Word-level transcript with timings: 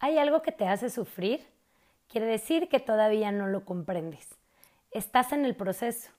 ¿Hay 0.00 0.16
algo 0.18 0.42
que 0.42 0.52
te 0.52 0.68
hace 0.68 0.90
sufrir? 0.90 1.44
Quiere 2.08 2.26
decir 2.26 2.68
que 2.68 2.78
todavía 2.78 3.32
no 3.32 3.48
lo 3.48 3.64
comprendes. 3.64 4.28
Estás 4.92 5.32
en 5.32 5.44
el 5.44 5.56
proceso. 5.56 6.10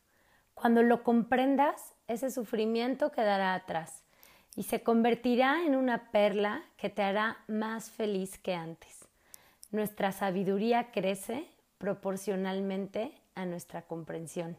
Cuando 0.53 0.83
lo 0.83 1.03
comprendas, 1.03 1.93
ese 2.07 2.29
sufrimiento 2.29 3.13
quedará 3.13 3.53
atrás 3.53 4.03
y 4.57 4.63
se 4.63 4.83
convertirá 4.83 5.63
en 5.65 5.75
una 5.75 6.11
perla 6.11 6.63
que 6.75 6.89
te 6.89 7.03
hará 7.03 7.37
más 7.47 7.89
feliz 7.89 8.37
que 8.37 8.53
antes. 8.53 9.05
Nuestra 9.71 10.11
sabiduría 10.11 10.91
crece 10.91 11.47
proporcionalmente 11.77 13.13
a 13.35 13.45
nuestra 13.45 13.83
comprensión. 13.83 14.57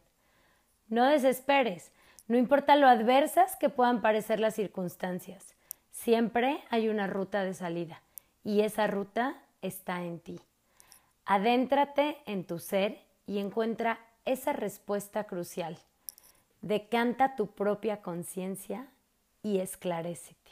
No 0.89 1.05
desesperes, 1.05 1.93
no 2.27 2.39
importa 2.39 2.75
lo 2.77 2.89
adversas 2.89 3.57
que 3.57 3.69
puedan 3.69 4.01
parecer 4.01 4.41
las 4.41 4.55
circunstancias, 4.55 5.55
siempre 5.93 6.65
hay 6.71 6.89
una 6.89 7.07
ruta 7.07 7.45
de 7.45 7.53
salida 7.53 8.01
y 8.45 8.61
esa 8.61 8.87
ruta 8.87 9.43
está 9.63 10.03
en 10.03 10.21
ti. 10.21 10.41
Adéntrate 11.27 12.19
en 12.27 12.45
tu 12.45 12.59
ser 12.59 12.99
y 13.27 13.39
encuentra 13.39 13.99
esa 14.25 14.53
respuesta 14.53 15.25
crucial. 15.25 15.79
Decanta 16.63 17.37
tu 17.37 17.49
propia 17.49 18.03
conciencia 18.03 18.89
y 19.43 19.59
esclarécete. 19.59 20.51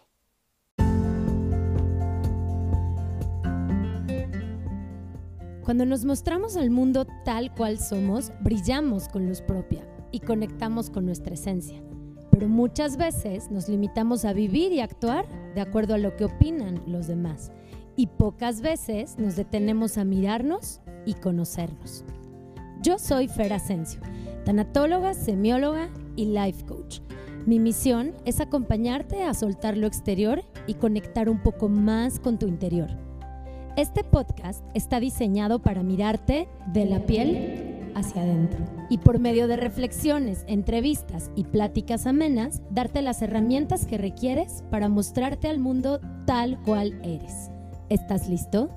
Cuando 5.69 5.85
nos 5.85 6.07
mostramos 6.07 6.57
al 6.57 6.71
mundo 6.71 7.07
tal 7.27 7.55
cual 7.55 7.79
somos, 7.79 8.33
brillamos 8.41 9.07
con 9.07 9.29
luz 9.29 9.43
propia 9.43 9.87
y 10.13 10.21
conectamos 10.21 10.89
con 10.89 11.05
nuestra 11.05 11.35
esencia. 11.35 11.83
Pero 12.31 12.49
muchas 12.49 12.97
veces 12.97 13.51
nos 13.51 13.69
limitamos 13.69 14.25
a 14.25 14.33
vivir 14.33 14.73
y 14.73 14.81
actuar 14.81 15.27
de 15.55 15.61
acuerdo 15.61 15.93
a 15.93 15.99
lo 15.99 16.17
que 16.17 16.25
opinan 16.25 16.83
los 16.87 17.07
demás. 17.07 17.53
Y 17.99 18.07
pocas 18.07 18.61
veces 18.61 19.19
nos 19.19 19.35
detenemos 19.35 19.99
a 19.99 20.05
mirarnos 20.05 20.81
y 21.05 21.15
conocernos. 21.15 22.05
Yo 22.81 22.97
soy 22.97 23.27
Fer 23.27 23.53
Asensio, 23.53 24.01
tanatóloga, 24.45 25.15
semióloga 25.15 25.89
y 26.15 26.27
life 26.27 26.65
coach. 26.65 27.01
Mi 27.45 27.59
misión 27.59 28.15
es 28.25 28.41
acompañarte 28.41 29.25
a 29.25 29.35
soltar 29.35 29.77
lo 29.77 29.89
exterior 29.89 30.45
y 30.69 30.75
conectar 30.75 31.29
un 31.29 31.43
poco 31.43 31.69
más 31.69 32.21
con 32.21 32.39
tu 32.39 32.47
interior. 32.47 32.89
Este 33.77 34.05
podcast 34.05 34.65
está 34.75 35.01
diseñado 35.01 35.59
para 35.61 35.83
mirarte 35.83 36.47
de 36.73 36.85
la 36.87 37.05
piel 37.05 37.91
hacia 37.97 38.23
adentro 38.23 38.61
y 38.91 38.99
por 38.99 39.19
medio 39.19 39.49
de 39.49 39.57
reflexiones, 39.57 40.45
entrevistas 40.47 41.33
y 41.35 41.43
pláticas 41.43 42.07
amenas, 42.07 42.63
darte 42.71 43.03
las 43.03 43.23
herramientas 43.23 43.87
que 43.87 43.99
requieres 43.99 44.63
para 44.71 44.89
mostrarte 44.89 45.49
al 45.49 45.59
mundo 45.59 45.99
tal 46.27 46.63
cual 46.63 47.01
eres. 47.03 47.51
¿Estás 47.91 48.29
listo? 48.29 48.69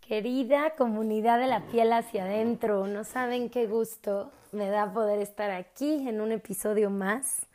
Querida 0.00 0.76
comunidad 0.76 1.40
de 1.40 1.48
la 1.48 1.66
piel 1.66 1.92
hacia 1.92 2.26
adentro, 2.26 2.86
no 2.86 3.02
saben 3.02 3.50
qué 3.50 3.66
gusto 3.66 4.30
me 4.52 4.68
da 4.68 4.92
poder 4.92 5.18
estar 5.18 5.50
aquí 5.50 6.08
en 6.08 6.20
un 6.20 6.30
episodio 6.30 6.90
más 6.90 7.46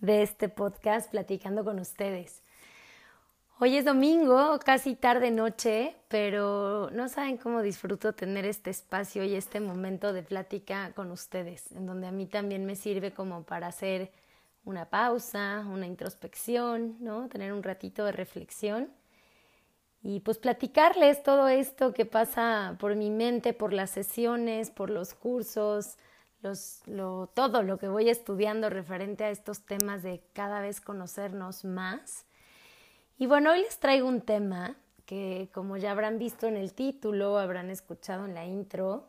de 0.00 0.22
este 0.22 0.48
podcast 0.48 1.08
platicando 1.12 1.64
con 1.64 1.78
ustedes. 1.78 2.42
Hoy 3.60 3.76
es 3.76 3.84
domingo, 3.84 4.58
casi 4.64 4.96
tarde 4.96 5.30
noche, 5.30 5.94
pero 6.08 6.90
no 6.90 7.08
saben 7.08 7.36
cómo 7.36 7.62
disfruto 7.62 8.14
tener 8.14 8.44
este 8.46 8.70
espacio 8.70 9.22
y 9.22 9.36
este 9.36 9.60
momento 9.60 10.12
de 10.12 10.24
plática 10.24 10.90
con 10.96 11.12
ustedes, 11.12 11.70
en 11.70 11.86
donde 11.86 12.08
a 12.08 12.10
mí 12.10 12.26
también 12.26 12.66
me 12.66 12.74
sirve 12.74 13.12
como 13.12 13.44
para 13.44 13.68
hacer 13.68 14.10
una 14.64 14.88
pausa, 14.90 15.64
una 15.68 15.86
introspección, 15.86 16.96
¿no? 17.00 17.28
Tener 17.28 17.52
un 17.52 17.62
ratito 17.62 18.04
de 18.04 18.12
reflexión 18.12 18.90
y 20.02 20.20
pues 20.20 20.38
platicarles 20.38 21.22
todo 21.22 21.48
esto 21.48 21.94
que 21.94 22.04
pasa 22.04 22.76
por 22.80 22.96
mi 22.96 23.10
mente, 23.10 23.52
por 23.52 23.72
las 23.72 23.90
sesiones, 23.90 24.70
por 24.70 24.90
los 24.90 25.14
cursos, 25.14 25.96
los, 26.42 26.82
lo, 26.86 27.28
todo 27.34 27.62
lo 27.62 27.78
que 27.78 27.86
voy 27.86 28.08
estudiando 28.08 28.68
referente 28.68 29.24
a 29.24 29.30
estos 29.30 29.64
temas 29.64 30.02
de 30.02 30.20
cada 30.32 30.60
vez 30.60 30.80
conocernos 30.80 31.64
más. 31.64 32.26
Y 33.16 33.26
bueno, 33.26 33.52
hoy 33.52 33.60
les 33.60 33.78
traigo 33.78 34.08
un 34.08 34.22
tema 34.22 34.74
que 35.06 35.48
como 35.52 35.76
ya 35.76 35.92
habrán 35.92 36.18
visto 36.18 36.48
en 36.48 36.56
el 36.56 36.74
título, 36.74 37.38
habrán 37.38 37.70
escuchado 37.70 38.24
en 38.24 38.34
la 38.34 38.44
intro, 38.44 39.08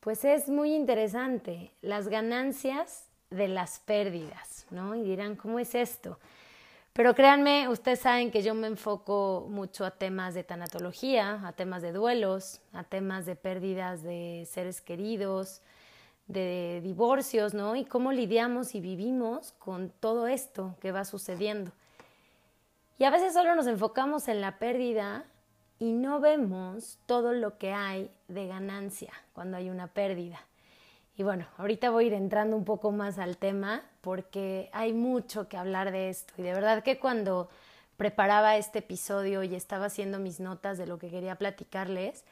pues 0.00 0.24
es 0.24 0.48
muy 0.48 0.74
interesante, 0.74 1.72
las 1.80 2.08
ganancias 2.08 3.09
de 3.30 3.48
las 3.48 3.78
pérdidas, 3.80 4.66
¿no? 4.70 4.94
Y 4.94 5.02
dirán, 5.02 5.36
¿cómo 5.36 5.58
es 5.58 5.74
esto? 5.74 6.18
Pero 6.92 7.14
créanme, 7.14 7.68
ustedes 7.68 8.00
saben 8.00 8.32
que 8.32 8.42
yo 8.42 8.52
me 8.54 8.66
enfoco 8.66 9.46
mucho 9.48 9.84
a 9.84 9.92
temas 9.92 10.34
de 10.34 10.42
tanatología, 10.42 11.40
a 11.46 11.52
temas 11.52 11.82
de 11.82 11.92
duelos, 11.92 12.60
a 12.72 12.82
temas 12.82 13.26
de 13.26 13.36
pérdidas 13.36 14.02
de 14.02 14.46
seres 14.50 14.80
queridos, 14.80 15.62
de 16.26 16.80
divorcios, 16.82 17.54
¿no? 17.54 17.76
Y 17.76 17.84
cómo 17.84 18.12
lidiamos 18.12 18.74
y 18.74 18.80
vivimos 18.80 19.52
con 19.52 19.90
todo 20.00 20.26
esto 20.26 20.74
que 20.80 20.90
va 20.90 21.04
sucediendo. 21.04 21.70
Y 22.98 23.04
a 23.04 23.10
veces 23.10 23.32
solo 23.32 23.54
nos 23.54 23.66
enfocamos 23.68 24.28
en 24.28 24.40
la 24.40 24.58
pérdida 24.58 25.24
y 25.78 25.92
no 25.92 26.20
vemos 26.20 26.98
todo 27.06 27.32
lo 27.32 27.56
que 27.56 27.72
hay 27.72 28.10
de 28.28 28.46
ganancia 28.46 29.12
cuando 29.32 29.56
hay 29.56 29.70
una 29.70 29.86
pérdida. 29.86 30.40
Y 31.20 31.22
bueno, 31.22 31.44
ahorita 31.58 31.90
voy 31.90 32.04
a 32.04 32.06
ir 32.06 32.12
entrando 32.14 32.56
un 32.56 32.64
poco 32.64 32.92
más 32.92 33.18
al 33.18 33.36
tema 33.36 33.82
porque 34.00 34.70
hay 34.72 34.94
mucho 34.94 35.50
que 35.50 35.58
hablar 35.58 35.92
de 35.92 36.08
esto. 36.08 36.32
Y 36.38 36.42
de 36.42 36.54
verdad 36.54 36.82
que 36.82 36.98
cuando 36.98 37.50
preparaba 37.98 38.56
este 38.56 38.78
episodio 38.78 39.42
y 39.42 39.54
estaba 39.54 39.84
haciendo 39.84 40.18
mis 40.18 40.40
notas 40.40 40.78
de 40.78 40.86
lo 40.86 40.98
que 40.98 41.10
quería 41.10 41.34
platicarles, 41.34 42.24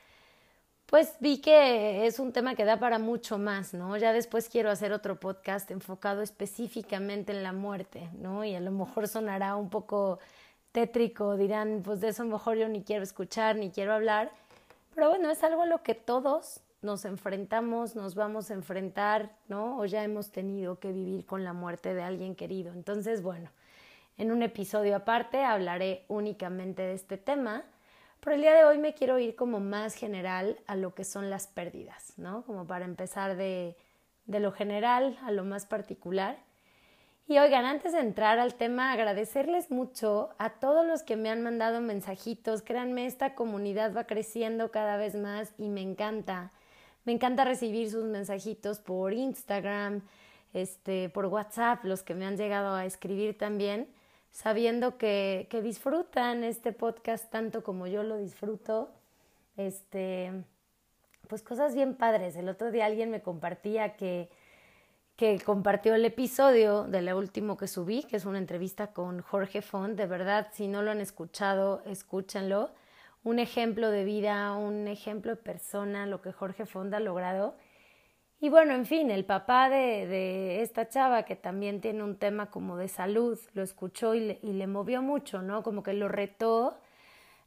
pues 0.86 1.16
vi 1.20 1.42
que 1.42 2.06
es 2.06 2.18
un 2.18 2.32
tema 2.32 2.54
que 2.54 2.64
da 2.64 2.78
para 2.78 2.98
mucho 2.98 3.36
más, 3.36 3.74
¿no? 3.74 3.94
Ya 3.98 4.14
después 4.14 4.48
quiero 4.48 4.70
hacer 4.70 4.94
otro 4.94 5.20
podcast 5.20 5.70
enfocado 5.70 6.22
específicamente 6.22 7.32
en 7.32 7.42
la 7.42 7.52
muerte, 7.52 8.08
¿no? 8.14 8.42
Y 8.42 8.54
a 8.54 8.60
lo 8.60 8.70
mejor 8.70 9.06
sonará 9.06 9.56
un 9.56 9.68
poco 9.68 10.18
tétrico, 10.72 11.36
dirán, 11.36 11.82
pues 11.84 12.00
de 12.00 12.08
eso 12.08 12.24
mejor 12.24 12.56
yo 12.56 12.66
ni 12.70 12.82
quiero 12.82 13.02
escuchar, 13.02 13.56
ni 13.56 13.70
quiero 13.70 13.92
hablar, 13.92 14.30
pero 14.94 15.10
bueno, 15.10 15.30
es 15.30 15.44
algo 15.44 15.60
a 15.60 15.66
lo 15.66 15.82
que 15.82 15.94
todos 15.94 16.62
nos 16.82 17.04
enfrentamos, 17.04 17.96
nos 17.96 18.14
vamos 18.14 18.50
a 18.50 18.54
enfrentar, 18.54 19.32
¿no? 19.48 19.78
O 19.78 19.84
ya 19.84 20.04
hemos 20.04 20.30
tenido 20.30 20.78
que 20.78 20.92
vivir 20.92 21.26
con 21.26 21.44
la 21.44 21.52
muerte 21.52 21.94
de 21.94 22.02
alguien 22.02 22.34
querido. 22.34 22.72
Entonces, 22.72 23.22
bueno, 23.22 23.50
en 24.16 24.30
un 24.30 24.42
episodio 24.42 24.96
aparte 24.96 25.44
hablaré 25.44 26.04
únicamente 26.08 26.82
de 26.82 26.94
este 26.94 27.16
tema, 27.16 27.64
pero 28.20 28.34
el 28.34 28.42
día 28.42 28.54
de 28.54 28.64
hoy 28.64 28.78
me 28.78 28.94
quiero 28.94 29.18
ir 29.18 29.36
como 29.36 29.60
más 29.60 29.94
general 29.94 30.58
a 30.66 30.76
lo 30.76 30.94
que 30.94 31.04
son 31.04 31.30
las 31.30 31.46
pérdidas, 31.46 32.14
¿no? 32.16 32.42
Como 32.42 32.66
para 32.66 32.84
empezar 32.84 33.36
de, 33.36 33.76
de 34.26 34.40
lo 34.40 34.52
general 34.52 35.18
a 35.22 35.30
lo 35.30 35.44
más 35.44 35.66
particular. 35.66 36.36
Y 37.26 37.38
oigan, 37.38 37.66
antes 37.66 37.92
de 37.92 38.00
entrar 38.00 38.38
al 38.38 38.54
tema, 38.54 38.90
agradecerles 38.90 39.70
mucho 39.70 40.30
a 40.38 40.50
todos 40.50 40.86
los 40.86 41.02
que 41.02 41.16
me 41.16 41.28
han 41.28 41.42
mandado 41.42 41.80
mensajitos. 41.80 42.62
Créanme, 42.62 43.06
esta 43.06 43.34
comunidad 43.34 43.94
va 43.94 44.04
creciendo 44.04 44.70
cada 44.70 44.96
vez 44.96 45.14
más 45.14 45.52
y 45.58 45.68
me 45.68 45.82
encanta. 45.82 46.52
Me 47.08 47.14
encanta 47.14 47.46
recibir 47.46 47.90
sus 47.90 48.04
mensajitos 48.04 48.80
por 48.80 49.14
Instagram, 49.14 50.02
este, 50.52 51.08
por 51.08 51.24
WhatsApp, 51.24 51.82
los 51.84 52.02
que 52.02 52.14
me 52.14 52.26
han 52.26 52.36
llegado 52.36 52.74
a 52.74 52.84
escribir 52.84 53.38
también, 53.38 53.88
sabiendo 54.30 54.98
que, 54.98 55.46
que 55.48 55.62
disfrutan 55.62 56.44
este 56.44 56.72
podcast 56.72 57.30
tanto 57.30 57.62
como 57.62 57.86
yo 57.86 58.02
lo 58.02 58.18
disfruto. 58.18 58.90
Este, 59.56 60.32
pues 61.28 61.42
cosas 61.42 61.74
bien 61.74 61.94
padres. 61.94 62.36
El 62.36 62.46
otro 62.50 62.70
día 62.70 62.84
alguien 62.84 63.10
me 63.10 63.22
compartía 63.22 63.96
que, 63.96 64.28
que 65.16 65.40
compartió 65.40 65.94
el 65.94 66.04
episodio 66.04 66.84
de 66.84 67.00
la 67.00 67.16
último 67.16 67.56
que 67.56 67.68
subí, 67.68 68.02
que 68.02 68.16
es 68.16 68.26
una 68.26 68.36
entrevista 68.36 68.88
con 68.88 69.22
Jorge 69.22 69.62
Font. 69.62 69.96
De 69.96 70.04
verdad, 70.04 70.48
si 70.52 70.68
no 70.68 70.82
lo 70.82 70.90
han 70.90 71.00
escuchado, 71.00 71.80
escúchenlo 71.86 72.68
un 73.24 73.38
ejemplo 73.38 73.90
de 73.90 74.04
vida, 74.04 74.54
un 74.54 74.88
ejemplo 74.88 75.32
de 75.32 75.42
persona, 75.42 76.06
lo 76.06 76.20
que 76.22 76.32
Jorge 76.32 76.66
Fonda 76.66 76.98
ha 76.98 77.00
logrado. 77.00 77.56
Y 78.40 78.50
bueno, 78.50 78.74
en 78.74 78.86
fin, 78.86 79.10
el 79.10 79.24
papá 79.24 79.68
de, 79.68 80.06
de, 80.06 80.62
esta 80.62 80.88
chava 80.88 81.24
que 81.24 81.34
también 81.34 81.80
tiene 81.80 82.04
un 82.04 82.16
tema 82.16 82.50
como 82.50 82.76
de 82.76 82.88
salud, 82.88 83.38
lo 83.52 83.62
escuchó 83.62 84.14
y 84.14 84.20
le, 84.20 84.38
y 84.42 84.52
le 84.52 84.66
movió 84.68 85.02
mucho, 85.02 85.42
¿no? 85.42 85.64
Como 85.64 85.82
que 85.82 85.92
lo 85.92 86.08
retó 86.08 86.78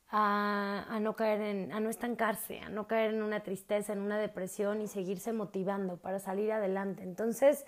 a, 0.09 0.85
a, 0.89 1.00
no 1.00 1.15
caer 1.15 1.41
en, 1.41 1.71
a 1.71 1.79
no 1.79 1.89
estancarse, 1.89 2.59
a 2.59 2.69
no 2.69 2.88
caer 2.88 3.13
en 3.13 3.23
una 3.23 3.41
tristeza, 3.41 3.94
en 3.94 4.00
una 4.00 4.18
depresión 4.18 4.81
y 4.81 4.88
seguirse 4.88 5.31
motivando 5.31 5.95
para 5.95 6.19
salir 6.19 6.51
adelante. 6.51 7.03
Entonces, 7.03 7.65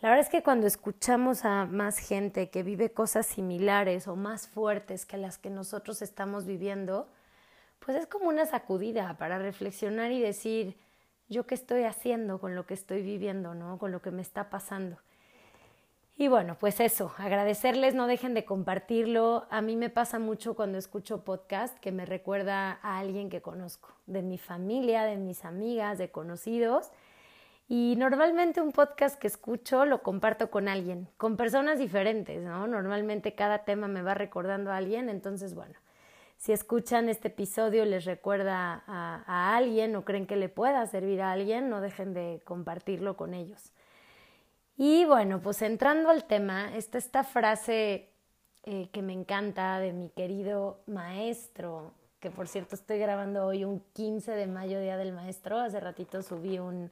la 0.00 0.10
verdad 0.10 0.26
es 0.26 0.30
que 0.30 0.42
cuando 0.42 0.66
escuchamos 0.66 1.44
a 1.44 1.66
más 1.66 1.98
gente 1.98 2.50
que 2.50 2.64
vive 2.64 2.92
cosas 2.92 3.26
similares 3.26 4.08
o 4.08 4.16
más 4.16 4.48
fuertes 4.48 5.06
que 5.06 5.16
las 5.16 5.38
que 5.38 5.50
nosotros 5.50 6.02
estamos 6.02 6.44
viviendo, 6.46 7.08
pues 7.86 7.98
es 7.98 8.06
como 8.08 8.28
una 8.28 8.46
sacudida 8.46 9.16
para 9.16 9.38
reflexionar 9.38 10.10
y 10.10 10.20
decir, 10.20 10.76
yo 11.28 11.46
qué 11.46 11.54
estoy 11.54 11.84
haciendo 11.84 12.40
con 12.40 12.56
lo 12.56 12.66
que 12.66 12.74
estoy 12.74 13.00
viviendo, 13.00 13.54
¿no? 13.54 13.78
Con 13.78 13.92
lo 13.92 14.02
que 14.02 14.10
me 14.10 14.22
está 14.22 14.50
pasando. 14.50 14.98
Y 16.16 16.26
bueno, 16.26 16.56
pues 16.58 16.80
eso, 16.80 17.14
agradecerles, 17.16 17.94
no 17.94 18.08
dejen 18.08 18.34
de 18.34 18.44
compartirlo. 18.44 19.46
A 19.50 19.60
mí 19.60 19.76
me 19.76 19.88
pasa 19.88 20.18
mucho 20.18 20.54
cuando 20.54 20.78
escucho 20.78 21.22
podcast 21.22 21.78
que 21.78 21.92
me 21.92 22.06
recuerda 22.06 22.80
a 22.82 22.98
alguien 22.98 23.30
que 23.30 23.40
conozco, 23.40 23.94
de 24.06 24.22
mi 24.22 24.38
familia, 24.38 25.04
de 25.04 25.16
mis 25.16 25.44
amigas, 25.44 25.96
de 25.96 26.10
conocidos. 26.10 26.90
Y 27.68 27.94
normalmente 27.98 28.60
un 28.60 28.72
podcast 28.72 29.16
que 29.16 29.28
escucho 29.28 29.84
lo 29.84 30.02
comparto 30.02 30.50
con 30.50 30.66
alguien, 30.66 31.08
con 31.18 31.36
personas 31.36 31.78
diferentes, 31.78 32.42
¿no? 32.42 32.66
Normalmente 32.66 33.36
cada 33.36 33.64
tema 33.64 33.86
me 33.86 34.02
va 34.02 34.14
recordando 34.14 34.72
a 34.72 34.76
alguien, 34.76 35.08
entonces 35.08 35.54
bueno, 35.54 35.78
si 36.36 36.52
escuchan 36.52 37.08
este 37.08 37.28
episodio 37.28 37.84
les 37.84 38.04
recuerda 38.04 38.84
a, 38.86 39.56
alguien 39.56 39.96
o 39.96 40.04
creen 40.04 40.26
que 40.26 40.36
le 40.36 40.48
pueda 40.48 40.86
servir 40.86 41.22
a 41.22 41.32
alguien, 41.32 41.68
no 41.70 41.80
dejen 41.80 42.14
de 42.14 42.40
compartirlo 42.44 43.16
con 43.16 43.34
ellos. 43.34 43.72
Y 44.76 45.04
bueno, 45.06 45.40
pues 45.40 45.62
entrando 45.62 46.10
al 46.10 46.24
tema, 46.24 46.76
está 46.76 46.98
esta 46.98 47.24
frase 47.24 48.10
eh, 48.64 48.90
que 48.92 49.00
me 49.00 49.14
encanta 49.14 49.78
de 49.78 49.92
mi 49.92 50.10
querido 50.10 50.80
maestro, 50.86 51.94
que 52.20 52.30
por 52.30 52.48
cierto 52.48 52.74
estoy 52.74 52.98
grabando 52.98 53.46
hoy 53.46 53.64
un 53.64 53.80
15 53.94 54.32
de 54.32 54.46
mayo, 54.46 54.80
Día 54.80 54.96
del 54.96 55.12
Maestro. 55.12 55.58
Hace 55.58 55.80
ratito 55.80 56.22
subí 56.22 56.58
un 56.58 56.90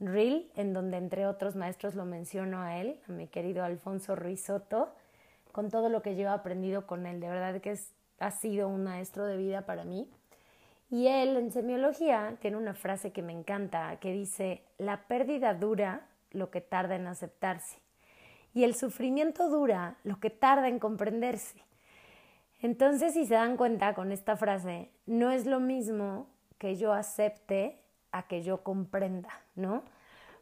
reel 0.00 0.50
en 0.54 0.72
donde 0.72 0.96
entre 0.96 1.26
otros 1.26 1.56
maestros 1.56 1.94
lo 1.94 2.04
menciono 2.04 2.60
a 2.60 2.78
él, 2.78 3.00
a 3.08 3.12
mi 3.12 3.26
querido 3.26 3.64
Alfonso 3.64 4.14
Ruizotto, 4.16 4.94
con 5.52 5.70
todo 5.70 5.88
lo 5.88 6.02
que 6.02 6.16
yo 6.16 6.24
he 6.24 6.32
aprendido 6.32 6.86
con 6.86 7.06
él. 7.06 7.20
De 7.20 7.28
verdad 7.28 7.60
que 7.60 7.72
es, 7.72 7.93
ha 8.18 8.30
sido 8.30 8.68
un 8.68 8.84
maestro 8.84 9.24
de 9.26 9.36
vida 9.36 9.66
para 9.66 9.84
mí. 9.84 10.08
Y 10.90 11.08
él 11.08 11.36
en 11.36 11.50
semiología 11.50 12.36
tiene 12.40 12.56
una 12.56 12.74
frase 12.74 13.12
que 13.12 13.22
me 13.22 13.32
encanta, 13.32 13.96
que 14.00 14.12
dice, 14.12 14.62
la 14.78 15.06
pérdida 15.06 15.54
dura 15.54 16.06
lo 16.30 16.50
que 16.50 16.60
tarda 16.60 16.94
en 16.96 17.06
aceptarse. 17.06 17.78
Y 18.52 18.64
el 18.64 18.74
sufrimiento 18.74 19.48
dura 19.48 19.96
lo 20.04 20.20
que 20.20 20.30
tarda 20.30 20.68
en 20.68 20.78
comprenderse. 20.78 21.64
Entonces, 22.60 23.14
si 23.14 23.26
se 23.26 23.34
dan 23.34 23.56
cuenta 23.56 23.94
con 23.94 24.12
esta 24.12 24.36
frase, 24.36 24.90
no 25.06 25.30
es 25.30 25.46
lo 25.46 25.60
mismo 25.60 26.28
que 26.58 26.76
yo 26.76 26.92
acepte 26.92 27.80
a 28.12 28.28
que 28.28 28.42
yo 28.42 28.62
comprenda, 28.62 29.28
¿no? 29.56 29.82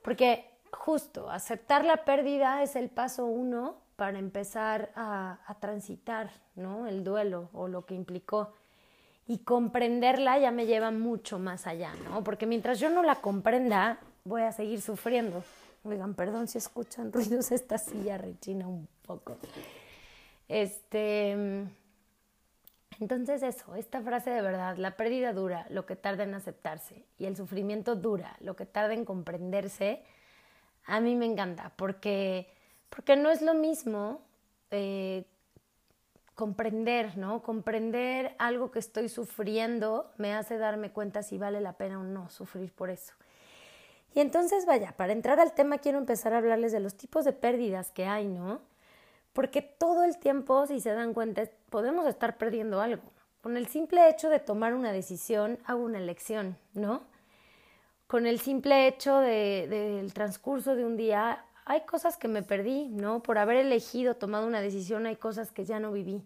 Porque 0.02 0.44
justo 0.70 1.30
aceptar 1.30 1.84
la 1.84 2.04
pérdida 2.04 2.62
es 2.62 2.76
el 2.76 2.90
paso 2.90 3.24
uno 3.24 3.76
para 4.02 4.18
empezar 4.18 4.90
a, 4.96 5.38
transitar, 5.60 6.32
¿no? 6.56 6.88
El 6.88 7.04
duelo 7.04 7.50
o 7.52 7.68
lo 7.68 7.86
que 7.86 7.94
implicó. 7.94 8.52
Y 9.28 9.38
comprenderla 9.44 10.40
ya 10.40 10.50
me 10.50 10.66
lleva 10.66 10.90
mucho 10.90 11.38
más 11.38 11.68
allá, 11.68 11.94
¿no? 12.02 12.24
Porque 12.24 12.44
mientras 12.44 12.80
yo 12.80 12.90
no 12.90 13.04
la 13.04 13.20
comprenda, 13.20 14.00
voy 14.24 14.42
a 14.42 14.50
seguir 14.50 14.80
sufriendo. 14.80 15.44
Oigan, 15.84 16.14
perdón 16.14 16.48
si 16.48 16.58
escuchan 16.58 17.12
ruidos, 17.12 17.52
esta 17.52 17.78
silla 17.78 18.18
rechina 18.18 18.66
un 18.66 18.88
poco. 19.06 19.36
Este. 20.48 21.64
Entonces, 22.98 23.44
eso, 23.44 23.76
esta 23.76 24.02
frase 24.02 24.30
de 24.30 24.42
verdad, 24.42 24.78
la 24.78 24.96
pérdida 24.96 25.32
dura 25.32 25.64
lo 25.70 25.86
que 25.86 25.94
tarda 25.94 26.24
en 26.24 26.34
aceptarse 26.34 27.04
y 27.18 27.26
el 27.26 27.36
sufrimiento 27.36 27.94
dura 27.94 28.36
lo 28.40 28.56
que 28.56 28.66
tarda 28.66 28.94
en 28.94 29.04
comprenderse, 29.04 30.02
a 30.86 30.98
mí 30.98 31.14
me 31.14 31.26
encanta 31.26 31.70
porque, 31.76 32.48
porque 32.94 33.16
no 33.16 33.30
es 33.30 33.40
lo 33.40 33.54
mismo 33.54 34.20
eh, 34.70 35.24
comprender, 36.34 37.16
¿no? 37.16 37.42
Comprender 37.42 38.34
algo 38.38 38.70
que 38.70 38.78
estoy 38.78 39.08
sufriendo 39.08 40.10
me 40.18 40.34
hace 40.34 40.58
darme 40.58 40.90
cuenta 40.90 41.22
si 41.22 41.38
vale 41.38 41.60
la 41.60 41.72
pena 41.72 42.00
o 42.00 42.02
no 42.02 42.28
sufrir 42.28 42.70
por 42.70 42.90
eso. 42.90 43.14
Y 44.14 44.20
entonces, 44.20 44.66
vaya, 44.66 44.92
para 44.96 45.12
entrar 45.12 45.40
al 45.40 45.54
tema 45.54 45.78
quiero 45.78 45.98
empezar 45.98 46.34
a 46.34 46.38
hablarles 46.38 46.72
de 46.72 46.80
los 46.80 46.94
tipos 46.94 47.24
de 47.24 47.32
pérdidas 47.32 47.90
que 47.90 48.04
hay, 48.04 48.28
¿no? 48.28 48.60
Porque 49.32 49.62
todo 49.62 50.04
el 50.04 50.18
tiempo, 50.18 50.66
si 50.66 50.78
se 50.80 50.92
dan 50.92 51.14
cuenta, 51.14 51.44
podemos 51.70 52.06
estar 52.06 52.36
perdiendo 52.36 52.82
algo. 52.82 53.02
Con 53.40 53.56
el 53.56 53.68
simple 53.68 54.08
hecho 54.10 54.28
de 54.28 54.38
tomar 54.38 54.74
una 54.74 54.92
decisión, 54.92 55.58
hago 55.64 55.82
una 55.82 55.98
elección, 55.98 56.58
¿no? 56.74 57.04
Con 58.06 58.26
el 58.26 58.38
simple 58.38 58.86
hecho 58.86 59.18
del 59.18 59.70
de, 59.70 60.10
transcurso 60.12 60.76
de 60.76 60.84
un 60.84 60.98
día, 60.98 61.42
hay 61.64 61.82
cosas 61.82 62.16
que 62.16 62.28
me 62.28 62.42
perdí, 62.42 62.88
¿no? 62.88 63.22
Por 63.22 63.38
haber 63.38 63.56
elegido, 63.56 64.16
tomado 64.16 64.46
una 64.46 64.60
decisión, 64.60 65.06
hay 65.06 65.16
cosas 65.16 65.52
que 65.52 65.64
ya 65.64 65.78
no 65.78 65.92
viví, 65.92 66.22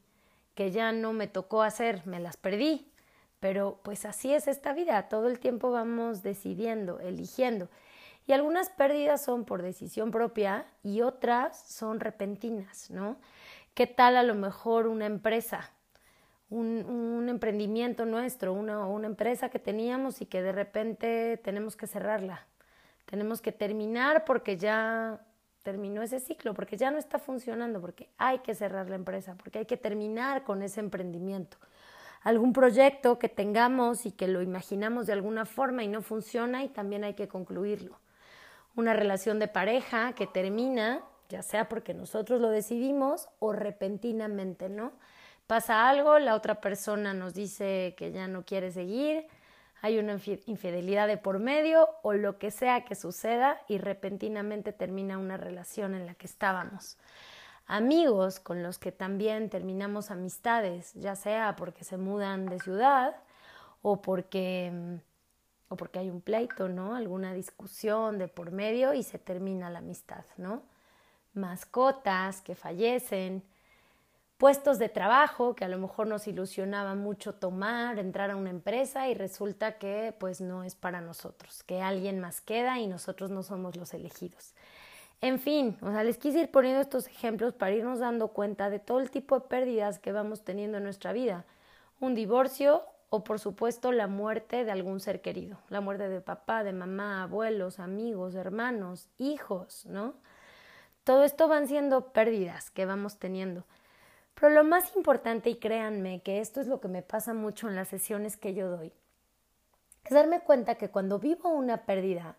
que 0.54 0.70
ya 0.70 0.92
no 0.92 1.12
me 1.12 1.26
tocó 1.26 1.62
hacer, 1.62 2.06
me 2.06 2.20
las 2.20 2.36
perdí, 2.36 2.90
pero 3.40 3.80
pues 3.82 4.06
así 4.06 4.32
es 4.32 4.48
esta 4.48 4.72
vida, 4.72 5.08
todo 5.08 5.28
el 5.28 5.38
tiempo 5.38 5.70
vamos 5.70 6.22
decidiendo, 6.22 7.00
eligiendo. 7.00 7.68
Y 8.26 8.32
algunas 8.32 8.70
pérdidas 8.70 9.22
son 9.22 9.44
por 9.44 9.62
decisión 9.62 10.10
propia 10.10 10.66
y 10.82 11.02
otras 11.02 11.60
son 11.68 12.00
repentinas, 12.00 12.90
¿no? 12.90 13.18
¿Qué 13.74 13.86
tal 13.86 14.16
a 14.16 14.22
lo 14.22 14.34
mejor 14.34 14.86
una 14.88 15.06
empresa, 15.06 15.70
un, 16.48 17.28
emprendimiento 17.28 18.06
nuestro, 18.06 18.52
una 18.54 19.06
empresa 19.06 19.50
que 19.50 19.58
teníamos 19.58 20.22
y 20.22 20.26
que 20.26 20.42
de 20.42 20.52
repente 20.52 21.36
tenemos 21.44 21.76
que 21.76 21.86
cerrarla? 21.86 22.46
Tenemos 23.06 23.40
que 23.40 23.52
terminar 23.52 24.24
porque 24.24 24.56
ya 24.56 25.20
terminó 25.62 26.02
ese 26.02 26.20
ciclo, 26.20 26.54
porque 26.54 26.76
ya 26.76 26.90
no 26.90 26.98
está 26.98 27.18
funcionando, 27.18 27.80
porque 27.80 28.08
hay 28.18 28.38
que 28.40 28.54
cerrar 28.54 28.88
la 28.88 28.96
empresa, 28.96 29.34
porque 29.36 29.60
hay 29.60 29.66
que 29.66 29.76
terminar 29.76 30.44
con 30.44 30.62
ese 30.62 30.80
emprendimiento 30.80 31.56
algún 32.26 32.52
proyecto 32.52 33.20
que 33.20 33.28
tengamos 33.28 34.04
y 34.04 34.10
que 34.10 34.26
lo 34.26 34.42
imaginamos 34.42 35.06
de 35.06 35.12
alguna 35.12 35.46
forma 35.46 35.84
y 35.84 35.88
no 35.88 36.02
funciona 36.02 36.64
y 36.64 36.68
también 36.68 37.04
hay 37.04 37.14
que 37.14 37.28
concluirlo. 37.28 38.00
Una 38.74 38.94
relación 38.94 39.38
de 39.38 39.46
pareja 39.46 40.12
que 40.12 40.26
termina, 40.26 41.02
ya 41.28 41.42
sea 41.42 41.68
porque 41.68 41.94
nosotros 41.94 42.40
lo 42.40 42.50
decidimos 42.50 43.28
o 43.38 43.52
repentinamente, 43.52 44.68
¿no? 44.68 44.90
Pasa 45.46 45.88
algo, 45.88 46.18
la 46.18 46.34
otra 46.34 46.60
persona 46.60 47.14
nos 47.14 47.32
dice 47.32 47.94
que 47.96 48.10
ya 48.10 48.26
no 48.26 48.44
quiere 48.44 48.72
seguir, 48.72 49.28
hay 49.82 49.98
una 49.98 50.18
infidelidad 50.46 51.06
de 51.06 51.16
por 51.16 51.38
medio 51.38 51.88
o 52.02 52.12
lo 52.12 52.38
que 52.38 52.50
sea 52.50 52.84
que 52.84 52.94
suceda 52.94 53.60
y 53.68 53.78
repentinamente 53.78 54.72
termina 54.72 55.18
una 55.18 55.36
relación 55.36 55.94
en 55.94 56.06
la 56.06 56.14
que 56.14 56.26
estábamos 56.26 56.98
amigos 57.66 58.38
con 58.40 58.62
los 58.62 58.78
que 58.78 58.92
también 58.92 59.50
terminamos 59.50 60.10
amistades, 60.10 60.94
ya 60.94 61.16
sea 61.16 61.56
porque 61.56 61.84
se 61.84 61.96
mudan 61.96 62.46
de 62.46 62.60
ciudad 62.60 63.16
o 63.82 64.00
porque 64.00 64.70
mm, 64.72 64.94
o 65.68 65.76
porque 65.76 65.98
hay 65.98 66.10
un 66.10 66.20
pleito, 66.20 66.68
¿no? 66.68 66.94
Alguna 66.94 67.32
discusión 67.32 68.18
de 68.18 68.28
por 68.28 68.52
medio 68.52 68.94
y 68.94 69.02
se 69.02 69.18
termina 69.18 69.68
la 69.68 69.80
amistad, 69.80 70.24
¿no? 70.36 70.62
Mascotas 71.34 72.40
que 72.40 72.54
fallecen, 72.54 73.42
puestos 74.38 74.78
de 74.78 74.88
trabajo 74.88 75.54
que 75.54 75.64
a 75.64 75.68
lo 75.68 75.78
mejor 75.78 76.06
nos 76.06 76.26
ilusionaba 76.26 76.94
mucho 76.94 77.34
tomar, 77.34 77.98
entrar 77.98 78.30
a 78.30 78.36
una 78.36 78.50
empresa 78.50 79.08
y 79.08 79.14
resulta 79.14 79.78
que 79.78 80.14
pues 80.18 80.40
no 80.40 80.62
es 80.62 80.74
para 80.74 81.00
nosotros, 81.00 81.62
que 81.62 81.80
alguien 81.82 82.20
más 82.20 82.40
queda 82.40 82.78
y 82.78 82.86
nosotros 82.86 83.30
no 83.30 83.42
somos 83.42 83.76
los 83.76 83.94
elegidos. 83.94 84.54
En 85.22 85.38
fin, 85.38 85.78
o 85.80 85.90
sea, 85.90 86.04
les 86.04 86.18
quise 86.18 86.40
ir 86.40 86.50
poniendo 86.50 86.80
estos 86.80 87.06
ejemplos 87.06 87.54
para 87.54 87.72
irnos 87.72 88.00
dando 88.00 88.28
cuenta 88.28 88.68
de 88.68 88.78
todo 88.78 89.00
el 89.00 89.10
tipo 89.10 89.40
de 89.40 89.46
pérdidas 89.46 89.98
que 89.98 90.12
vamos 90.12 90.42
teniendo 90.44 90.76
en 90.76 90.84
nuestra 90.84 91.12
vida. 91.12 91.46
Un 92.00 92.14
divorcio 92.14 92.82
o 93.08 93.24
por 93.24 93.40
supuesto 93.40 93.92
la 93.92 94.08
muerte 94.08 94.64
de 94.64 94.72
algún 94.72 95.00
ser 95.00 95.22
querido, 95.22 95.58
la 95.70 95.80
muerte 95.80 96.10
de 96.10 96.20
papá, 96.20 96.64
de 96.64 96.74
mamá, 96.74 97.22
abuelos, 97.22 97.78
amigos, 97.78 98.34
hermanos, 98.34 99.08
hijos, 99.16 99.86
¿no? 99.86 100.14
Todo 101.04 101.24
esto 101.24 101.48
van 101.48 101.68
siendo 101.68 102.12
pérdidas 102.12 102.70
que 102.70 102.84
vamos 102.84 103.16
teniendo. 103.18 103.64
Pero 104.38 104.52
lo 104.52 104.64
más 104.64 104.94
importante, 104.96 105.50
y 105.50 105.56
créanme 105.56 106.20
que 106.20 106.40
esto 106.40 106.60
es 106.60 106.66
lo 106.66 106.80
que 106.80 106.88
me 106.88 107.02
pasa 107.02 107.32
mucho 107.32 107.68
en 107.68 107.74
las 107.74 107.88
sesiones 107.88 108.36
que 108.36 108.54
yo 108.54 108.68
doy, 108.68 108.92
es 110.04 110.10
darme 110.12 110.40
cuenta 110.40 110.76
que 110.76 110.90
cuando 110.90 111.18
vivo 111.18 111.48
una 111.48 111.84
pérdida, 111.84 112.36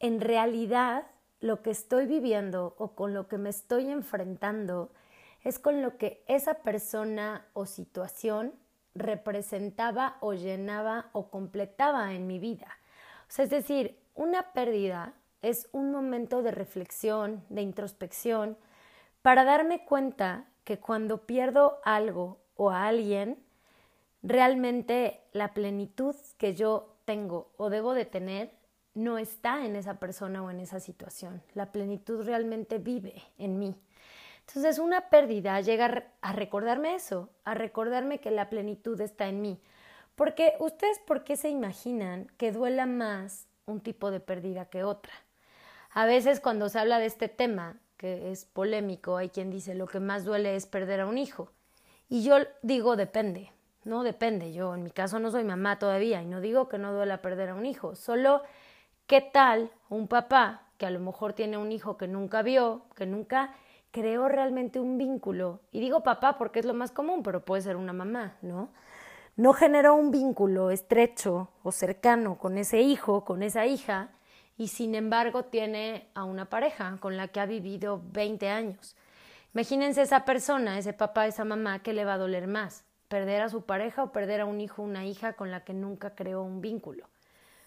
en 0.00 0.20
realidad 0.20 1.06
lo 1.40 1.62
que 1.62 1.70
estoy 1.70 2.06
viviendo 2.06 2.74
o 2.78 2.94
con 2.94 3.14
lo 3.14 3.26
que 3.26 3.38
me 3.38 3.50
estoy 3.50 3.90
enfrentando 3.90 4.92
es 5.42 5.58
con 5.58 5.82
lo 5.82 5.96
que 5.96 6.22
esa 6.26 6.54
persona 6.54 7.46
o 7.52 7.66
situación 7.66 8.52
representaba 8.94 10.16
o 10.20 10.34
llenaba 10.34 11.10
o 11.12 11.30
completaba 11.30 12.12
en 12.12 12.26
mi 12.26 12.38
vida. 12.38 12.68
O 13.28 13.30
sea, 13.30 13.44
es 13.44 13.50
decir, 13.50 13.98
una 14.14 14.52
pérdida 14.52 15.14
es 15.42 15.68
un 15.72 15.90
momento 15.90 16.42
de 16.42 16.50
reflexión, 16.50 17.44
de 17.48 17.62
introspección, 17.62 18.56
para 19.22 19.44
darme 19.44 19.84
cuenta 19.84 20.46
que 20.64 20.78
cuando 20.78 21.26
pierdo 21.26 21.80
algo 21.84 22.38
o 22.56 22.70
a 22.70 22.86
alguien, 22.86 23.38
realmente 24.22 25.20
la 25.32 25.54
plenitud 25.54 26.16
que 26.38 26.54
yo 26.54 26.96
tengo 27.04 27.52
o 27.56 27.70
debo 27.70 27.94
de 27.94 28.06
tener 28.06 28.50
no 28.94 29.18
está 29.18 29.66
en 29.66 29.76
esa 29.76 29.98
persona 29.98 30.42
o 30.42 30.50
en 30.50 30.60
esa 30.60 30.80
situación. 30.80 31.42
La 31.54 31.72
plenitud 31.72 32.24
realmente 32.24 32.78
vive 32.78 33.22
en 33.38 33.58
mí. 33.58 33.76
Entonces 34.46 34.78
una 34.78 35.08
pérdida 35.10 35.60
llega 35.60 36.04
a 36.20 36.32
recordarme 36.32 36.94
eso, 36.94 37.30
a 37.44 37.54
recordarme 37.54 38.20
que 38.20 38.30
la 38.30 38.50
plenitud 38.50 39.00
está 39.00 39.26
en 39.26 39.40
mí. 39.40 39.60
Porque 40.14 40.54
ustedes, 40.60 40.98
¿por 41.00 41.24
qué 41.24 41.36
se 41.36 41.48
imaginan 41.48 42.28
que 42.36 42.52
duela 42.52 42.86
más 42.86 43.48
un 43.66 43.80
tipo 43.80 44.10
de 44.10 44.20
pérdida 44.20 44.66
que 44.66 44.84
otra? 44.84 45.12
A 45.90 46.06
veces 46.06 46.40
cuando 46.40 46.68
se 46.68 46.78
habla 46.78 46.98
de 46.98 47.06
este 47.06 47.28
tema, 47.28 47.76
que 47.96 48.30
es 48.30 48.44
polémico, 48.44 49.16
hay 49.16 49.28
quien 49.28 49.50
dice 49.50 49.74
lo 49.74 49.86
que 49.86 50.00
más 50.00 50.24
duele 50.24 50.56
es 50.56 50.66
perder 50.66 51.00
a 51.00 51.06
un 51.06 51.18
hijo. 51.18 51.50
Y 52.08 52.22
yo 52.22 52.36
digo 52.62 52.96
depende, 52.96 53.52
no 53.84 54.02
depende. 54.02 54.52
Yo 54.52 54.74
en 54.74 54.82
mi 54.82 54.90
caso 54.90 55.18
no 55.18 55.30
soy 55.30 55.44
mamá 55.44 55.78
todavía 55.78 56.22
y 56.22 56.26
no 56.26 56.40
digo 56.40 56.68
que 56.68 56.78
no 56.78 56.92
duela 56.92 57.22
perder 57.22 57.50
a 57.50 57.54
un 57.54 57.66
hijo, 57.66 57.94
solo 57.94 58.42
qué 59.06 59.20
tal 59.20 59.70
un 59.88 60.08
papá 60.08 60.62
que 60.78 60.86
a 60.86 60.90
lo 60.90 61.00
mejor 61.00 61.32
tiene 61.32 61.56
un 61.56 61.72
hijo 61.72 61.96
que 61.96 62.08
nunca 62.08 62.42
vio, 62.42 62.82
que 62.96 63.06
nunca 63.06 63.54
creó 63.90 64.28
realmente 64.28 64.80
un 64.80 64.98
vínculo. 64.98 65.60
Y 65.70 65.80
digo 65.80 66.02
papá 66.02 66.36
porque 66.36 66.58
es 66.58 66.66
lo 66.66 66.74
más 66.74 66.90
común, 66.90 67.22
pero 67.22 67.44
puede 67.44 67.62
ser 67.62 67.76
una 67.76 67.92
mamá, 67.92 68.36
¿no? 68.42 68.70
No 69.36 69.52
generó 69.52 69.94
un 69.94 70.10
vínculo 70.10 70.70
estrecho 70.70 71.48
o 71.62 71.72
cercano 71.72 72.38
con 72.38 72.58
ese 72.58 72.80
hijo, 72.80 73.24
con 73.24 73.42
esa 73.42 73.66
hija, 73.66 74.10
y 74.56 74.68
sin 74.68 74.94
embargo 74.94 75.44
tiene 75.44 76.08
a 76.14 76.24
una 76.24 76.46
pareja 76.46 76.96
con 77.00 77.16
la 77.16 77.28
que 77.28 77.40
ha 77.40 77.46
vivido 77.46 78.02
20 78.12 78.48
años. 78.48 78.96
Imagínense 79.54 80.02
esa 80.02 80.24
persona, 80.24 80.78
ese 80.78 80.92
papá, 80.92 81.26
esa 81.26 81.44
mamá, 81.44 81.80
¿qué 81.82 81.92
le 81.92 82.04
va 82.04 82.14
a 82.14 82.18
doler 82.18 82.46
más? 82.46 82.84
¿Perder 83.08 83.42
a 83.42 83.48
su 83.48 83.62
pareja 83.62 84.02
o 84.02 84.12
perder 84.12 84.40
a 84.40 84.46
un 84.46 84.60
hijo 84.60 84.82
o 84.82 84.84
una 84.84 85.06
hija 85.06 85.34
con 85.34 85.50
la 85.50 85.64
que 85.64 85.74
nunca 85.74 86.14
creó 86.14 86.42
un 86.42 86.60
vínculo? 86.60 87.08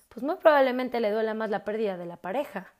Pues 0.10 0.24
muy 0.24 0.36
probablemente 0.36 1.00
le 1.00 1.12
duela 1.12 1.34
más 1.34 1.50
la 1.50 1.64
pérdida 1.64 1.98
de 1.98 2.06
la 2.06 2.18
pareja, 2.18 2.74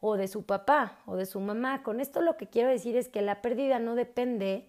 o 0.00 0.18
de 0.18 0.28
su 0.28 0.44
papá, 0.44 0.98
o 1.06 1.16
de 1.16 1.24
su 1.24 1.40
mamá. 1.40 1.82
Con 1.82 1.98
esto 1.98 2.20
lo 2.20 2.36
que 2.36 2.46
quiero 2.46 2.68
decir 2.68 2.94
es 2.96 3.08
que 3.08 3.22
la 3.22 3.40
pérdida 3.40 3.78
no 3.78 3.94
depende 3.94 4.68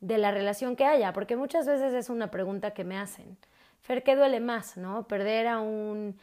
de 0.00 0.18
la 0.18 0.32
relación 0.32 0.74
que 0.74 0.84
haya, 0.84 1.12
porque 1.12 1.36
muchas 1.36 1.66
veces 1.66 1.94
es 1.94 2.10
una 2.10 2.32
pregunta 2.32 2.72
que 2.72 2.82
me 2.82 2.98
hacen. 2.98 3.38
Fer, 3.80 4.02
¿qué 4.02 4.16
duele 4.16 4.40
más, 4.40 4.76
no? 4.76 5.06
Perder 5.06 5.46
a 5.46 5.60
un 5.60 6.18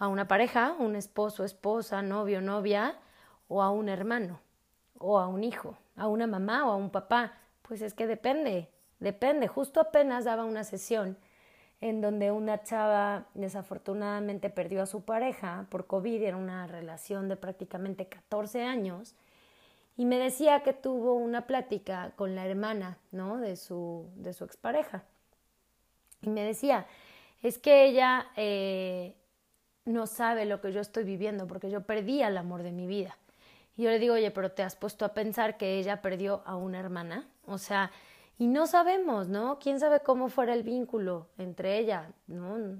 a 0.00 0.08
una 0.08 0.26
pareja, 0.26 0.74
un 0.78 0.96
esposo, 0.96 1.44
esposa, 1.44 2.02
novio, 2.02 2.40
novia, 2.40 2.96
o 3.48 3.62
a 3.62 3.70
un 3.70 3.88
hermano, 3.88 4.40
o 4.98 5.18
a 5.18 5.28
un 5.28 5.44
hijo, 5.44 5.76
a 5.94 6.08
una 6.08 6.26
mamá 6.26 6.66
o 6.66 6.72
a 6.72 6.76
un 6.76 6.90
papá. 6.90 7.34
Pues 7.62 7.82
es 7.82 7.92
que 7.92 8.06
depende, 8.06 8.70
depende. 8.98 9.46
Justo 9.46 9.78
apenas 9.78 10.24
daba 10.24 10.44
una 10.44 10.64
sesión 10.64 11.18
en 11.82 12.00
donde 12.00 12.30
una 12.30 12.62
chava 12.62 13.26
desafortunadamente 13.34 14.48
perdió 14.48 14.82
a 14.82 14.86
su 14.86 15.02
pareja 15.02 15.66
por 15.70 15.86
COVID, 15.86 16.22
era 16.22 16.36
una 16.36 16.66
relación 16.66 17.28
de 17.28 17.36
prácticamente 17.36 18.06
14 18.06 18.62
años, 18.62 19.14
y 19.98 20.06
me 20.06 20.18
decía 20.18 20.62
que 20.62 20.72
tuvo 20.72 21.12
una 21.14 21.46
plática 21.46 22.12
con 22.16 22.34
la 22.34 22.46
hermana, 22.46 22.96
¿no? 23.12 23.36
De 23.36 23.56
su, 23.56 24.08
de 24.14 24.32
su 24.32 24.44
expareja. 24.44 25.04
Y 26.22 26.30
me 26.30 26.42
decía, 26.42 26.86
es 27.42 27.58
que 27.58 27.84
ella 27.84 28.28
eh, 28.36 29.14
no 29.90 30.06
sabe 30.06 30.46
lo 30.46 30.60
que 30.60 30.72
yo 30.72 30.80
estoy 30.80 31.04
viviendo 31.04 31.46
porque 31.46 31.70
yo 31.70 31.82
perdí 31.82 32.22
al 32.22 32.38
amor 32.38 32.62
de 32.62 32.72
mi 32.72 32.86
vida. 32.86 33.16
Y 33.76 33.82
yo 33.82 33.90
le 33.90 33.98
digo, 33.98 34.14
oye, 34.14 34.30
pero 34.30 34.52
te 34.52 34.62
has 34.62 34.76
puesto 34.76 35.04
a 35.04 35.14
pensar 35.14 35.56
que 35.56 35.78
ella 35.78 36.02
perdió 36.02 36.42
a 36.44 36.56
una 36.56 36.78
hermana. 36.78 37.28
O 37.46 37.58
sea, 37.58 37.90
y 38.38 38.46
no 38.46 38.66
sabemos, 38.66 39.28
¿no? 39.28 39.58
¿Quién 39.58 39.78
sabe 39.80 40.00
cómo 40.00 40.30
fuera 40.30 40.54
el 40.54 40.62
vínculo 40.62 41.28
entre 41.36 41.78
ella, 41.78 42.10
¿no? 42.26 42.78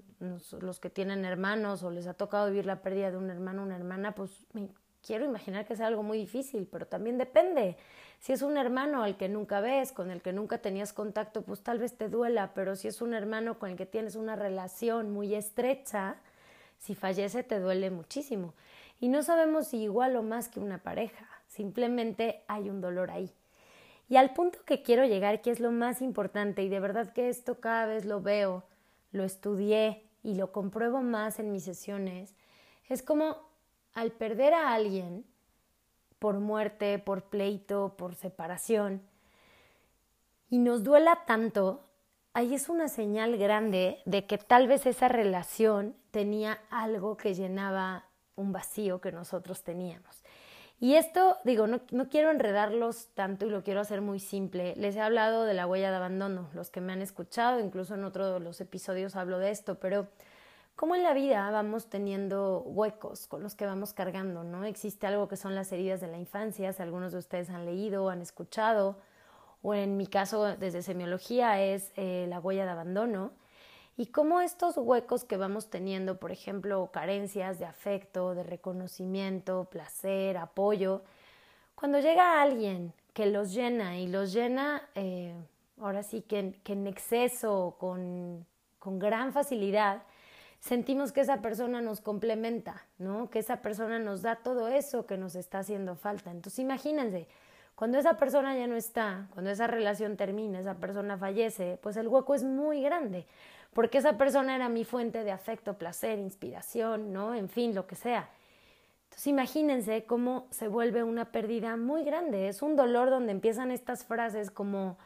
Los 0.61 0.81
que 0.81 0.89
tienen 0.89 1.25
hermanos 1.25 1.83
o 1.83 1.91
les 1.91 2.07
ha 2.07 2.15
tocado 2.15 2.47
vivir 2.49 2.65
la 2.65 2.81
pérdida 2.81 3.11
de 3.11 3.19
un 3.19 3.29
hermano 3.29 3.63
o 3.63 3.65
una 3.67 3.77
hermana, 3.77 4.15
pues 4.15 4.47
me 4.55 4.71
quiero 5.03 5.25
imaginar 5.25 5.67
que 5.67 5.75
es 5.75 5.81
algo 5.81 6.03
muy 6.03 6.19
difícil, 6.19 6.67
pero 6.71 6.87
también 6.87 7.19
depende. 7.19 7.77
Si 8.21 8.33
es 8.33 8.43
un 8.43 8.57
hermano 8.57 9.03
al 9.03 9.17
que 9.17 9.29
nunca 9.29 9.61
ves, 9.61 9.93
con 9.93 10.11
el 10.11 10.23
que 10.23 10.33
nunca 10.33 10.59
tenías 10.59 10.93
contacto, 10.93 11.43
pues 11.43 11.63
tal 11.63 11.79
vez 11.79 11.97
te 11.97 12.09
duela, 12.09 12.53
pero 12.55 12.77
si 12.77 12.89
es 12.89 13.01
un 13.01 13.15
hermano 13.15 13.59
con 13.59 13.71
el 13.71 13.77
que 13.77 13.87
tienes 13.87 14.17
una 14.17 14.37
relación 14.37 15.11
muy 15.11 15.35
estrecha, 15.35 16.17
si 16.81 16.95
fallece 16.95 17.45
te 17.45 17.61
duele 17.61 17.91
muchísimo. 17.91 18.55
Y 18.99 19.09
no 19.09 19.23
sabemos 19.23 19.69
si 19.69 19.77
igual 19.79 20.17
o 20.17 20.23
más 20.23 20.49
que 20.49 20.61
una 20.61 20.79
pareja, 20.79 21.29
simplemente 21.47 22.43
hay 22.49 22.69
un 22.69 22.81
dolor 22.81 23.11
ahí. 23.11 23.33
Y 24.09 24.17
al 24.17 24.33
punto 24.33 24.59
que 24.65 24.83
quiero 24.83 25.05
llegar, 25.05 25.41
que 25.41 25.53
es 25.53 25.61
lo 25.61 25.71
más 25.71 26.03
importante, 26.03 26.65
y 26.65 26.69
de 26.69 26.81
verdad 26.81 27.13
que 27.13 27.29
esto 27.29 27.61
cada 27.61 27.87
vez 27.87 28.05
lo 28.05 28.21
veo, 28.21 28.65
lo 29.13 29.23
estudié 29.23 30.05
y 30.25 30.35
lo 30.35 30.51
compruebo 30.51 31.01
más 31.01 31.39
en 31.39 31.53
mis 31.53 31.65
sesiones, 31.65 32.35
es 32.89 33.03
como 33.03 33.37
al 33.95 34.11
perder 34.11 34.55
a 34.55 34.73
alguien 34.73 35.25
por 36.19 36.41
muerte, 36.41 36.99
por 36.99 37.25
pleito, 37.25 37.95
por 37.97 38.15
separación, 38.15 39.03
y 40.49 40.59
nos 40.59 40.83
duela 40.83 41.25
tanto, 41.27 41.85
ahí 42.35 42.55
es 42.55 42.69
una 42.69 42.89
señal 42.89 43.37
grande 43.37 44.01
de 44.05 44.27
que 44.27 44.39
tal 44.39 44.67
vez 44.67 44.87
esa 44.87 45.07
relación 45.09 45.95
tenía 46.11 46.59
algo 46.71 47.17
que 47.17 47.35
llenaba 47.35 48.05
un 48.37 48.53
vacío 48.53 49.01
que 49.01 49.13
nosotros 49.13 49.63
teníamos. 49.63 50.23
Y 50.79 50.95
esto, 50.95 51.37
digo, 51.45 51.67
no, 51.67 51.81
no, 51.91 52.09
quiero 52.09 52.31
enredarlos 52.31 53.09
tanto 53.15 53.45
y 53.45 53.51
lo 53.51 53.63
quiero 53.63 53.81
hacer 53.81 54.01
muy 54.01 54.19
simple. 54.19 54.75
Les 54.77 54.97
he 54.97 55.01
hablado 55.01 55.45
de 55.45 55.53
la 55.53 55.67
huella 55.67 55.91
de 55.91 55.97
abandono, 55.97 56.49
los 56.55 56.71
que 56.71 56.81
me 56.81 56.95
han 56.95 57.03
escuchado, 57.03 57.61
incluso 57.61 57.95
en 57.95 58.05
otro 58.05 58.41
los 58.41 58.63
episodios 58.63 59.15
hablo 59.15 59.39
de 59.39 59.51
esto, 59.51 59.79
pero 59.79 60.09
como 60.77 60.95
en 60.95 61.03
la 61.03 61.13
vida 61.13 61.51
vamos 61.51 61.91
teniendo 61.91 62.63
huecos 62.63 63.27
con 63.27 63.43
los 63.43 63.55
que 63.55 63.67
vamos 63.67 63.93
cargando, 63.93 64.43
¿no? 64.43 64.65
Existe 64.65 65.07
algo 65.07 65.29
que 65.29 65.37
son 65.37 65.55
las 65.55 65.71
heridas 65.73 66.01
de 66.01 66.07
la 66.07 66.17
infancia, 66.17 66.73
si 66.73 66.83
algunos 66.83 67.13
de 67.13 67.19
ustedes 67.19 67.51
han 67.51 67.67
leído 67.67 68.05
o 68.05 68.09
han 68.09 68.23
escuchado, 68.23 68.97
o 69.61 69.75
en 69.75 69.99
mi 69.99 70.07
caso 70.07 70.57
desde 70.57 70.81
semiología 70.81 71.61
es 71.61 71.93
eh, 71.97 72.25
la 72.31 72.41
huella 72.41 72.65
de 72.65 72.71
abandono, 72.71 73.33
y 74.01 74.07
cómo 74.07 74.41
estos 74.41 74.79
huecos 74.79 75.25
que 75.25 75.37
vamos 75.37 75.69
teniendo, 75.69 76.19
por 76.19 76.33
ejemplo, 76.33 76.89
carencias 76.91 77.59
de 77.59 77.67
afecto, 77.67 78.35
de 78.35 78.43
reconocimiento, 78.43 79.67
placer, 79.71 80.39
apoyo, 80.39 81.03
cuando 81.75 81.99
llega 81.99 82.41
alguien 82.41 82.95
que 83.13 83.27
los 83.27 83.53
llena 83.53 83.99
y 83.99 84.07
los 84.07 84.33
llena, 84.33 84.89
eh, 84.95 85.35
ahora 85.79 86.03
sí 86.03 86.23
que, 86.23 86.59
que 86.65 86.73
en 86.73 86.87
exceso, 86.87 87.77
con, 87.79 88.47
con 88.79 88.99
gran 88.99 89.35
facilidad, 89.35 90.03
sentimos 90.61 91.13
que 91.13 91.21
esa 91.21 91.43
persona 91.43 91.83
nos 91.83 92.01
complementa, 92.01 92.87
¿no? 92.97 93.29
Que 93.29 93.41
esa 93.41 93.61
persona 93.61 93.99
nos 93.99 94.23
da 94.23 94.37
todo 94.37 94.69
eso 94.69 95.05
que 95.05 95.19
nos 95.19 95.35
está 95.35 95.59
haciendo 95.59 95.95
falta. 95.95 96.31
Entonces 96.31 96.61
imagínense, 96.61 97.29
cuando 97.81 97.99
esa 97.99 98.19
persona 98.19 98.55
ya 98.59 98.67
no 98.67 98.77
está, 98.77 99.27
cuando 99.33 99.51
esa 99.51 99.67
relación 99.67 100.19
termina, 100.19 100.61
esa 100.61 100.75
persona 100.75 101.17
fallece, 101.17 101.79
pues 101.83 101.97
el 101.97 102.09
hueco 102.09 102.35
es 102.35 102.45
muy 102.45 102.83
grande, 102.83 103.27
porque 103.73 103.99
esa 103.99 104.17
persona 104.19 104.57
era 104.57 104.69
mi 104.69 104.85
fuente 104.85 105.25
de 105.25 105.33
afecto, 105.33 105.79
placer, 105.79 106.19
inspiración, 106.19 107.13
¿no? 107.13 107.35
En 107.35 107.49
fin, 107.49 107.75
lo 107.75 107.87
que 107.87 107.95
sea. 107.95 108.29
Entonces 109.05 109.27
imagínense 109.27 110.05
cómo 110.05 110.47
se 110.51 110.69
vuelve 110.69 111.03
una 111.03 111.33
pérdida 111.33 111.77
muy 111.77 112.05
grande, 112.05 112.49
es 112.49 112.63
un 112.63 112.77
dolor 112.77 113.11
donde 113.11 113.33
empiezan 113.33 113.71
estas 113.73 114.05
frases 114.05 114.51
como 114.51 114.99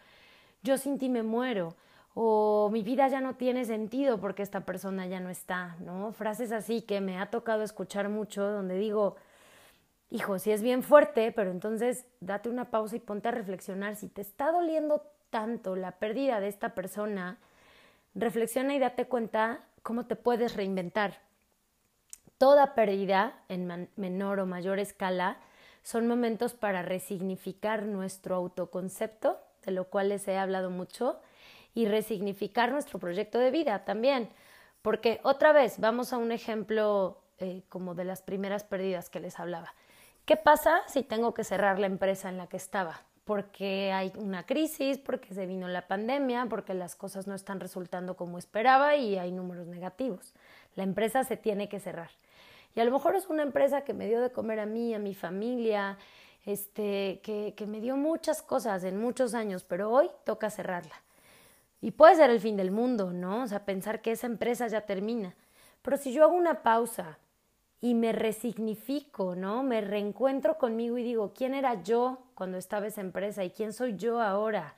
yo 0.62 0.76
sin 0.78 0.99
ti 0.99 1.09
me 1.09 1.23
muero 1.23 1.75
o 2.14 2.71
mi 2.73 2.83
vida 2.83 3.09
ya 3.09 3.21
no 3.21 3.35
tiene 3.35 3.64
sentido 3.64 4.21
porque 4.21 4.42
esta 4.42 4.61
persona 4.61 5.06
ya 5.06 5.21
no 5.21 5.30
está, 5.30 5.76
¿no? 5.80 6.12
Frases 6.12 6.52
así 6.52 6.83
que 6.83 7.00
me 7.00 7.18
ha 7.18 7.30
tocado 7.30 7.62
escuchar 7.62 8.09
mucho 8.09 8.44
donde 8.44 8.76
digo, 8.76 9.16
hijo, 10.11 10.38
si 10.38 10.52
es 10.52 10.62
bien 10.62 10.83
fuerte, 10.83 11.33
pero 11.33 11.50
entonces 11.50 12.06
date 12.21 12.49
una 12.49 12.71
pausa 12.71 12.97
y 12.97 13.00
ponte 13.00 13.28
a 13.28 13.33
reflexionar. 13.33 13.97
Si 13.97 14.09
te 14.09 14.21
está 14.21 14.52
doliendo 14.52 15.02
tanto 15.30 15.75
la 15.75 15.92
pérdida 15.92 16.38
de 16.38 16.47
esta 16.47 16.75
persona, 16.75 17.38
reflexiona 18.14 18.75
y 18.75 18.78
date 18.78 19.06
cuenta 19.06 19.64
cómo 19.83 20.06
te 20.06 20.16
puedes 20.16 20.56
reinventar. 20.56 21.21
Toda 22.38 22.75
pérdida, 22.75 23.42
en 23.49 23.88
menor 23.97 24.40
o 24.40 24.47
mayor 24.47 24.78
escala, 24.78 25.38
son 25.83 26.09
momentos 26.09 26.54
para 26.54 26.83
resignificar 26.83 27.83
nuestro 27.83 28.37
autoconcepto, 28.37 29.38
de 29.64 29.73
lo 29.73 29.85
cual 29.85 30.09
les 30.09 30.26
he 30.26 30.37
hablado 30.37 30.71
mucho, 30.71 31.21
y 31.75 31.87
resignificar 31.87 32.73
nuestro 32.73 32.99
proyecto 32.99 33.38
de 33.38 33.50
vida 33.50 33.85
también. 33.85 34.30
Porque 34.83 35.21
otra 35.23 35.52
vez, 35.52 35.78
vamos 35.78 36.12
a 36.12 36.18
un 36.18 36.33
ejemplo 36.33 37.23
eh, 37.38 37.62
como 37.68 37.94
de 37.94 38.04
las 38.04 38.23
primeras 38.23 38.64
pérdidas 38.64 39.11
que 39.11 39.21
les 39.21 39.38
hablaba. 39.38 39.75
¿Qué 40.25 40.37
pasa 40.37 40.83
si 40.87 41.02
tengo 41.02 41.35
que 41.35 41.44
cerrar 41.44 41.78
la 41.78 41.87
empresa 41.87 42.28
en 42.28 42.38
la 42.38 42.47
que 42.47 42.56
estaba? 42.56 43.02
Porque 43.25 43.90
hay 43.93 44.12
una 44.16 44.45
crisis, 44.45 44.99
porque 44.99 45.33
se 45.35 45.47
vino 45.47 45.66
la 45.66 45.88
pandemia, 45.88 46.47
porque 46.49 46.75
las 46.75 46.95
cosas 46.95 47.26
no 47.26 47.35
están 47.35 47.59
resultando 47.59 48.16
como 48.16 48.38
esperaba 48.38 48.97
y 48.97 49.16
hay 49.16 49.33
números 49.33 49.66
negativos. 49.66 50.35
La 50.76 50.83
empresa 50.83 51.25
se 51.25 51.37
tiene 51.37 51.69
que 51.69 51.81
cerrar. 51.81 52.11
Y 52.75 52.81
a 52.81 52.85
lo 52.85 52.90
mejor 52.90 53.16
es 53.16 53.28
una 53.28 53.43
empresa 53.43 53.83
que 53.83 53.95
me 53.95 54.07
dio 54.07 54.21
de 54.21 54.31
comer 54.31 54.61
a 54.61 54.66
mí, 54.66 54.95
a 54.95 54.99
mi 54.99 55.14
familia, 55.14 55.97
este, 56.45 57.21
que, 57.23 57.54
que 57.57 57.66
me 57.66 57.81
dio 57.81 57.97
muchas 57.97 58.43
cosas 58.43 58.85
en 58.85 59.00
muchos 59.00 59.33
años, 59.35 59.64
pero 59.64 59.90
hoy 59.90 60.11
toca 60.25 60.50
cerrarla. 60.50 61.02
Y 61.81 61.93
puede 61.93 62.16
ser 62.16 62.31
el 62.31 62.40
fin 62.40 62.57
del 62.57 62.71
mundo, 62.71 63.12
¿no? 63.12 63.43
O 63.43 63.47
sea, 63.47 63.64
pensar 63.64 64.02
que 64.02 64.12
esa 64.12 64.26
empresa 64.26 64.66
ya 64.69 64.83
termina. 64.83 65.35
Pero 65.83 65.97
si 65.97 66.12
yo 66.12 66.25
hago 66.25 66.35
una 66.35 66.62
pausa 66.62 67.19
y 67.85 67.93
me 67.93 68.12
resignifico, 68.12 69.37
¿no? 69.37 69.62
Me 69.62 69.83
reencuentro 69.83 70.57
conmigo 70.57 70.97
y 70.97 71.03
digo, 71.03 71.35
¿quién 71.37 71.53
era 71.53 71.83
yo 71.83 72.17
cuando 72.35 72.57
estaba 72.57 72.87
esa 72.87 73.03
empresa 73.03 73.45
y 73.45 73.50
quién 73.50 73.75
soy 73.75 73.95
yo 73.99 74.23
ahora? 74.23 74.75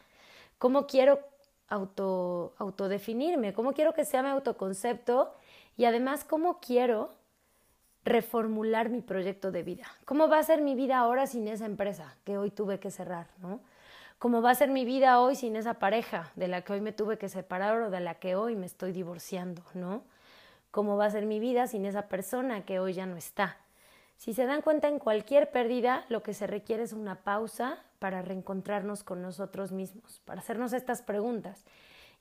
¿Cómo 0.59 0.89
quiero 0.89 1.21
auto, 1.69 2.55
autodefinirme? 2.59 3.53
¿Cómo 3.53 3.75
quiero 3.75 3.95
que 3.95 4.05
sea 4.05 4.25
mi 4.25 4.31
autoconcepto? 4.31 5.33
Y 5.77 5.85
además, 5.85 6.25
¿cómo 6.25 6.59
quiero 6.59 7.11
reformular 8.05 8.89
mi 8.89 9.03
proyecto 9.03 9.53
de 9.53 9.63
vida. 9.63 9.87
¿Cómo 10.05 10.29
va 10.29 10.41
a 10.41 10.43
ser 10.43 10.61
mi 10.61 10.75
vida 10.75 10.99
ahora 10.99 11.29
sin 11.29 11.47
esa 11.47 11.67
empresa 11.67 12.17
que 12.25 12.39
hoy 12.39 12.51
tuve 12.51 12.81
que 12.81 12.91
cerrar, 12.91 13.29
¿no? 13.41 13.61
¿Cómo 14.19 14.43
va 14.43 14.51
a 14.51 14.55
ser 14.57 14.71
mi 14.71 14.85
vida 14.85 15.21
hoy 15.21 15.37
sin 15.37 15.55
esa 15.55 15.75
pareja 15.75 16.33
de 16.35 16.49
la 16.49 16.63
que 16.63 16.73
hoy 16.73 16.81
me 16.81 16.91
tuve 16.91 17.19
que 17.19 17.29
separar 17.29 17.83
o 17.83 17.91
de 17.91 18.01
la 18.01 18.15
que 18.15 18.35
hoy 18.35 18.57
me 18.57 18.67
estoy 18.67 18.91
divorciando, 18.91 19.63
¿no? 19.75 20.03
¿Cómo 20.77 20.99
va 20.99 21.07
a 21.07 21.11
ser 21.11 21.25
mi 21.25 21.41
vida 21.41 21.67
sin 21.69 21.87
esa 21.87 22.03
persona 22.03 22.67
que 22.67 22.81
hoy 22.81 22.93
ya 22.93 23.07
no 23.07 23.17
está? 23.17 23.57
Si 24.19 24.35
se 24.35 24.45
dan 24.45 24.61
cuenta 24.61 24.89
en 24.89 24.99
cualquier 24.99 25.51
pérdida, 25.51 26.05
lo 26.11 26.23
que 26.23 26.35
se 26.35 26.47
requiere 26.47 26.83
es 26.83 26.93
una 26.93 27.15
pausa 27.25 27.79
para 27.99 28.21
reencontrarnos 28.21 29.03
con 29.03 29.23
nosotros 29.23 29.73
mismos, 29.73 30.21
para 30.27 30.43
hacernos 30.43 30.75
estas 30.75 31.01
preguntas. 31.01 31.65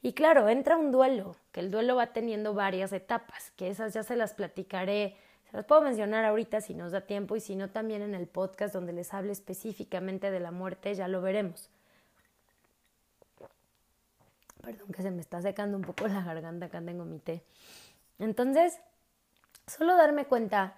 Y 0.01 0.13
claro, 0.13 0.47
entra 0.47 0.77
un 0.77 0.93
duelo, 0.93 1.35
que 1.51 1.59
el 1.59 1.69
duelo 1.69 1.97
va 1.97 2.13
teniendo 2.13 2.53
varias 2.53 2.93
etapas, 2.93 3.51
que 3.57 3.67
esas 3.67 3.93
ya 3.93 4.03
se 4.03 4.15
las 4.15 4.33
platicaré, 4.33 5.17
se 5.51 5.57
las 5.57 5.65
puedo 5.65 5.81
mencionar 5.81 6.23
ahorita 6.23 6.61
si 6.61 6.75
nos 6.75 6.93
da 6.93 7.01
tiempo 7.01 7.35
y 7.35 7.41
si 7.41 7.57
no 7.57 7.71
también 7.71 8.03
en 8.03 8.15
el 8.15 8.25
podcast 8.25 8.73
donde 8.73 8.93
les 8.93 9.13
hable 9.13 9.33
específicamente 9.33 10.31
de 10.31 10.39
la 10.39 10.51
muerte, 10.51 10.95
ya 10.95 11.09
lo 11.09 11.19
veremos. 11.21 11.69
Perdón 14.61 14.93
que 14.93 15.01
se 15.01 15.11
me 15.11 15.19
está 15.19 15.41
secando 15.41 15.75
un 15.75 15.83
poco 15.83 16.07
la 16.07 16.23
garganta, 16.23 16.67
acá 16.67 16.81
tengo 16.81 17.03
mi 17.03 17.19
té. 17.19 17.43
Entonces, 18.19 18.79
solo 19.67 19.95
darme 19.95 20.25
cuenta 20.25 20.77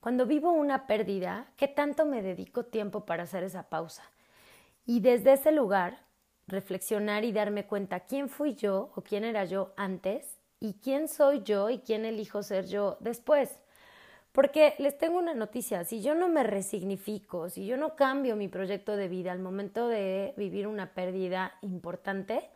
cuando 0.00 0.26
vivo 0.26 0.52
una 0.52 0.86
pérdida, 0.86 1.48
¿qué 1.56 1.68
tanto 1.68 2.04
me 2.06 2.22
dedico 2.22 2.64
tiempo 2.64 3.04
para 3.04 3.24
hacer 3.24 3.42
esa 3.42 3.64
pausa? 3.64 4.04
Y 4.84 5.00
desde 5.00 5.32
ese 5.32 5.50
lugar, 5.50 5.98
reflexionar 6.46 7.24
y 7.24 7.32
darme 7.32 7.66
cuenta 7.66 8.00
quién 8.00 8.28
fui 8.28 8.54
yo 8.54 8.92
o 8.94 9.02
quién 9.02 9.24
era 9.24 9.44
yo 9.44 9.72
antes 9.76 10.38
y 10.60 10.74
quién 10.74 11.08
soy 11.08 11.42
yo 11.42 11.70
y 11.70 11.80
quién 11.80 12.04
elijo 12.04 12.42
ser 12.42 12.66
yo 12.66 12.96
después. 13.00 13.58
Porque 14.30 14.74
les 14.78 14.96
tengo 14.98 15.18
una 15.18 15.34
noticia, 15.34 15.82
si 15.84 16.02
yo 16.02 16.14
no 16.14 16.28
me 16.28 16.42
resignifico, 16.42 17.48
si 17.48 17.66
yo 17.66 17.76
no 17.76 17.96
cambio 17.96 18.36
mi 18.36 18.48
proyecto 18.48 18.94
de 18.94 19.08
vida 19.08 19.32
al 19.32 19.38
momento 19.40 19.88
de 19.88 20.34
vivir 20.36 20.66
una 20.66 20.92
pérdida 20.92 21.54
importante, 21.62 22.50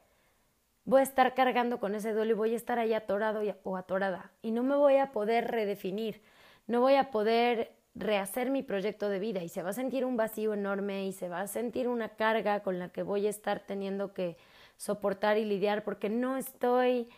voy 0.84 1.00
a 1.00 1.04
estar 1.04 1.34
cargando 1.34 1.78
con 1.78 1.94
ese 1.94 2.12
duelo 2.12 2.32
y 2.32 2.34
voy 2.34 2.54
a 2.54 2.56
estar 2.56 2.78
ahí 2.78 2.94
atorado 2.94 3.42
o 3.64 3.76
atorada 3.76 4.32
y 4.42 4.50
no 4.50 4.62
me 4.62 4.76
voy 4.76 4.96
a 4.96 5.12
poder 5.12 5.50
redefinir 5.50 6.22
no 6.66 6.80
voy 6.80 6.94
a 6.94 7.10
poder 7.10 7.72
rehacer 7.94 8.50
mi 8.50 8.62
proyecto 8.62 9.08
de 9.08 9.18
vida 9.18 9.42
y 9.42 9.48
se 9.48 9.62
va 9.62 9.70
a 9.70 9.74
sentir 9.74 10.04
un 10.04 10.16
vacío 10.16 10.54
enorme 10.54 11.06
y 11.06 11.12
se 11.12 11.28
va 11.28 11.40
a 11.40 11.46
sentir 11.48 11.88
una 11.88 12.10
carga 12.10 12.60
con 12.60 12.78
la 12.78 12.90
que 12.90 13.02
voy 13.02 13.26
a 13.26 13.30
estar 13.30 13.60
teniendo 13.66 14.14
que 14.14 14.36
soportar 14.76 15.36
y 15.36 15.44
lidiar 15.44 15.82
porque 15.82 16.08
no 16.08 16.36
estoy 16.36 17.08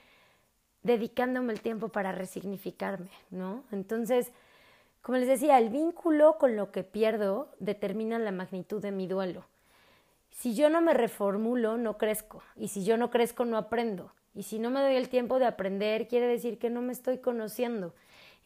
dedicándome 0.83 1.53
el 1.53 1.61
tiempo 1.61 1.91
para 1.91 2.13
resignificarme, 2.13 3.11
¿no? 3.31 3.65
Entonces, 3.71 4.33
como 5.03 5.19
les 5.19 5.29
decía, 5.29 5.59
el 5.59 5.69
vínculo 5.69 6.39
con 6.39 6.57
lo 6.57 6.73
que 6.73 6.83
pierdo 6.83 7.51
determina 7.61 8.19
la 8.19 8.33
magnitud 8.33 8.81
de 8.81 8.91
mi 8.91 9.07
duelo. 9.07 9.45
Si 10.33 10.55
yo 10.55 10.69
no 10.69 10.81
me 10.81 10.95
reformulo, 10.95 11.77
no 11.77 11.99
crezco. 11.99 12.43
Y 12.57 12.69
si 12.69 12.85
yo 12.85 12.97
no 12.97 13.11
crezco, 13.11 13.45
no 13.45 13.57
aprendo. 13.57 14.13
Y 14.35 14.43
si 14.43 14.59
no 14.59 14.71
me 14.71 14.81
doy 14.81 14.97
el 14.97 15.09
tiempo 15.09 15.39
de 15.39 15.45
aprender, 15.45 16.09
quiere 16.09 16.27
decir 16.27 16.59
que 16.59 16.71
no 16.71 16.81
me 16.83 16.93
estoy 16.93 17.19
conociendo 17.19 17.95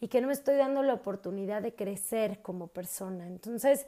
y 0.00 0.08
que 0.08 0.20
no 0.20 0.26
me 0.26 0.32
estoy 0.32 0.56
dando 0.56 0.82
la 0.82 0.94
oportunidad 0.94 1.62
de 1.62 1.74
crecer 1.74 2.42
como 2.42 2.66
persona. 2.66 3.26
Entonces, 3.26 3.86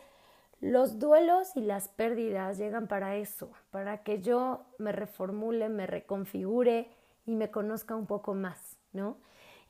los 0.60 0.98
duelos 0.98 1.56
y 1.56 1.60
las 1.60 1.88
pérdidas 1.88 2.56
llegan 2.56 2.86
para 2.86 3.16
eso, 3.16 3.50
para 3.70 4.02
que 4.02 4.22
yo 4.22 4.64
me 4.78 4.92
reformule, 4.92 5.68
me 5.68 5.86
reconfigure 5.86 6.88
y 7.26 7.34
me 7.34 7.50
conozca 7.50 7.94
un 7.94 8.06
poco 8.06 8.32
más, 8.34 8.78
¿no? 8.92 9.18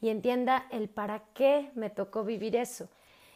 Y 0.00 0.10
entienda 0.10 0.66
el 0.70 0.88
para 0.88 1.24
qué 1.34 1.72
me 1.74 1.90
tocó 1.90 2.24
vivir 2.24 2.56
eso. 2.56 2.88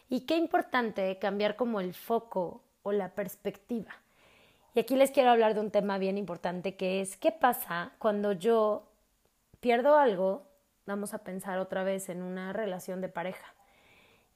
Y 0.08 0.26
qué 0.26 0.36
importante 0.36 1.18
cambiar 1.18 1.56
como 1.56 1.80
el 1.80 1.94
foco 1.94 2.62
o 2.82 2.92
la 2.92 3.14
perspectiva. 3.14 4.01
Y 4.74 4.80
aquí 4.80 4.96
les 4.96 5.10
quiero 5.10 5.30
hablar 5.30 5.54
de 5.54 5.60
un 5.60 5.70
tema 5.70 5.98
bien 5.98 6.16
importante 6.16 6.76
que 6.76 7.00
es 7.02 7.16
qué 7.16 7.30
pasa 7.30 7.92
cuando 7.98 8.32
yo 8.32 8.88
pierdo 9.60 9.98
algo 9.98 10.46
vamos 10.86 11.14
a 11.14 11.18
pensar 11.18 11.58
otra 11.58 11.84
vez 11.84 12.08
en 12.08 12.22
una 12.22 12.52
relación 12.52 13.00
de 13.00 13.08
pareja. 13.08 13.54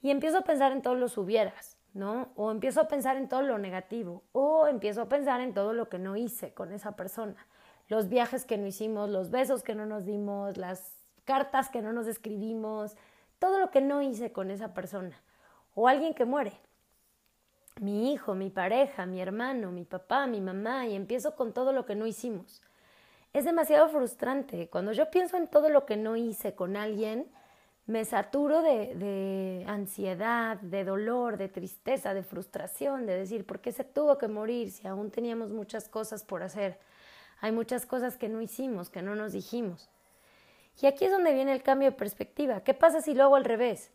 Y 0.03 0.11
empiezo 0.11 0.39
a 0.39 0.45
pensar 0.45 0.73
en 0.73 0.83
todos 0.83 0.99
los 0.99 1.17
hubieras, 1.19 1.77
¿no? 1.95 2.29
O 2.37 2.51
empiezo 2.51 2.81
a 2.81 2.89
pensar 2.89 3.17
en 3.17 3.29
todo 3.29 3.43
lo 3.43 3.59
negativo, 3.59 4.23
o 4.33 4.67
empiezo 4.67 5.03
a 5.03 5.09
pensar 5.09 5.41
en 5.41 5.55
todo 5.55 5.73
lo 5.73 5.89
que 5.89 5.99
no 5.99 6.17
hice 6.17 6.53
con 6.53 6.73
esa 6.73 6.93
persona, 6.97 7.47
los 7.89 8.09
viajes 8.09 8.45
que 8.45 8.59
no 8.59 8.67
hicimos, 8.67 9.09
los 9.09 9.31
besos 9.31 9.63
que 9.63 9.75
no 9.75 9.87
nos 9.87 10.05
dimos, 10.05 10.57
las 10.59 10.93
cartas 11.25 11.71
que 11.71 11.83
no 11.83 11.93
nos 11.93 12.07
escribimos, 12.07 12.97
todo 13.39 13.59
lo 13.59 13.71
que 13.71 13.81
no 13.81 14.03
hice 14.03 14.33
con 14.33 14.51
esa 14.51 14.75
persona, 14.75 15.21
o 15.75 15.89
alguien 15.89 16.15
que 16.15 16.25
muere. 16.25 16.53
Mi 17.81 18.13
hijo, 18.13 18.35
mi 18.35 18.51
pareja, 18.51 19.07
mi 19.07 19.21
hermano, 19.21 19.71
mi 19.71 19.85
papá, 19.85 20.27
mi 20.27 20.41
mamá, 20.41 20.87
y 20.87 20.95
empiezo 20.95 21.37
con 21.37 21.53
todo 21.53 21.73
lo 21.73 21.85
que 21.85 21.95
no 21.95 22.07
hicimos 22.07 22.63
es 23.39 23.45
demasiado 23.45 23.89
frustrante. 23.91 24.69
Cuando 24.71 24.93
yo 24.93 25.11
pienso 25.11 25.37
en 25.37 25.47
todo 25.47 25.69
lo 25.69 25.85
que 25.85 25.99
no 25.99 26.17
hice 26.17 26.55
con 26.55 26.75
alguien, 26.75 27.31
me 27.85 28.03
saturo 28.07 28.63
de, 28.63 29.63
ansiedad, 29.69 30.59
de 30.61 30.85
dolor, 30.85 31.37
de 31.37 31.49
tristeza, 31.49 32.15
de 32.15 32.23
frustración, 32.23 33.05
de 33.05 33.15
decir, 33.15 33.45
¿por 33.45 33.61
qué 33.61 33.73
se 33.73 33.85
tuvo 33.85 34.17
que 34.17 34.27
morir 34.27 34.71
si 34.71 34.89
aún 34.89 35.11
teníamos 35.11 35.51
muchas 35.51 35.87
cosas 35.89 36.25
por 36.25 36.43
hacer? 36.43 36.79
Hay 37.43 37.53
muchas 37.53 37.85
cosas 37.85 38.17
que 38.17 38.31
no 38.31 38.41
hicimos, 38.41 38.89
que 38.89 39.03
no 39.03 39.15
nos 39.15 39.33
dijimos. 39.33 39.91
Y 40.81 40.87
aquí 40.87 41.05
es 41.05 41.11
donde 41.11 41.35
viene 41.35 41.53
el 41.53 41.63
cambio 41.63 41.91
de 41.91 41.97
perspectiva. 41.97 42.63
¿Qué 42.63 42.73
pasa 42.73 43.03
si 43.03 43.13
lo 43.13 43.25
hago 43.25 43.37
al 43.37 43.45
revés? 43.45 43.93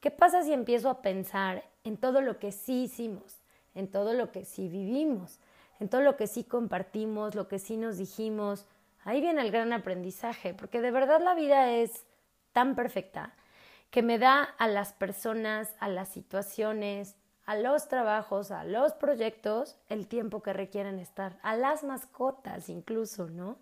¿Qué 0.00 0.10
pasa 0.10 0.42
si 0.42 0.52
empiezo 0.52 0.90
a 0.90 1.00
pensar 1.00 1.64
en 1.84 1.96
todo 1.96 2.20
lo 2.20 2.38
que 2.38 2.52
sí 2.52 2.84
hicimos, 2.84 3.42
en 3.74 3.90
todo 3.90 4.12
lo 4.12 4.30
que 4.32 4.44
sí 4.44 4.68
vivimos, 4.68 5.38
en 5.80 5.88
todo 5.88 6.02
lo 6.02 6.16
que 6.16 6.26
sí 6.26 6.44
compartimos, 6.44 7.34
lo 7.34 7.48
que 7.48 7.58
sí 7.58 7.76
nos 7.76 7.96
dijimos, 7.96 8.66
Ahí 9.04 9.20
viene 9.20 9.40
el 9.40 9.50
gran 9.50 9.72
aprendizaje, 9.72 10.54
porque 10.54 10.80
de 10.80 10.92
verdad 10.92 11.20
la 11.20 11.34
vida 11.34 11.72
es 11.72 12.04
tan 12.52 12.76
perfecta 12.76 13.34
que 13.90 14.02
me 14.02 14.18
da 14.18 14.42
a 14.42 14.68
las 14.68 14.92
personas, 14.92 15.74
a 15.80 15.88
las 15.88 16.08
situaciones, 16.08 17.16
a 17.44 17.56
los 17.56 17.88
trabajos, 17.88 18.52
a 18.52 18.64
los 18.64 18.92
proyectos, 18.92 19.76
el 19.88 20.06
tiempo 20.06 20.42
que 20.42 20.52
requieren 20.52 21.00
estar, 21.00 21.36
a 21.42 21.56
las 21.56 21.82
mascotas 21.82 22.68
incluso, 22.68 23.28
¿no? 23.28 23.56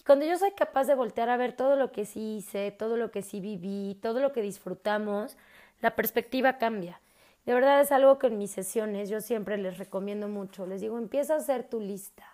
Y 0.00 0.04
cuando 0.04 0.24
yo 0.24 0.38
soy 0.38 0.52
capaz 0.52 0.84
de 0.84 0.94
voltear 0.94 1.28
a 1.28 1.36
ver 1.36 1.52
todo 1.52 1.76
lo 1.76 1.92
que 1.92 2.06
sí 2.06 2.38
hice, 2.38 2.70
todo 2.70 2.96
lo 2.96 3.10
que 3.10 3.22
sí 3.22 3.40
viví, 3.40 3.98
todo 4.00 4.20
lo 4.20 4.32
que 4.32 4.40
disfrutamos, 4.40 5.36
la 5.82 5.94
perspectiva 5.94 6.56
cambia. 6.56 7.01
De 7.44 7.54
verdad 7.54 7.80
es 7.80 7.90
algo 7.90 8.18
que 8.18 8.28
en 8.28 8.38
mis 8.38 8.52
sesiones 8.52 9.08
yo 9.08 9.20
siempre 9.20 9.56
les 9.58 9.78
recomiendo 9.78 10.28
mucho. 10.28 10.66
Les 10.66 10.80
digo, 10.80 10.98
empieza 10.98 11.34
a 11.34 11.38
hacer 11.38 11.68
tu 11.68 11.80
lista 11.80 12.24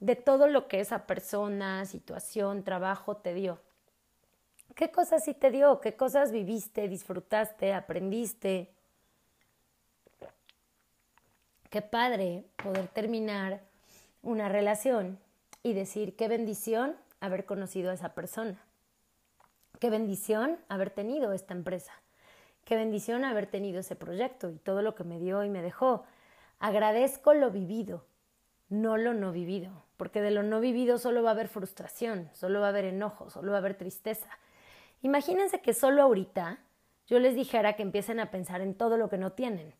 de 0.00 0.14
todo 0.14 0.46
lo 0.46 0.68
que 0.68 0.80
esa 0.80 1.06
persona, 1.06 1.84
situación, 1.86 2.62
trabajo 2.62 3.16
te 3.16 3.32
dio. 3.32 3.58
¿Qué 4.74 4.90
cosas 4.90 5.24
sí 5.24 5.32
te 5.32 5.50
dio? 5.50 5.80
¿Qué 5.80 5.96
cosas 5.96 6.32
viviste, 6.32 6.86
disfrutaste, 6.86 7.72
aprendiste? 7.72 8.70
Qué 11.70 11.80
padre 11.80 12.44
poder 12.62 12.88
terminar 12.88 13.62
una 14.22 14.50
relación 14.50 15.18
y 15.62 15.72
decir 15.72 16.14
qué 16.14 16.28
bendición 16.28 16.94
haber 17.20 17.46
conocido 17.46 17.90
a 17.90 17.94
esa 17.94 18.14
persona. 18.14 18.62
Qué 19.80 19.88
bendición 19.88 20.58
haber 20.68 20.90
tenido 20.90 21.32
esta 21.32 21.54
empresa. 21.54 21.92
Qué 22.66 22.74
bendición 22.74 23.24
haber 23.24 23.46
tenido 23.46 23.78
ese 23.78 23.94
proyecto 23.94 24.50
y 24.50 24.58
todo 24.58 24.82
lo 24.82 24.96
que 24.96 25.04
me 25.04 25.20
dio 25.20 25.44
y 25.44 25.48
me 25.48 25.62
dejó. 25.62 26.02
Agradezco 26.58 27.32
lo 27.32 27.52
vivido, 27.52 28.04
no 28.68 28.96
lo 28.96 29.14
no 29.14 29.30
vivido, 29.30 29.84
porque 29.96 30.20
de 30.20 30.32
lo 30.32 30.42
no 30.42 30.58
vivido 30.58 30.98
solo 30.98 31.22
va 31.22 31.28
a 31.28 31.34
haber 31.34 31.46
frustración, 31.46 32.28
solo 32.32 32.58
va 32.58 32.66
a 32.66 32.70
haber 32.70 32.86
enojo, 32.86 33.30
solo 33.30 33.52
va 33.52 33.58
a 33.58 33.60
haber 33.60 33.76
tristeza. 33.76 34.26
Imagínense 35.00 35.60
que 35.60 35.74
solo 35.74 36.02
ahorita 36.02 36.58
yo 37.06 37.20
les 37.20 37.36
dijera 37.36 37.74
que 37.74 37.84
empiecen 37.84 38.18
a 38.18 38.32
pensar 38.32 38.60
en 38.60 38.74
todo 38.74 38.96
lo 38.96 39.08
que 39.08 39.16
no 39.16 39.30
tienen. 39.30 39.72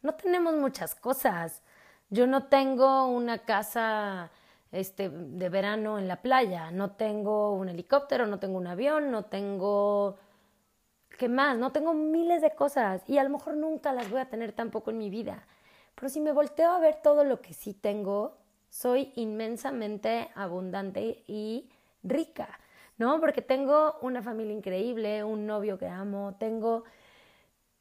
No 0.00 0.14
tenemos 0.14 0.54
muchas 0.54 0.94
cosas. 0.94 1.62
Yo 2.08 2.26
no 2.26 2.44
tengo 2.44 3.08
una 3.08 3.40
casa 3.40 4.30
este, 4.70 5.10
de 5.10 5.48
verano 5.50 5.98
en 5.98 6.08
la 6.08 6.22
playa, 6.22 6.70
no 6.70 6.92
tengo 6.92 7.52
un 7.52 7.68
helicóptero, 7.68 8.26
no 8.26 8.38
tengo 8.38 8.56
un 8.56 8.68
avión, 8.68 9.10
no 9.10 9.26
tengo... 9.26 10.16
¿Qué 11.18 11.28
más? 11.28 11.56
No 11.56 11.72
tengo 11.72 11.94
miles 11.94 12.42
de 12.42 12.50
cosas 12.52 13.02
y 13.06 13.18
a 13.18 13.24
lo 13.24 13.30
mejor 13.30 13.56
nunca 13.56 13.92
las 13.92 14.10
voy 14.10 14.20
a 14.20 14.28
tener 14.28 14.52
tampoco 14.52 14.90
en 14.90 14.98
mi 14.98 15.10
vida. 15.10 15.46
Pero 15.94 16.08
si 16.08 16.20
me 16.20 16.32
volteo 16.32 16.70
a 16.70 16.78
ver 16.78 16.96
todo 17.02 17.24
lo 17.24 17.40
que 17.40 17.52
sí 17.52 17.74
tengo, 17.74 18.38
soy 18.68 19.12
inmensamente 19.16 20.30
abundante 20.34 21.22
y 21.26 21.68
rica, 22.02 22.58
¿no? 22.98 23.20
Porque 23.20 23.42
tengo 23.42 23.98
una 24.00 24.22
familia 24.22 24.54
increíble, 24.54 25.22
un 25.22 25.46
novio 25.46 25.78
que 25.78 25.86
amo, 25.86 26.34
tengo, 26.38 26.84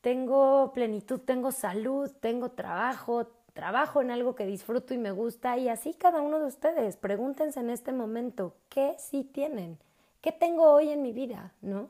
tengo 0.02 0.72
plenitud, 0.74 1.22
tengo 1.22 1.52
salud, 1.52 2.12
tengo 2.20 2.52
trabajo, 2.52 3.28
trabajo 3.54 4.02
en 4.02 4.12
algo 4.12 4.36
que 4.36 4.46
disfruto 4.46 4.94
y 4.94 4.98
me 4.98 5.12
gusta 5.12 5.58
y 5.58 5.70
así 5.70 5.94
cada 5.94 6.22
uno 6.22 6.40
de 6.40 6.46
ustedes, 6.46 6.98
pregúntense 6.98 7.60
en 7.60 7.70
este 7.70 7.94
momento, 7.94 8.56
¿qué 8.70 8.96
sí 8.98 9.24
tienen? 9.24 9.80
¿Qué 10.20 10.32
tengo 10.32 10.72
hoy 10.72 10.90
en 10.90 11.02
mi 11.02 11.14
vida? 11.14 11.54
¿No? 11.62 11.90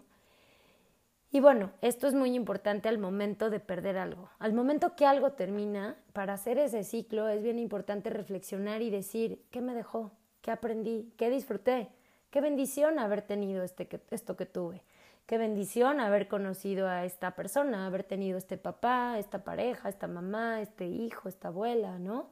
Y 1.34 1.40
bueno, 1.40 1.72
esto 1.80 2.08
es 2.08 2.14
muy 2.14 2.36
importante 2.36 2.90
al 2.90 2.98
momento 2.98 3.50
de 3.50 3.62
perder 3.62 3.98
algo. 3.98 4.30
Al 4.38 4.52
momento 4.52 4.98
que 4.98 5.06
algo 5.06 5.32
termina, 5.32 5.96
para 6.12 6.34
hacer 6.34 6.58
ese 6.58 6.84
ciclo 6.84 7.30
es 7.30 7.42
bien 7.42 7.58
importante 7.58 8.10
reflexionar 8.10 8.82
y 8.82 8.90
decir, 8.90 9.42
¿qué 9.50 9.62
me 9.62 9.74
dejó? 9.74 10.12
¿Qué 10.42 10.52
aprendí? 10.52 11.14
¿Qué 11.18 11.30
disfruté? 11.30 11.90
Qué 12.32 12.42
bendición 12.42 13.00
haber 13.00 13.22
tenido 13.22 13.64
este, 13.64 13.88
esto 14.10 14.36
que 14.36 14.46
tuve. 14.46 14.84
Qué 15.26 15.38
bendición 15.38 16.02
haber 16.02 16.28
conocido 16.28 16.90
a 16.90 17.06
esta 17.06 17.32
persona, 17.32 17.86
haber 17.86 18.04
tenido 18.04 18.38
este 18.38 18.58
papá, 18.58 19.18
esta 19.18 19.46
pareja, 19.46 19.88
esta 19.88 20.08
mamá, 20.08 20.62
este 20.62 20.88
hijo, 20.88 21.30
esta 21.30 21.48
abuela, 21.48 21.98
¿no? 21.98 22.28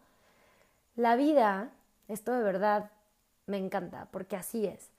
La 0.98 1.16
vida, 1.16 1.70
esto 2.10 2.34
de 2.34 2.44
verdad 2.44 2.92
me 3.46 3.58
encanta, 3.58 4.10
porque 4.12 4.36
así 4.36 4.66
es. 4.66 4.90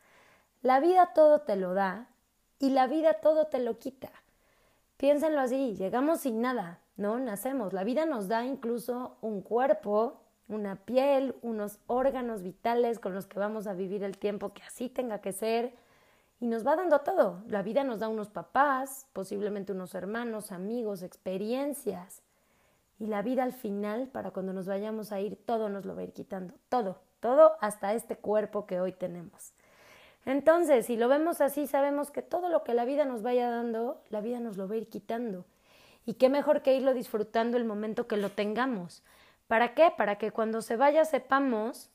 La 0.62 0.80
vida 0.80 1.12
todo 1.14 1.42
te 1.42 1.56
lo 1.56 1.74
da 1.74 2.08
y 2.60 2.70
la 2.70 2.86
vida 2.86 3.14
todo 3.14 3.46
te 3.46 3.58
lo 3.58 3.78
quita. 3.78 4.12
Piénsenlo 4.98 5.40
así, 5.40 5.74
llegamos 5.74 6.20
sin 6.20 6.42
nada, 6.42 6.78
¿no? 6.96 7.18
Nacemos. 7.18 7.72
La 7.72 7.84
vida 7.84 8.04
nos 8.04 8.28
da 8.28 8.44
incluso 8.44 9.16
un 9.22 9.40
cuerpo, 9.40 10.20
una 10.46 10.76
piel, 10.76 11.34
unos 11.40 11.78
órganos 11.86 12.42
vitales 12.42 12.98
con 12.98 13.14
los 13.14 13.26
que 13.26 13.38
vamos 13.38 13.66
a 13.66 13.72
vivir 13.72 14.04
el 14.04 14.18
tiempo 14.18 14.52
que 14.52 14.62
así 14.62 14.90
tenga 14.90 15.22
que 15.22 15.32
ser. 15.32 15.74
Y 16.38 16.46
nos 16.46 16.66
va 16.66 16.76
dando 16.76 17.00
todo. 17.00 17.42
La 17.48 17.62
vida 17.62 17.82
nos 17.82 18.00
da 18.00 18.08
unos 18.08 18.28
papás, 18.28 19.06
posiblemente 19.14 19.72
unos 19.72 19.94
hermanos, 19.94 20.52
amigos, 20.52 21.02
experiencias. 21.02 22.22
Y 22.98 23.06
la 23.06 23.22
vida 23.22 23.42
al 23.42 23.54
final, 23.54 24.08
para 24.08 24.32
cuando 24.32 24.52
nos 24.52 24.66
vayamos 24.66 25.12
a 25.12 25.20
ir, 25.20 25.36
todo 25.46 25.70
nos 25.70 25.86
lo 25.86 25.94
va 25.94 26.02
a 26.02 26.04
ir 26.04 26.12
quitando. 26.12 26.54
Todo, 26.68 27.00
todo 27.20 27.52
hasta 27.60 27.94
este 27.94 28.16
cuerpo 28.16 28.66
que 28.66 28.80
hoy 28.80 28.92
tenemos. 28.92 29.54
Entonces, 30.26 30.86
si 30.86 30.96
lo 30.96 31.08
vemos 31.08 31.40
así, 31.40 31.66
sabemos 31.66 32.10
que 32.10 32.22
todo 32.22 32.48
lo 32.48 32.62
que 32.62 32.74
la 32.74 32.84
vida 32.84 33.04
nos 33.04 33.22
vaya 33.22 33.48
dando, 33.48 34.02
la 34.10 34.20
vida 34.20 34.38
nos 34.40 34.56
lo 34.56 34.68
va 34.68 34.74
a 34.74 34.78
ir 34.78 34.88
quitando. 34.88 35.44
Y 36.04 36.14
qué 36.14 36.28
mejor 36.28 36.62
que 36.62 36.74
irlo 36.74 36.94
disfrutando 36.94 37.56
el 37.56 37.64
momento 37.64 38.06
que 38.06 38.16
lo 38.16 38.30
tengamos. 38.30 39.02
¿Para 39.46 39.74
qué? 39.74 39.92
Para 39.96 40.16
que 40.16 40.30
cuando 40.30 40.62
se 40.62 40.76
vaya 40.76 41.04
sepamos 41.04 41.90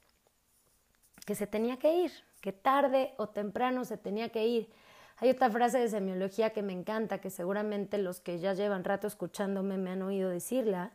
que 1.25 1.35
se 1.35 1.47
tenía 1.47 1.77
que 1.77 1.93
ir, 1.93 2.11
que 2.41 2.51
tarde 2.51 3.13
o 3.17 3.29
temprano 3.29 3.85
se 3.85 3.97
tenía 3.97 4.29
que 4.29 4.45
ir. 4.45 4.69
Hay 5.17 5.29
otra 5.29 5.49
frase 5.49 5.79
de 5.79 5.89
semiología 5.89 6.51
que 6.51 6.61
me 6.61 6.73
encanta, 6.73 7.19
que 7.19 7.29
seguramente 7.29 7.97
los 7.97 8.19
que 8.19 8.37
ya 8.37 8.53
llevan 8.53 8.83
rato 8.83 9.07
escuchándome 9.07 9.77
me 9.77 9.91
han 9.91 10.01
oído 10.01 10.29
decirla, 10.29 10.91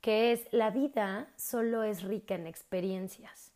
que 0.00 0.32
es 0.32 0.46
la 0.52 0.70
vida 0.70 1.28
solo 1.36 1.82
es 1.82 2.02
rica 2.02 2.34
en 2.34 2.46
experiencias. 2.46 3.49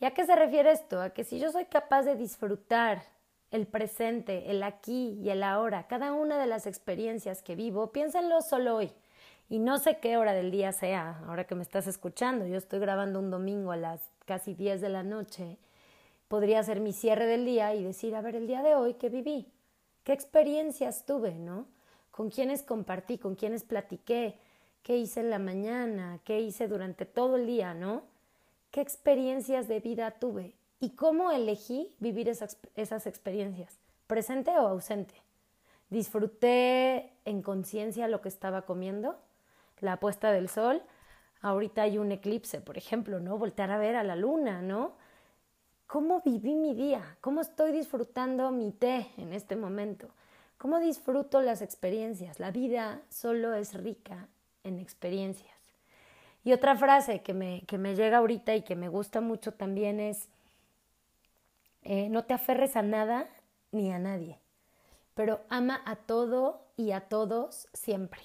¿Y 0.00 0.04
a 0.04 0.12
qué 0.12 0.24
se 0.24 0.36
refiere 0.36 0.70
esto? 0.70 1.00
A 1.00 1.10
que 1.10 1.24
si 1.24 1.38
yo 1.38 1.50
soy 1.50 1.64
capaz 1.64 2.02
de 2.02 2.14
disfrutar 2.14 3.02
el 3.50 3.66
presente, 3.66 4.50
el 4.50 4.62
aquí 4.62 5.18
y 5.22 5.30
el 5.30 5.42
ahora, 5.42 5.86
cada 5.88 6.12
una 6.12 6.38
de 6.38 6.46
las 6.46 6.66
experiencias 6.66 7.42
que 7.42 7.56
vivo, 7.56 7.90
piénsenlo 7.92 8.40
solo 8.42 8.76
hoy. 8.76 8.92
Y 9.48 9.58
no 9.58 9.78
sé 9.78 9.98
qué 9.98 10.16
hora 10.18 10.34
del 10.34 10.50
día 10.50 10.72
sea, 10.72 11.22
ahora 11.26 11.44
que 11.44 11.54
me 11.54 11.62
estás 11.62 11.86
escuchando, 11.86 12.46
yo 12.46 12.58
estoy 12.58 12.80
grabando 12.80 13.18
un 13.18 13.30
domingo 13.30 13.72
a 13.72 13.76
las 13.76 14.00
casi 14.26 14.52
10 14.52 14.82
de 14.82 14.90
la 14.90 15.02
noche, 15.02 15.56
podría 16.28 16.62
ser 16.62 16.80
mi 16.80 16.92
cierre 16.92 17.26
del 17.26 17.46
día 17.46 17.74
y 17.74 17.82
decir, 17.82 18.14
a 18.14 18.20
ver, 18.20 18.36
el 18.36 18.46
día 18.46 18.62
de 18.62 18.74
hoy, 18.74 18.94
¿qué 18.94 19.08
viví? 19.08 19.50
¿Qué 20.04 20.12
experiencias 20.12 21.06
tuve, 21.06 21.34
no? 21.34 21.66
¿Con 22.10 22.28
quiénes 22.28 22.62
compartí? 22.62 23.16
¿Con 23.16 23.34
quiénes 23.34 23.64
platiqué? 23.64 24.38
¿Qué 24.82 24.98
hice 24.98 25.20
en 25.20 25.30
la 25.30 25.38
mañana? 25.38 26.20
¿Qué 26.24 26.40
hice 26.40 26.68
durante 26.68 27.06
todo 27.06 27.36
el 27.36 27.46
día, 27.46 27.72
no? 27.72 28.02
Qué 28.70 28.80
experiencias 28.80 29.68
de 29.68 29.80
vida 29.80 30.10
tuve 30.12 30.54
y 30.80 30.90
cómo 30.90 31.30
elegí 31.30 31.94
vivir 31.98 32.28
esas, 32.28 33.06
experiencias, 33.06 33.78
presente 34.06 34.50
o 34.52 34.66
ausente. 34.66 35.14
Disfruté 35.90 37.12
en 37.24 37.42
conciencia 37.42 38.08
lo 38.08 38.20
que 38.20 38.28
estaba 38.28 38.62
comiendo, 38.62 39.18
la 39.80 39.98
puesta 39.98 40.30
del 40.32 40.48
sol. 40.48 40.82
Ahorita 41.40 41.82
hay 41.82 41.98
un 41.98 42.12
eclipse, 42.12 42.60
por 42.60 42.76
ejemplo, 42.76 43.20
¿no? 43.20 43.38
Voltear 43.38 43.70
a 43.70 43.78
ver 43.78 43.96
a 43.96 44.04
la 44.04 44.16
luna, 44.16 44.60
¿no? 44.60 44.92
¿Cómo 45.86 46.20
viví 46.20 46.54
mi 46.54 46.74
día? 46.74 47.16
¿Cómo 47.20 47.40
estoy 47.40 47.72
disfrutando 47.72 48.50
mi 48.50 48.72
té 48.72 49.10
en 49.16 49.32
este 49.32 49.56
momento? 49.56 50.10
¿Cómo 50.58 50.80
disfruto 50.80 51.40
las 51.40 51.62
experiencias? 51.62 52.40
La 52.40 52.50
vida 52.50 53.00
solo 53.08 53.54
es 53.54 53.72
rica 53.74 54.28
en 54.64 54.78
experiencias. 54.80 55.57
Y 56.44 56.52
otra 56.52 56.76
frase 56.76 57.20
que 57.20 57.34
me, 57.34 57.62
que 57.66 57.78
me 57.78 57.94
llega 57.94 58.18
ahorita 58.18 58.54
y 58.54 58.62
que 58.62 58.76
me 58.76 58.88
gusta 58.88 59.20
mucho 59.20 59.52
también 59.52 60.00
es, 60.00 60.28
eh, 61.82 62.08
no 62.08 62.24
te 62.24 62.34
aferres 62.34 62.76
a 62.76 62.82
nada 62.82 63.26
ni 63.72 63.92
a 63.92 63.98
nadie, 63.98 64.38
pero 65.14 65.40
ama 65.48 65.82
a 65.84 65.96
todo 65.96 66.60
y 66.76 66.92
a 66.92 67.00
todos 67.00 67.68
siempre. 67.72 68.20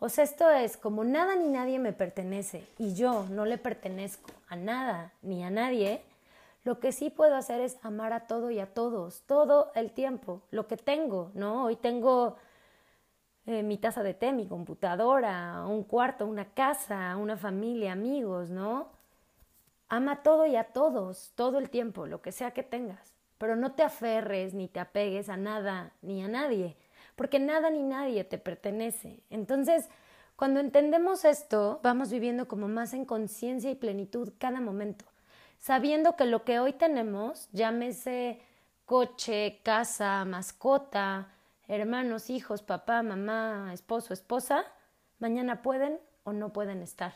O 0.00 0.08
sea, 0.08 0.24
esto 0.24 0.50
es 0.50 0.76
como 0.76 1.04
nada 1.04 1.36
ni 1.36 1.48
nadie 1.48 1.78
me 1.78 1.92
pertenece 1.92 2.66
y 2.78 2.94
yo 2.94 3.26
no 3.30 3.44
le 3.44 3.58
pertenezco 3.58 4.30
a 4.48 4.56
nada 4.56 5.12
ni 5.22 5.44
a 5.44 5.50
nadie, 5.50 6.02
lo 6.64 6.80
que 6.80 6.92
sí 6.92 7.10
puedo 7.10 7.36
hacer 7.36 7.60
es 7.60 7.76
amar 7.82 8.12
a 8.12 8.26
todo 8.26 8.50
y 8.50 8.58
a 8.58 8.72
todos, 8.72 9.22
todo 9.26 9.70
el 9.74 9.90
tiempo, 9.90 10.40
lo 10.50 10.66
que 10.66 10.76
tengo, 10.76 11.30
¿no? 11.34 11.64
Hoy 11.64 11.76
tengo 11.76 12.36
eh, 13.46 13.62
mi 13.62 13.76
taza 13.78 14.02
de 14.02 14.14
té, 14.14 14.32
mi 14.32 14.46
computadora, 14.46 15.64
un 15.66 15.84
cuarto, 15.84 16.26
una 16.26 16.46
casa, 16.54 17.16
una 17.16 17.36
familia, 17.36 17.92
amigos, 17.92 18.50
¿no? 18.50 18.88
Ama 19.88 20.22
todo 20.22 20.46
y 20.46 20.56
a 20.56 20.64
todos, 20.64 21.32
todo 21.34 21.58
el 21.58 21.68
tiempo, 21.70 22.06
lo 22.06 22.22
que 22.22 22.32
sea 22.32 22.52
que 22.52 22.62
tengas. 22.62 23.14
Pero 23.38 23.56
no 23.56 23.72
te 23.72 23.82
aferres 23.82 24.54
ni 24.54 24.68
te 24.68 24.80
apegues 24.80 25.28
a 25.28 25.36
nada 25.36 25.92
ni 26.00 26.22
a 26.22 26.28
nadie, 26.28 26.76
porque 27.16 27.38
nada 27.38 27.68
ni 27.70 27.82
nadie 27.82 28.24
te 28.24 28.38
pertenece. 28.38 29.20
Entonces, 29.28 29.90
cuando 30.36 30.60
entendemos 30.60 31.24
esto, 31.24 31.80
vamos 31.82 32.10
viviendo 32.10 32.48
como 32.48 32.66
más 32.66 32.94
en 32.94 33.04
conciencia 33.04 33.70
y 33.70 33.74
plenitud 33.74 34.32
cada 34.38 34.60
momento, 34.60 35.04
sabiendo 35.58 36.16
que 36.16 36.24
lo 36.24 36.44
que 36.44 36.58
hoy 36.60 36.72
tenemos, 36.72 37.48
llámese 37.52 38.40
coche, 38.86 39.60
casa, 39.62 40.24
mascota, 40.24 41.33
hermanos, 41.68 42.30
hijos, 42.30 42.62
papá, 42.62 43.02
mamá, 43.02 43.70
esposo, 43.72 44.12
esposa, 44.12 44.64
mañana 45.18 45.62
pueden 45.62 45.98
o 46.24 46.32
no 46.32 46.52
pueden 46.52 46.82
estar. 46.82 47.14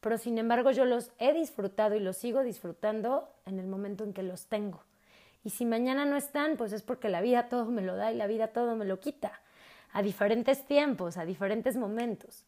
Pero 0.00 0.18
sin 0.18 0.38
embargo 0.38 0.70
yo 0.70 0.84
los 0.84 1.10
he 1.18 1.32
disfrutado 1.32 1.94
y 1.94 2.00
los 2.00 2.16
sigo 2.16 2.42
disfrutando 2.42 3.28
en 3.46 3.58
el 3.58 3.66
momento 3.66 4.04
en 4.04 4.12
que 4.12 4.22
los 4.22 4.46
tengo. 4.46 4.84
Y 5.44 5.50
si 5.50 5.64
mañana 5.64 6.04
no 6.04 6.16
están, 6.16 6.56
pues 6.56 6.72
es 6.72 6.82
porque 6.82 7.08
la 7.08 7.20
vida 7.20 7.48
todo 7.48 7.66
me 7.66 7.82
lo 7.82 7.96
da 7.96 8.12
y 8.12 8.16
la 8.16 8.26
vida 8.26 8.48
todo 8.48 8.76
me 8.76 8.84
lo 8.84 9.00
quita, 9.00 9.40
a 9.92 10.02
diferentes 10.02 10.64
tiempos, 10.66 11.16
a 11.16 11.24
diferentes 11.24 11.76
momentos. 11.76 12.44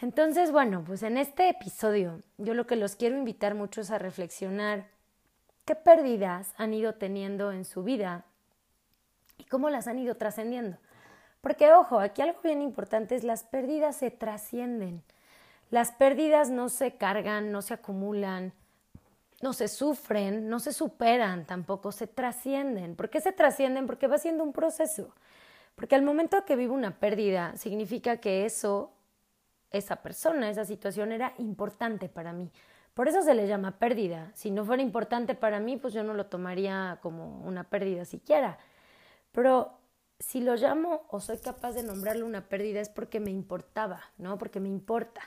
Entonces, 0.00 0.52
bueno, 0.52 0.82
pues 0.84 1.02
en 1.02 1.18
este 1.18 1.48
episodio 1.48 2.22
yo 2.38 2.54
lo 2.54 2.66
que 2.66 2.76
los 2.76 2.96
quiero 2.96 3.16
invitar 3.16 3.54
mucho 3.54 3.80
es 3.80 3.90
a 3.90 3.98
reflexionar 3.98 4.86
qué 5.64 5.74
pérdidas 5.74 6.54
han 6.56 6.74
ido 6.74 6.94
teniendo 6.94 7.52
en 7.52 7.64
su 7.64 7.82
vida 7.82 8.24
cómo 9.50 9.70
las 9.70 9.86
han 9.88 9.98
ido 9.98 10.16
trascendiendo. 10.16 10.78
Porque, 11.40 11.72
ojo, 11.72 12.00
aquí 12.00 12.22
algo 12.22 12.40
bien 12.42 12.62
importante 12.62 13.14
es 13.14 13.24
las 13.24 13.44
pérdidas 13.44 13.96
se 13.96 14.10
trascienden. 14.10 15.02
Las 15.70 15.92
pérdidas 15.92 16.50
no 16.50 16.68
se 16.68 16.96
cargan, 16.96 17.52
no 17.52 17.60
se 17.60 17.74
acumulan, 17.74 18.52
no 19.42 19.52
se 19.52 19.68
sufren, 19.68 20.48
no 20.48 20.58
se 20.58 20.72
superan 20.72 21.44
tampoco, 21.44 21.92
se 21.92 22.06
trascienden. 22.06 22.96
¿Por 22.96 23.10
qué 23.10 23.20
se 23.20 23.32
trascienden? 23.32 23.86
Porque 23.86 24.06
va 24.06 24.18
siendo 24.18 24.42
un 24.42 24.52
proceso. 24.52 25.14
Porque 25.74 25.94
al 25.94 26.02
momento 26.02 26.44
que 26.44 26.56
vivo 26.56 26.74
una 26.74 26.98
pérdida, 26.98 27.56
significa 27.56 28.18
que 28.18 28.46
eso, 28.46 28.92
esa 29.70 29.96
persona, 29.96 30.48
esa 30.48 30.64
situación 30.64 31.12
era 31.12 31.34
importante 31.38 32.08
para 32.08 32.32
mí. 32.32 32.50
Por 32.94 33.08
eso 33.08 33.22
se 33.22 33.34
le 33.34 33.48
llama 33.48 33.72
pérdida. 33.72 34.30
Si 34.34 34.50
no 34.50 34.64
fuera 34.64 34.82
importante 34.82 35.34
para 35.34 35.58
mí, 35.58 35.76
pues 35.76 35.92
yo 35.92 36.04
no 36.04 36.14
lo 36.14 36.26
tomaría 36.26 36.98
como 37.02 37.40
una 37.40 37.64
pérdida 37.64 38.04
siquiera. 38.04 38.58
Pero 39.34 39.72
si 40.20 40.40
lo 40.40 40.54
llamo 40.54 41.02
o 41.08 41.20
soy 41.20 41.38
capaz 41.38 41.72
de 41.72 41.82
nombrarle 41.82 42.22
una 42.22 42.48
pérdida 42.48 42.80
es 42.80 42.88
porque 42.88 43.18
me 43.18 43.32
importaba, 43.32 44.00
¿no? 44.16 44.38
Porque 44.38 44.60
me 44.60 44.68
importa. 44.68 45.20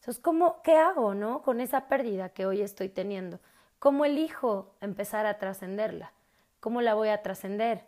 Entonces, 0.00 0.20
¿cómo, 0.20 0.62
¿qué 0.62 0.76
hago, 0.76 1.14
no? 1.14 1.42
Con 1.42 1.60
esa 1.60 1.88
pérdida 1.88 2.30
que 2.30 2.46
hoy 2.46 2.62
estoy 2.62 2.88
teniendo. 2.88 3.38
¿Cómo 3.78 4.06
elijo 4.06 4.74
empezar 4.80 5.26
a 5.26 5.38
trascenderla? 5.38 6.12
¿Cómo 6.58 6.80
la 6.80 6.94
voy 6.94 7.10
a 7.10 7.22
trascender? 7.22 7.84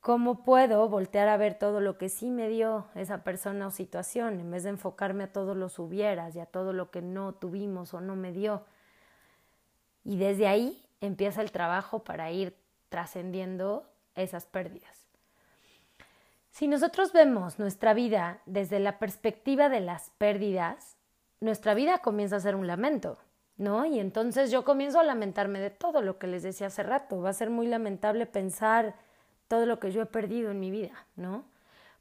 ¿Cómo 0.00 0.42
puedo 0.42 0.88
voltear 0.88 1.28
a 1.28 1.36
ver 1.36 1.54
todo 1.54 1.80
lo 1.80 1.96
que 1.96 2.08
sí 2.08 2.30
me 2.30 2.48
dio 2.48 2.86
esa 2.96 3.22
persona 3.22 3.68
o 3.68 3.70
situación 3.70 4.40
en 4.40 4.50
vez 4.50 4.64
de 4.64 4.70
enfocarme 4.70 5.24
a 5.24 5.32
todos 5.32 5.56
los 5.56 5.78
hubieras 5.78 6.34
y 6.34 6.40
a 6.40 6.46
todo 6.46 6.72
lo 6.72 6.90
que 6.90 7.02
no 7.02 7.34
tuvimos 7.34 7.94
o 7.94 8.00
no 8.00 8.16
me 8.16 8.32
dio? 8.32 8.64
Y 10.02 10.16
desde 10.16 10.48
ahí 10.48 10.84
empieza 11.00 11.40
el 11.40 11.52
trabajo 11.52 12.00
para 12.00 12.32
ir 12.32 12.56
trascendiendo 12.88 13.89
esas 14.14 14.46
pérdidas. 14.46 15.00
Si 16.50 16.68
nosotros 16.68 17.12
vemos 17.12 17.58
nuestra 17.58 17.94
vida 17.94 18.40
desde 18.44 18.80
la 18.80 18.98
perspectiva 18.98 19.68
de 19.68 19.80
las 19.80 20.10
pérdidas, 20.18 20.96
nuestra 21.40 21.74
vida 21.74 21.98
comienza 21.98 22.36
a 22.36 22.40
ser 22.40 22.54
un 22.54 22.66
lamento, 22.66 23.18
¿no? 23.56 23.86
Y 23.86 24.00
entonces 24.00 24.50
yo 24.50 24.64
comienzo 24.64 24.98
a 24.98 25.04
lamentarme 25.04 25.60
de 25.60 25.70
todo 25.70 26.02
lo 26.02 26.18
que 26.18 26.26
les 26.26 26.42
decía 26.42 26.66
hace 26.66 26.82
rato. 26.82 27.22
Va 27.22 27.30
a 27.30 27.34
ser 27.34 27.50
muy 27.50 27.66
lamentable 27.66 28.26
pensar 28.26 28.94
todo 29.48 29.64
lo 29.64 29.78
que 29.80 29.92
yo 29.92 30.02
he 30.02 30.06
perdido 30.06 30.50
en 30.50 30.60
mi 30.60 30.70
vida, 30.70 31.06
¿no? 31.16 31.44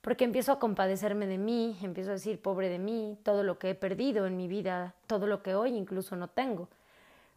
Porque 0.02 0.24
empiezo 0.24 0.52
a 0.52 0.60
compadecerme 0.60 1.28
de 1.28 1.38
mí, 1.38 1.78
empiezo 1.82 2.10
a 2.10 2.14
decir 2.14 2.42
pobre 2.42 2.70
de 2.70 2.80
mí, 2.80 3.18
todo 3.24 3.44
lo 3.44 3.60
que 3.60 3.70
he 3.72 3.76
perdido 3.76 4.26
en 4.26 4.36
mi 4.36 4.48
vida, 4.48 4.96
todo 5.08 5.28
lo 5.28 5.44
que 5.44 5.56
hoy 5.56 5.76
incluso 5.76 6.16
no 6.16 6.28
tengo. 6.28 6.70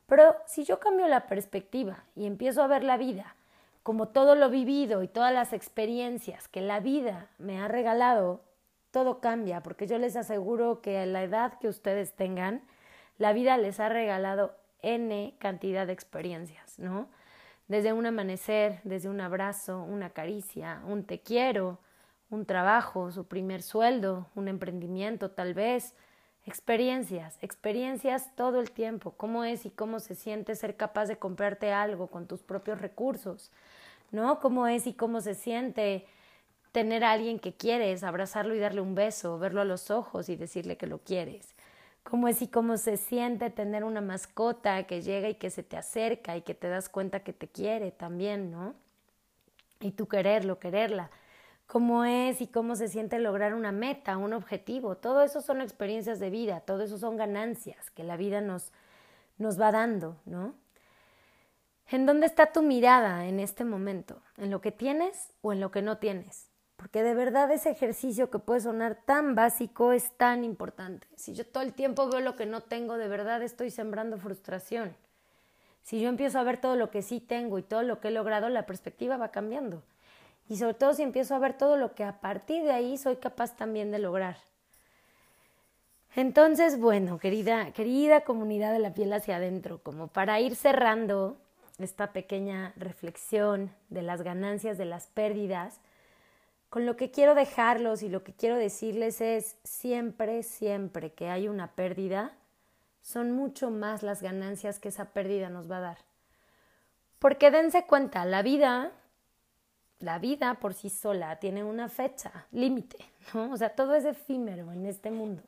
Pero 0.06 0.36
si 0.46 0.64
yo 0.64 0.80
cambio 0.80 1.06
la 1.08 1.26
perspectiva 1.26 2.04
y 2.16 2.26
empiezo 2.26 2.62
a 2.62 2.66
ver 2.66 2.84
la 2.84 2.96
vida 2.96 3.36
como 3.82 4.08
todo 4.08 4.34
lo 4.34 4.48
vivido 4.50 5.02
y 5.02 5.08
todas 5.08 5.32
las 5.32 5.52
experiencias 5.52 6.48
que 6.48 6.60
la 6.60 6.80
vida 6.80 7.28
me 7.38 7.60
ha 7.60 7.68
regalado, 7.68 8.42
todo 8.90 9.20
cambia, 9.20 9.62
porque 9.62 9.86
yo 9.86 9.98
les 9.98 10.16
aseguro 10.16 10.80
que 10.82 10.98
a 10.98 11.06
la 11.06 11.22
edad 11.22 11.58
que 11.58 11.68
ustedes 11.68 12.14
tengan, 12.14 12.62
la 13.18 13.32
vida 13.32 13.56
les 13.56 13.80
ha 13.80 13.88
regalado 13.88 14.56
N 14.82 15.34
cantidad 15.38 15.86
de 15.86 15.92
experiencias, 15.92 16.78
¿no? 16.78 17.08
Desde 17.68 17.92
un 17.92 18.04
amanecer, 18.04 18.80
desde 18.84 19.08
un 19.08 19.20
abrazo, 19.20 19.82
una 19.82 20.10
caricia, 20.10 20.82
un 20.86 21.04
te 21.04 21.20
quiero, 21.20 21.78
un 22.30 22.44
trabajo, 22.46 23.10
su 23.10 23.26
primer 23.26 23.62
sueldo, 23.62 24.26
un 24.34 24.48
emprendimiento 24.48 25.30
tal 25.30 25.54
vez, 25.54 25.94
experiencias, 26.44 27.38
experiencias 27.40 28.34
todo 28.34 28.60
el 28.60 28.72
tiempo, 28.72 29.12
cómo 29.16 29.44
es 29.44 29.64
y 29.64 29.70
cómo 29.70 30.00
se 30.00 30.14
siente 30.14 30.54
ser 30.54 30.76
capaz 30.76 31.06
de 31.06 31.18
comprarte 31.18 31.72
algo 31.72 32.08
con 32.08 32.26
tus 32.26 32.42
propios 32.42 32.80
recursos, 32.80 33.52
¿no? 34.12 34.38
Cómo 34.38 34.68
es 34.68 34.86
y 34.86 34.94
cómo 34.94 35.20
se 35.20 35.34
siente 35.34 36.06
tener 36.70 37.04
a 37.04 37.12
alguien 37.12 37.38
que 37.38 37.54
quieres, 37.54 38.02
abrazarlo 38.02 38.54
y 38.54 38.58
darle 38.58 38.80
un 38.80 38.94
beso, 38.94 39.38
verlo 39.38 39.60
a 39.60 39.64
los 39.64 39.90
ojos 39.90 40.28
y 40.28 40.36
decirle 40.36 40.76
que 40.76 40.86
lo 40.86 40.98
quieres. 40.98 41.54
Cómo 42.02 42.28
es 42.28 42.42
y 42.42 42.48
cómo 42.48 42.76
se 42.78 42.96
siente 42.96 43.50
tener 43.50 43.84
una 43.84 44.00
mascota 44.00 44.84
que 44.84 45.02
llega 45.02 45.28
y 45.28 45.34
que 45.34 45.50
se 45.50 45.62
te 45.62 45.76
acerca 45.76 46.36
y 46.36 46.42
que 46.42 46.54
te 46.54 46.68
das 46.68 46.88
cuenta 46.88 47.20
que 47.20 47.32
te 47.32 47.48
quiere 47.48 47.92
también, 47.92 48.50
¿no? 48.50 48.74
Y 49.80 49.92
tú 49.92 50.08
quererlo, 50.08 50.58
quererla. 50.58 51.10
Cómo 51.66 52.04
es 52.04 52.40
y 52.40 52.48
cómo 52.48 52.74
se 52.76 52.88
siente 52.88 53.18
lograr 53.18 53.54
una 53.54 53.72
meta, 53.72 54.16
un 54.16 54.32
objetivo. 54.32 54.96
Todo 54.96 55.22
eso 55.22 55.40
son 55.40 55.60
experiencias 55.60 56.18
de 56.20 56.30
vida, 56.30 56.60
todo 56.60 56.82
eso 56.82 56.98
son 56.98 57.16
ganancias 57.16 57.90
que 57.90 58.02
la 58.02 58.16
vida 58.16 58.40
nos, 58.40 58.72
nos 59.38 59.60
va 59.60 59.72
dando, 59.72 60.16
¿no? 60.24 60.54
¿En 61.92 62.06
dónde 62.06 62.26
está 62.26 62.46
tu 62.46 62.62
mirada 62.62 63.26
en 63.26 63.38
este 63.38 63.64
momento? 63.64 64.20
¿En 64.36 64.50
lo 64.50 64.60
que 64.60 64.72
tienes 64.72 65.32
o 65.42 65.52
en 65.52 65.60
lo 65.60 65.70
que 65.70 65.82
no 65.82 65.98
tienes? 65.98 66.48
porque 66.82 67.04
de 67.04 67.14
verdad 67.14 67.48
ese 67.52 67.70
ejercicio 67.70 68.28
que 68.28 68.40
puede 68.40 68.60
sonar 68.60 68.98
tan 69.04 69.36
básico 69.36 69.92
es 69.92 70.10
tan 70.16 70.42
importante. 70.42 71.06
Si 71.14 71.32
yo 71.32 71.46
todo 71.46 71.62
el 71.62 71.74
tiempo 71.74 72.08
veo 72.08 72.18
lo 72.18 72.34
que 72.34 72.44
no 72.44 72.60
tengo, 72.60 72.96
de 72.96 73.06
verdad 73.06 73.40
estoy 73.40 73.70
sembrando 73.70 74.18
frustración. 74.18 74.96
Si 75.84 76.00
yo 76.00 76.08
empiezo 76.08 76.40
a 76.40 76.42
ver 76.42 76.60
todo 76.60 76.74
lo 76.74 76.90
que 76.90 77.02
sí 77.02 77.20
tengo 77.20 77.56
y 77.60 77.62
todo 77.62 77.84
lo 77.84 78.00
que 78.00 78.08
he 78.08 78.10
logrado, 78.10 78.48
la 78.48 78.66
perspectiva 78.66 79.16
va 79.16 79.30
cambiando. 79.30 79.84
Y 80.48 80.56
sobre 80.56 80.74
todo 80.74 80.92
si 80.92 81.04
empiezo 81.04 81.36
a 81.36 81.38
ver 81.38 81.56
todo 81.56 81.76
lo 81.76 81.94
que 81.94 82.02
a 82.02 82.20
partir 82.20 82.64
de 82.64 82.72
ahí 82.72 82.98
soy 82.98 83.14
capaz 83.14 83.54
también 83.54 83.92
de 83.92 84.00
lograr. 84.00 84.38
Entonces, 86.16 86.80
bueno, 86.80 87.20
querida, 87.20 87.70
querida 87.70 88.22
comunidad 88.22 88.72
de 88.72 88.80
la 88.80 88.92
piel 88.92 89.12
hacia 89.12 89.36
adentro, 89.36 89.78
como 89.84 90.08
para 90.08 90.40
ir 90.40 90.56
cerrando 90.56 91.36
esta 91.84 92.12
pequeña 92.12 92.72
reflexión 92.76 93.70
de 93.88 94.02
las 94.02 94.22
ganancias, 94.22 94.78
de 94.78 94.84
las 94.84 95.06
pérdidas, 95.06 95.80
con 96.68 96.86
lo 96.86 96.96
que 96.96 97.10
quiero 97.10 97.34
dejarlos 97.34 98.02
y 98.02 98.08
lo 98.08 98.24
que 98.24 98.32
quiero 98.32 98.56
decirles 98.56 99.20
es 99.20 99.56
siempre, 99.62 100.42
siempre 100.42 101.12
que 101.12 101.28
hay 101.28 101.46
una 101.48 101.72
pérdida, 101.72 102.32
son 103.02 103.32
mucho 103.32 103.70
más 103.70 104.02
las 104.02 104.22
ganancias 104.22 104.78
que 104.78 104.88
esa 104.88 105.12
pérdida 105.12 105.50
nos 105.50 105.70
va 105.70 105.78
a 105.78 105.80
dar. 105.80 105.98
Porque 107.18 107.50
dense 107.50 107.84
cuenta, 107.84 108.24
la 108.24 108.42
vida, 108.42 108.90
la 109.98 110.18
vida 110.18 110.54
por 110.54 110.74
sí 110.74 110.88
sola 110.88 111.38
tiene 111.40 111.62
una 111.62 111.88
fecha, 111.88 112.46
límite, 112.52 112.98
¿no? 113.34 113.52
O 113.52 113.56
sea, 113.56 113.74
todo 113.74 113.94
es 113.94 114.04
efímero 114.04 114.72
en 114.72 114.86
este 114.86 115.10
mundo. 115.10 115.42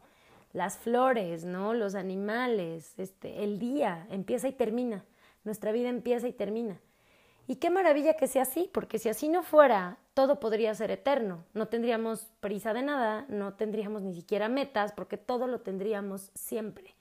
Las 0.53 0.77
flores, 0.77 1.45
¿no? 1.45 1.75
Los 1.75 1.95
animales, 1.95 2.93
este, 2.99 3.43
el 3.43 3.59
día 3.59 4.07
empieza 4.11 4.47
y 4.47 4.53
termina. 4.53 5.05
Nuestra 5.45 5.73
vida 5.73 5.89
empieza 5.89 6.27
y 6.27 6.33
termina. 6.33 6.81
Y 7.47 7.57
qué 7.57 7.69
maravilla 7.69 8.15
que 8.15 8.27
sea 8.27 8.43
así, 8.43 8.71
porque 8.73 8.99
si 8.99 9.09
así 9.11 9.29
no 9.29 9.43
fuera, 9.43 9.99
todo 10.15 10.41
podría 10.41 10.75
ser 10.75 10.91
eterno. 10.91 11.45
No 11.53 11.69
tendríamos 11.69 12.31
prisa 12.41 12.73
de 12.73 12.83
nada, 12.83 13.27
no 13.29 13.55
tendríamos 13.55 14.03
ni 14.03 14.15
siquiera 14.15 14.49
metas, 14.49 14.93
porque 14.93 15.19
todo 15.19 15.47
lo 15.47 15.61
tendríamos 15.61 16.31
siempre. 16.35 16.95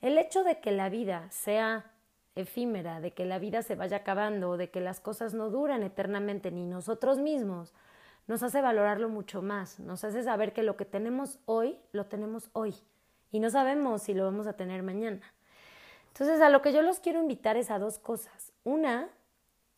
El 0.00 0.16
hecho 0.16 0.44
de 0.44 0.60
que 0.60 0.70
la 0.70 0.88
vida 0.90 1.28
sea 1.30 1.90
efímera, 2.36 3.00
de 3.00 3.12
que 3.12 3.24
la 3.24 3.38
vida 3.38 3.62
se 3.62 3.74
vaya 3.74 3.98
acabando, 3.98 4.56
de 4.56 4.70
que 4.70 4.80
las 4.80 5.00
cosas 5.00 5.34
no 5.34 5.50
duran 5.50 5.82
eternamente, 5.82 6.50
ni 6.50 6.66
nosotros 6.66 7.18
mismos, 7.18 7.74
nos 8.26 8.42
hace 8.42 8.60
valorarlo 8.60 9.08
mucho 9.08 9.42
más, 9.42 9.80
nos 9.80 10.04
hace 10.04 10.22
saber 10.22 10.52
que 10.52 10.62
lo 10.62 10.76
que 10.76 10.84
tenemos 10.84 11.38
hoy, 11.46 11.78
lo 11.92 12.06
tenemos 12.06 12.48
hoy, 12.52 12.74
y 13.30 13.40
no 13.40 13.50
sabemos 13.50 14.02
si 14.02 14.14
lo 14.14 14.24
vamos 14.24 14.46
a 14.46 14.54
tener 14.54 14.82
mañana. 14.82 15.20
Entonces, 16.14 16.40
a 16.42 16.48
lo 16.48 16.62
que 16.62 16.72
yo 16.72 16.80
los 16.80 17.00
quiero 17.00 17.20
invitar 17.20 17.56
es 17.56 17.72
a 17.72 17.80
dos 17.80 17.98
cosas. 17.98 18.52
Una, 18.62 19.08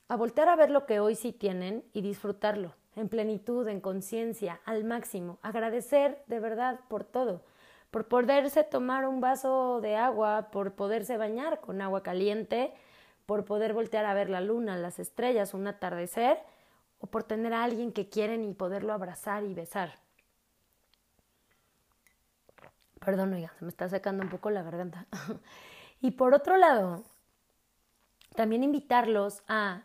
a 0.07 0.16
voltear 0.16 0.51
a 0.51 0.57
ver 0.57 0.70
lo 0.70 0.85
que 0.85 1.01
hoy 1.01 1.14
sí 1.14 1.33
tienen 1.33 1.83
y 1.94 2.03
disfrutarlo 2.03 2.75
en 2.94 3.09
plenitud, 3.09 3.66
en 3.68 3.81
conciencia, 3.81 4.61
al 4.66 4.85
máximo, 4.85 5.38
agradecer 5.40 6.22
de 6.27 6.38
verdad 6.38 6.81
por 6.88 7.05
todo, 7.05 7.42
por 7.90 8.07
poderse 8.09 8.64
tomar 8.64 9.09
un 9.09 9.22
vaso 9.22 9.81
de 9.81 9.96
agua, 9.96 10.51
por 10.53 10.75
poderse 10.75 11.16
bañar 11.16 11.62
con 11.62 11.81
agua 11.81 12.03
caliente, 12.03 12.75
por 13.25 13.46
poder 13.46 13.72
voltear 13.72 14.05
a 14.05 14.12
ver 14.12 14.29
la 14.29 14.42
luna, 14.42 14.77
las 14.77 14.99
estrellas, 14.99 15.55
un 15.55 15.66
atardecer, 15.66 16.38
o 17.01 17.07
por 17.07 17.25
tener 17.25 17.55
a 17.55 17.64
alguien 17.64 17.92
que 17.92 18.11
quieren 18.11 18.44
y 18.44 18.53
poderlo 18.53 18.92
abrazar 18.92 19.42
y 19.44 19.55
besar. 19.55 19.94
Perdón, 23.03 23.33
oiga, 23.33 23.55
se 23.59 23.64
me 23.64 23.70
está 23.70 23.88
secando 23.88 24.22
un 24.22 24.29
poco 24.29 24.51
la 24.51 24.62
garganta. 24.62 25.07
y 26.07 26.12
por 26.12 26.35
otro 26.35 26.57
lado, 26.57 27.03
también 28.37 28.62
invitarlos 28.62 29.42
a 29.49 29.83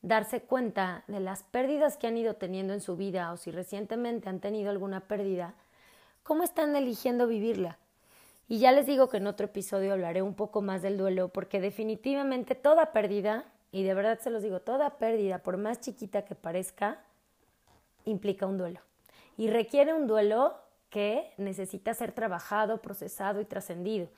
darse 0.00 0.40
cuenta 0.40 1.04
de 1.06 1.20
las 1.20 1.42
pérdidas 1.42 1.98
que 1.98 2.06
han 2.06 2.16
ido 2.16 2.32
teniendo 2.32 2.72
en 2.72 2.80
su 2.80 2.96
vida 2.96 3.30
o 3.30 3.36
si 3.36 3.50
recientemente 3.50 4.30
han 4.30 4.40
tenido 4.40 4.70
alguna 4.70 5.00
pérdida, 5.00 5.52
cómo 6.22 6.44
están 6.44 6.74
eligiendo 6.76 7.26
vivirla. 7.26 7.76
Y 8.48 8.58
ya 8.58 8.72
les 8.72 8.86
digo 8.86 9.10
que 9.10 9.18
en 9.18 9.26
otro 9.26 9.44
episodio 9.44 9.92
hablaré 9.92 10.22
un 10.22 10.32
poco 10.32 10.62
más 10.62 10.80
del 10.80 10.96
duelo 10.96 11.28
porque 11.28 11.60
definitivamente 11.60 12.54
toda 12.54 12.92
pérdida, 12.92 13.44
y 13.70 13.82
de 13.82 13.92
verdad 13.92 14.18
se 14.18 14.30
los 14.30 14.42
digo, 14.42 14.60
toda 14.60 14.96
pérdida, 14.96 15.40
por 15.40 15.58
más 15.58 15.78
chiquita 15.82 16.24
que 16.24 16.34
parezca, 16.34 17.04
implica 18.06 18.46
un 18.46 18.56
duelo. 18.56 18.80
Y 19.36 19.50
requiere 19.50 19.92
un 19.92 20.06
duelo 20.06 20.54
que 20.88 21.34
necesita 21.36 21.92
ser 21.92 22.12
trabajado, 22.12 22.80
procesado 22.80 23.42
y 23.42 23.44
trascendido 23.44 24.08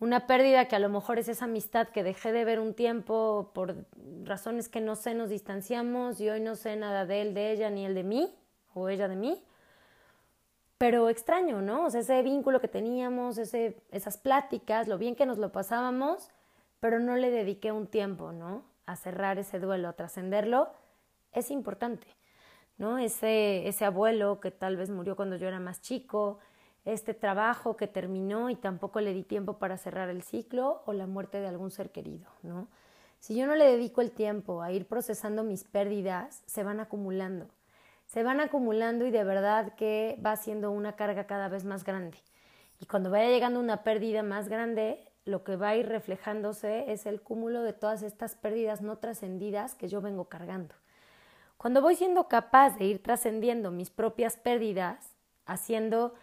una 0.00 0.26
pérdida 0.26 0.66
que 0.66 0.76
a 0.76 0.80
lo 0.80 0.88
mejor 0.88 1.18
es 1.18 1.28
esa 1.28 1.44
amistad 1.44 1.88
que 1.88 2.02
dejé 2.02 2.32
de 2.32 2.44
ver 2.44 2.60
un 2.60 2.74
tiempo 2.74 3.50
por 3.54 3.86
razones 4.24 4.68
que 4.68 4.80
no 4.80 4.96
sé, 4.96 5.14
nos 5.14 5.30
distanciamos 5.30 6.20
y 6.20 6.28
hoy 6.28 6.40
no 6.40 6.56
sé 6.56 6.76
nada 6.76 7.06
de 7.06 7.22
él, 7.22 7.34
de 7.34 7.52
ella, 7.52 7.70
ni 7.70 7.86
él 7.86 7.94
de 7.94 8.02
mí, 8.02 8.34
o 8.74 8.88
ella 8.88 9.08
de 9.08 9.16
mí. 9.16 9.42
Pero 10.78 11.08
extraño, 11.08 11.62
¿no? 11.62 11.84
O 11.84 11.88
ese 11.88 12.22
vínculo 12.22 12.60
que 12.60 12.68
teníamos, 12.68 13.38
ese, 13.38 13.76
esas 13.90 14.18
pláticas, 14.18 14.88
lo 14.88 14.98
bien 14.98 15.14
que 15.14 15.26
nos 15.26 15.38
lo 15.38 15.52
pasábamos, 15.52 16.28
pero 16.80 16.98
no 16.98 17.16
le 17.16 17.30
dediqué 17.30 17.72
un 17.72 17.86
tiempo, 17.86 18.32
¿no? 18.32 18.64
A 18.86 18.96
cerrar 18.96 19.38
ese 19.38 19.60
duelo, 19.60 19.88
a 19.88 19.92
trascenderlo, 19.94 20.68
es 21.32 21.50
importante, 21.50 22.06
¿no? 22.76 22.98
Ese, 22.98 23.66
ese 23.68 23.84
abuelo 23.84 24.40
que 24.40 24.50
tal 24.50 24.76
vez 24.76 24.90
murió 24.90 25.16
cuando 25.16 25.36
yo 25.36 25.46
era 25.48 25.60
más 25.60 25.80
chico, 25.80 26.40
este 26.84 27.14
trabajo 27.14 27.76
que 27.76 27.86
terminó 27.86 28.50
y 28.50 28.56
tampoco 28.56 29.00
le 29.00 29.14
di 29.14 29.22
tiempo 29.22 29.58
para 29.58 29.78
cerrar 29.78 30.10
el 30.10 30.22
ciclo 30.22 30.82
o 30.86 30.92
la 30.92 31.06
muerte 31.06 31.40
de 31.40 31.46
algún 31.46 31.70
ser 31.70 31.90
querido, 31.90 32.26
¿no? 32.42 32.68
Si 33.20 33.34
yo 33.34 33.46
no 33.46 33.56
le 33.56 33.64
dedico 33.64 34.02
el 34.02 34.10
tiempo 34.10 34.60
a 34.60 34.70
ir 34.70 34.86
procesando 34.86 35.44
mis 35.44 35.64
pérdidas, 35.64 36.42
se 36.44 36.62
van 36.62 36.78
acumulando. 36.78 37.48
Se 38.04 38.22
van 38.22 38.40
acumulando 38.40 39.06
y 39.06 39.10
de 39.10 39.24
verdad 39.24 39.74
que 39.76 40.20
va 40.24 40.36
siendo 40.36 40.70
una 40.70 40.94
carga 40.94 41.26
cada 41.26 41.48
vez 41.48 41.64
más 41.64 41.84
grande. 41.84 42.18
Y 42.80 42.86
cuando 42.86 43.10
vaya 43.10 43.30
llegando 43.30 43.60
una 43.60 43.82
pérdida 43.82 44.22
más 44.22 44.50
grande, 44.50 45.10
lo 45.24 45.42
que 45.42 45.56
va 45.56 45.68
a 45.70 45.76
ir 45.76 45.88
reflejándose 45.88 46.92
es 46.92 47.06
el 47.06 47.22
cúmulo 47.22 47.62
de 47.62 47.72
todas 47.72 48.02
estas 48.02 48.34
pérdidas 48.34 48.82
no 48.82 48.98
trascendidas 48.98 49.74
que 49.74 49.88
yo 49.88 50.02
vengo 50.02 50.26
cargando. 50.26 50.74
Cuando 51.56 51.80
voy 51.80 51.96
siendo 51.96 52.28
capaz 52.28 52.76
de 52.76 52.84
ir 52.84 53.02
trascendiendo 53.02 53.70
mis 53.70 53.88
propias 53.88 54.36
pérdidas, 54.36 55.14
haciendo 55.46 56.14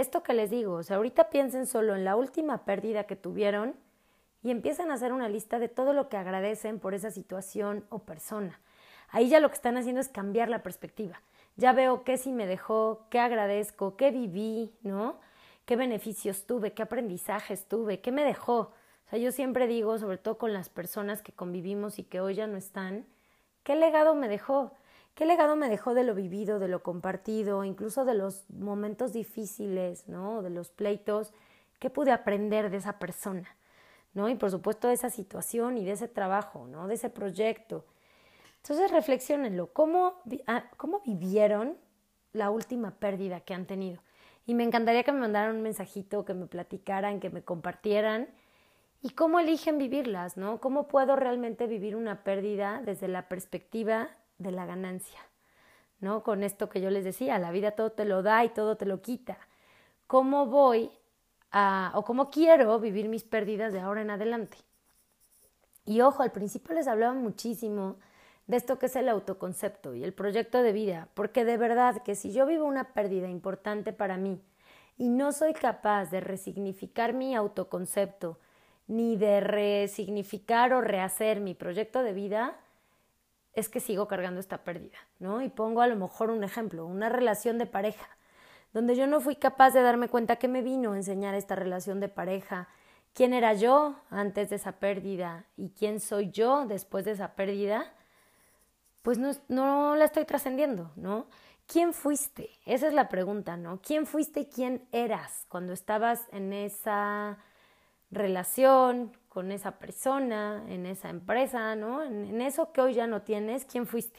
esto 0.00 0.22
que 0.22 0.34
les 0.34 0.50
digo, 0.50 0.74
o 0.74 0.82
sea, 0.82 0.96
ahorita 0.96 1.30
piensen 1.30 1.66
solo 1.66 1.94
en 1.96 2.04
la 2.04 2.16
última 2.16 2.64
pérdida 2.64 3.04
que 3.04 3.16
tuvieron 3.16 3.74
y 4.42 4.50
empiezan 4.50 4.90
a 4.90 4.94
hacer 4.94 5.12
una 5.12 5.28
lista 5.28 5.58
de 5.58 5.68
todo 5.68 5.92
lo 5.92 6.08
que 6.08 6.16
agradecen 6.16 6.78
por 6.78 6.94
esa 6.94 7.10
situación 7.10 7.84
o 7.88 8.00
persona. 8.00 8.60
Ahí 9.10 9.28
ya 9.28 9.40
lo 9.40 9.48
que 9.48 9.56
están 9.56 9.76
haciendo 9.76 10.00
es 10.00 10.08
cambiar 10.08 10.48
la 10.48 10.62
perspectiva. 10.62 11.20
Ya 11.56 11.72
veo 11.72 12.04
qué 12.04 12.16
sí 12.16 12.30
me 12.30 12.46
dejó, 12.46 13.06
qué 13.10 13.18
agradezco, 13.18 13.96
qué 13.96 14.10
viví, 14.10 14.72
¿no? 14.82 15.18
¿Qué 15.64 15.74
beneficios 15.74 16.46
tuve, 16.46 16.72
qué 16.72 16.82
aprendizajes 16.82 17.66
tuve, 17.66 18.00
qué 18.00 18.12
me 18.12 18.24
dejó? 18.24 18.58
O 18.58 19.10
sea, 19.10 19.18
yo 19.18 19.32
siempre 19.32 19.66
digo, 19.66 19.98
sobre 19.98 20.18
todo 20.18 20.38
con 20.38 20.52
las 20.52 20.68
personas 20.68 21.22
que 21.22 21.32
convivimos 21.32 21.98
y 21.98 22.04
que 22.04 22.20
hoy 22.20 22.36
ya 22.36 22.46
no 22.46 22.56
están, 22.56 23.06
¿qué 23.64 23.74
legado 23.74 24.14
me 24.14 24.28
dejó? 24.28 24.72
¿Qué 25.18 25.26
legado 25.26 25.56
me 25.56 25.68
dejó 25.68 25.94
de 25.94 26.04
lo 26.04 26.14
vivido, 26.14 26.60
de 26.60 26.68
lo 26.68 26.84
compartido, 26.84 27.64
incluso 27.64 28.04
de 28.04 28.14
los 28.14 28.48
momentos 28.50 29.12
difíciles, 29.12 30.06
¿no? 30.06 30.42
De 30.42 30.50
los 30.50 30.70
pleitos, 30.70 31.32
¿qué 31.80 31.90
pude 31.90 32.12
aprender 32.12 32.70
de 32.70 32.76
esa 32.76 33.00
persona? 33.00 33.48
¿No? 34.14 34.28
Y 34.28 34.36
por 34.36 34.52
supuesto 34.52 34.86
de 34.86 34.94
esa 34.94 35.10
situación 35.10 35.76
y 35.76 35.84
de 35.84 35.90
ese 35.90 36.06
trabajo, 36.06 36.68
¿no? 36.68 36.86
De 36.86 36.94
ese 36.94 37.10
proyecto. 37.10 37.84
Entonces 38.58 38.92
reflexionenlo, 38.92 39.72
¿cómo, 39.72 40.22
ah, 40.46 40.70
¿cómo 40.76 41.00
vivieron 41.00 41.76
la 42.32 42.50
última 42.50 42.92
pérdida 42.92 43.40
que 43.40 43.54
han 43.54 43.66
tenido? 43.66 44.00
Y 44.46 44.54
me 44.54 44.62
encantaría 44.62 45.02
que 45.02 45.10
me 45.10 45.18
mandaran 45.18 45.56
un 45.56 45.62
mensajito, 45.62 46.24
que 46.24 46.34
me 46.34 46.46
platicaran, 46.46 47.18
que 47.18 47.30
me 47.30 47.42
compartieran. 47.42 48.28
¿Y 49.02 49.10
cómo 49.10 49.40
eligen 49.40 49.78
vivirlas, 49.78 50.36
no? 50.36 50.60
¿Cómo 50.60 50.86
puedo 50.86 51.16
realmente 51.16 51.66
vivir 51.66 51.96
una 51.96 52.22
pérdida 52.22 52.82
desde 52.84 53.08
la 53.08 53.26
perspectiva 53.26 54.10
de 54.38 54.52
la 54.52 54.66
ganancia, 54.66 55.20
¿no? 56.00 56.22
Con 56.22 56.42
esto 56.42 56.68
que 56.68 56.80
yo 56.80 56.90
les 56.90 57.04
decía, 57.04 57.38
la 57.38 57.50
vida 57.50 57.72
todo 57.72 57.92
te 57.92 58.04
lo 58.04 58.22
da 58.22 58.44
y 58.44 58.48
todo 58.50 58.76
te 58.76 58.86
lo 58.86 59.02
quita. 59.02 59.38
¿Cómo 60.06 60.46
voy 60.46 60.90
a, 61.50 61.92
o 61.94 62.04
cómo 62.04 62.30
quiero 62.30 62.78
vivir 62.78 63.08
mis 63.08 63.24
pérdidas 63.24 63.72
de 63.72 63.80
ahora 63.80 64.02
en 64.02 64.10
adelante? 64.10 64.58
Y 65.84 66.00
ojo, 66.00 66.22
al 66.22 66.32
principio 66.32 66.74
les 66.74 66.86
hablaba 66.86 67.14
muchísimo 67.14 67.96
de 68.46 68.56
esto 68.56 68.78
que 68.78 68.86
es 68.86 68.96
el 68.96 69.08
autoconcepto 69.08 69.94
y 69.94 70.04
el 70.04 70.14
proyecto 70.14 70.62
de 70.62 70.72
vida, 70.72 71.08
porque 71.14 71.44
de 71.44 71.56
verdad 71.56 72.02
que 72.02 72.14
si 72.14 72.32
yo 72.32 72.46
vivo 72.46 72.64
una 72.64 72.94
pérdida 72.94 73.28
importante 73.28 73.92
para 73.92 74.16
mí 74.16 74.40
y 74.96 75.10
no 75.10 75.32
soy 75.32 75.52
capaz 75.52 76.10
de 76.10 76.20
resignificar 76.20 77.12
mi 77.12 77.34
autoconcepto, 77.34 78.38
ni 78.86 79.16
de 79.16 79.40
resignificar 79.40 80.72
o 80.72 80.80
rehacer 80.80 81.40
mi 81.40 81.54
proyecto 81.54 82.02
de 82.02 82.14
vida, 82.14 82.58
es 83.58 83.68
que 83.68 83.80
sigo 83.80 84.06
cargando 84.06 84.40
esta 84.40 84.58
pérdida, 84.58 84.98
¿no? 85.18 85.42
Y 85.42 85.48
pongo 85.48 85.80
a 85.80 85.86
lo 85.86 85.96
mejor 85.96 86.30
un 86.30 86.44
ejemplo, 86.44 86.86
una 86.86 87.08
relación 87.08 87.58
de 87.58 87.66
pareja, 87.66 88.08
donde 88.72 88.94
yo 88.94 89.06
no 89.06 89.20
fui 89.20 89.36
capaz 89.36 89.72
de 89.72 89.82
darme 89.82 90.08
cuenta 90.08 90.36
que 90.36 90.48
me 90.48 90.62
vino 90.62 90.92
a 90.92 90.96
enseñar 90.96 91.34
esta 91.34 91.56
relación 91.56 92.00
de 92.00 92.08
pareja, 92.08 92.68
quién 93.14 93.34
era 93.34 93.54
yo 93.54 93.96
antes 94.10 94.50
de 94.50 94.56
esa 94.56 94.72
pérdida 94.72 95.44
y 95.56 95.70
quién 95.70 96.00
soy 96.00 96.30
yo 96.30 96.66
después 96.66 97.04
de 97.04 97.12
esa 97.12 97.34
pérdida, 97.34 97.92
pues 99.02 99.18
no, 99.18 99.32
no 99.48 99.96
la 99.96 100.04
estoy 100.04 100.24
trascendiendo, 100.24 100.92
¿no? 100.96 101.26
¿Quién 101.66 101.92
fuiste? 101.92 102.50
Esa 102.64 102.86
es 102.86 102.94
la 102.94 103.08
pregunta, 103.08 103.56
¿no? 103.56 103.80
¿Quién 103.82 104.06
fuiste 104.06 104.40
y 104.40 104.46
quién 104.46 104.86
eras 104.92 105.46
cuando 105.48 105.72
estabas 105.72 106.26
en 106.32 106.52
esa 106.52 107.38
relación, 108.10 109.12
con 109.38 109.52
esa 109.52 109.78
persona, 109.78 110.64
en 110.68 110.84
esa 110.84 111.10
empresa, 111.10 111.76
¿no? 111.76 112.02
En, 112.02 112.42
eso 112.42 112.72
que 112.72 112.80
hoy 112.80 112.94
ya 112.94 113.06
no 113.06 113.22
tienes, 113.22 113.64
¿quién 113.64 113.86
fuiste? 113.86 114.18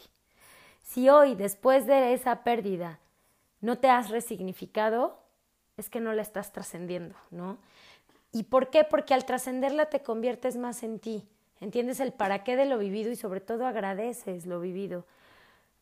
Si 0.82 1.10
hoy, 1.10 1.36
después 1.36 1.86
de 1.86 2.14
esa 2.14 2.46
pérdida, 2.46 3.00
no 3.60 3.80
te 3.80 3.90
has 3.90 4.12
resignificado, 4.12 5.20
es 5.76 5.90
que 5.90 6.00
no 6.00 6.14
la 6.14 6.22
estás 6.22 6.54
trascendiendo, 6.54 7.16
¿no? 7.32 7.58
¿Y 8.32 8.44
por 8.44 8.70
qué? 8.70 8.86
Porque 8.86 9.14
al 9.14 9.26
trascenderla 9.26 9.88
te 9.88 10.04
conviertes 10.04 10.56
más 10.56 10.84
en 10.84 11.00
ti, 11.00 11.28
entiendes 11.60 12.00
el 12.00 12.14
para 12.14 12.46
qué 12.46 12.56
de 12.56 12.64
lo 12.64 12.78
vivido 12.78 13.12
y 13.12 13.18
sobre 13.18 13.42
todo 13.42 13.68
agradeces 13.68 14.46
lo 14.46 14.62
vivido. 14.62 15.04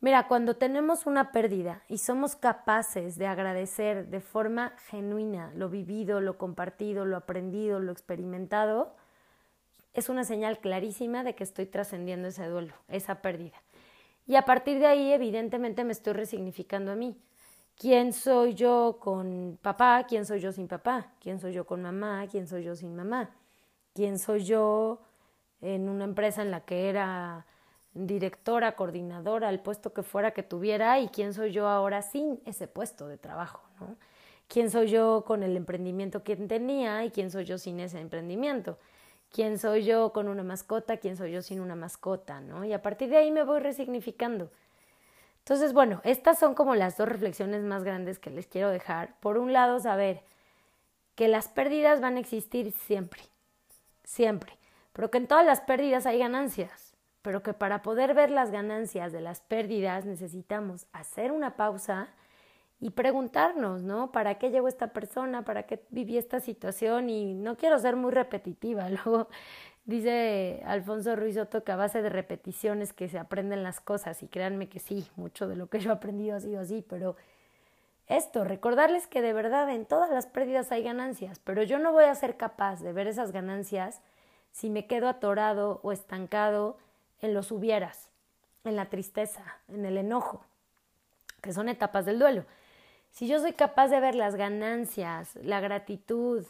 Mira, 0.02 0.28
cuando 0.28 0.56
tenemos 0.56 1.06
una 1.06 1.32
pérdida 1.32 1.84
y 1.88 2.00
somos 2.00 2.36
capaces 2.36 3.20
de 3.20 3.28
agradecer 3.28 4.08
de 4.08 4.20
forma 4.20 4.74
genuina 4.90 5.52
lo 5.54 5.70
vivido, 5.70 6.22
lo 6.22 6.40
compartido, 6.40 7.06
lo 7.06 7.18
aprendido, 7.18 7.80
lo 7.80 7.92
experimentado, 7.92 8.96
es 9.98 10.10
una 10.10 10.24
señal 10.24 10.60
clarísima 10.60 11.24
de 11.24 11.34
que 11.34 11.44
estoy 11.44 11.66
trascendiendo 11.66 12.28
ese 12.28 12.46
duelo, 12.46 12.76
esa 12.88 13.24
pérdida. 13.24 13.58
Y 14.28 14.36
a 14.36 14.44
partir 14.44 14.78
de 14.78 14.86
ahí, 14.86 15.12
evidentemente, 15.12 15.84
me 15.84 15.92
estoy 15.92 16.14
resignificando 16.14 16.92
a 16.92 16.96
mí. 16.96 17.18
¿Quién 17.76 18.14
soy 18.14 18.54
yo 18.54 19.00
con 19.00 19.58
papá? 19.60 20.06
¿Quién 20.08 20.28
soy 20.28 20.40
yo 20.40 20.52
sin 20.52 20.68
papá? 20.68 21.14
¿Quién 21.20 21.40
soy 21.40 21.52
yo 21.54 21.66
con 21.66 21.82
mamá? 21.82 22.28
¿Quién 22.30 22.48
soy 22.48 22.64
yo 22.64 22.76
sin 22.76 22.96
mamá? 22.96 23.32
¿Quién 23.96 24.20
soy 24.20 24.44
yo 24.44 25.02
en 25.62 25.90
una 25.90 26.04
empresa 26.04 26.44
en 26.44 26.52
la 26.52 26.62
que 26.62 26.90
era 26.90 27.48
directora, 27.96 28.76
coordinadora, 28.76 29.50
el 29.50 29.62
puesto 29.62 29.94
que 29.94 30.04
fuera 30.04 30.30
que 30.30 30.44
tuviera 30.44 31.00
y 31.00 31.08
quién 31.08 31.34
soy 31.34 31.52
yo 31.52 31.68
ahora 31.68 32.04
sin 32.04 32.40
ese 32.46 32.68
puesto 32.68 33.08
de 33.08 33.18
trabajo, 33.18 33.64
¿no? 33.80 33.96
¿Quién 34.48 34.70
soy 34.70 34.90
yo 34.90 35.24
con 35.26 35.42
el 35.42 35.58
emprendimiento 35.58 36.24
que 36.24 36.36
tenía 36.36 37.04
y 37.04 37.10
quién 37.10 37.32
soy 37.32 37.46
yo 37.46 37.58
sin 37.58 37.80
ese 37.80 38.00
emprendimiento? 38.00 38.78
¿Quién 39.32 39.60
soy 39.60 39.84
yo 39.84 40.14
con 40.14 40.28
una 40.28 40.44
mascota? 40.44 40.98
¿Quién 40.98 41.18
soy 41.18 41.32
yo 41.32 41.42
sin 41.42 41.60
una 41.60 41.76
mascota? 41.76 42.42
¿no? 42.42 42.64
Y 42.66 42.74
a 42.74 42.82
partir 42.82 43.10
de 43.10 43.18
ahí 43.18 43.32
me 43.32 43.44
voy 43.44 43.60
resignificando. 43.60 44.50
Entonces, 45.40 45.74
bueno, 45.74 46.02
estas 46.04 46.40
son 46.40 46.56
como 46.56 46.76
las 46.76 46.98
dos 46.98 47.08
reflexiones 47.08 47.64
más 47.64 47.84
grandes 47.84 48.20
que 48.20 48.30
les 48.30 48.48
quiero 48.48 48.70
dejar. 48.70 49.18
Por 49.20 49.38
un 49.38 49.54
lado, 49.54 49.80
saber 49.80 50.24
que 51.16 51.28
las 51.28 51.48
pérdidas 51.48 52.02
van 52.02 52.18
a 52.18 52.20
existir 52.20 52.72
siempre, 52.72 53.22
siempre, 54.04 54.58
pero 54.94 55.10
que 55.10 55.18
en 55.18 55.28
todas 55.28 55.46
las 55.46 55.62
pérdidas 55.62 56.06
hay 56.06 56.20
ganancias 56.20 56.88
pero 57.28 57.44
que 57.44 57.54
para 57.54 57.82
poder 57.82 58.14
ver 58.14 58.32
las 58.32 58.52
ganancias 58.52 59.12
de 59.12 59.20
las 59.20 59.42
pérdidas 59.42 60.06
necesitamos 60.06 60.88
hacer 60.94 61.34
una 61.34 61.58
pausa 61.58 62.08
y 62.80 62.92
preguntarnos, 62.92 63.82
¿no? 63.82 64.12
¿Para 64.12 64.38
qué 64.38 64.52
llegó 64.52 64.68
esta 64.68 64.88
persona? 64.94 65.44
¿Para 65.44 65.64
qué 65.64 65.84
viví 65.90 66.18
esta 66.18 66.40
situación? 66.40 67.10
Y 67.10 67.34
no 67.34 67.58
quiero 67.58 67.80
ser 67.80 67.96
muy 67.96 68.12
repetitiva. 68.12 68.90
Luego 68.90 69.28
dice 69.86 70.62
Alfonso 70.66 71.16
Ruiz 71.16 71.36
Soto 71.36 71.64
que 71.64 71.72
a 71.72 71.76
base 71.76 72.02
de 72.02 72.10
repeticiones 72.10 72.94
que 72.94 73.10
se 73.10 73.18
aprenden 73.18 73.64
las 73.64 73.80
cosas 73.80 74.22
y 74.22 74.28
créanme 74.28 74.70
que 74.70 74.80
sí, 74.80 75.08
mucho 75.16 75.48
de 75.48 75.56
lo 75.56 75.68
que 75.68 75.80
yo 75.80 75.92
he 75.92 75.94
aprendido 75.94 76.36
ha 76.36 76.40
sido 76.40 76.60
así, 76.60 76.86
pero 76.88 77.16
esto, 78.08 78.44
recordarles 78.44 79.08
que 79.08 79.22
de 79.22 79.34
verdad 79.34 79.70
en 79.70 79.86
todas 79.86 80.10
las 80.10 80.28
pérdidas 80.28 80.72
hay 80.72 80.84
ganancias, 80.84 81.40
pero 81.40 81.64
yo 81.64 81.80
no 81.80 81.92
voy 81.92 82.06
a 82.06 82.16
ser 82.16 82.38
capaz 82.38 82.82
de 82.82 82.94
ver 82.94 83.08
esas 83.08 83.32
ganancias 83.32 84.02
si 84.52 84.70
me 84.70 84.88
quedo 84.88 85.10
atorado 85.10 85.80
o 85.84 85.92
estancado 85.92 86.78
en 87.22 87.34
los 87.34 87.52
hubieras, 87.52 88.10
en 88.64 88.76
la 88.76 88.90
tristeza, 88.90 89.44
en 89.68 89.86
el 89.86 89.98
enojo, 89.98 90.46
que 91.42 91.54
son 91.54 91.70
etapas 91.70 92.06
del 92.06 92.20
duelo. 92.20 92.46
Si 93.18 93.28
yo 93.28 93.40
soy 93.40 93.54
capaz 93.54 93.88
de 93.88 94.00
ver 94.00 94.14
las 94.14 94.36
ganancias, 94.36 95.36
la 95.42 95.60
gratitud 95.60 96.46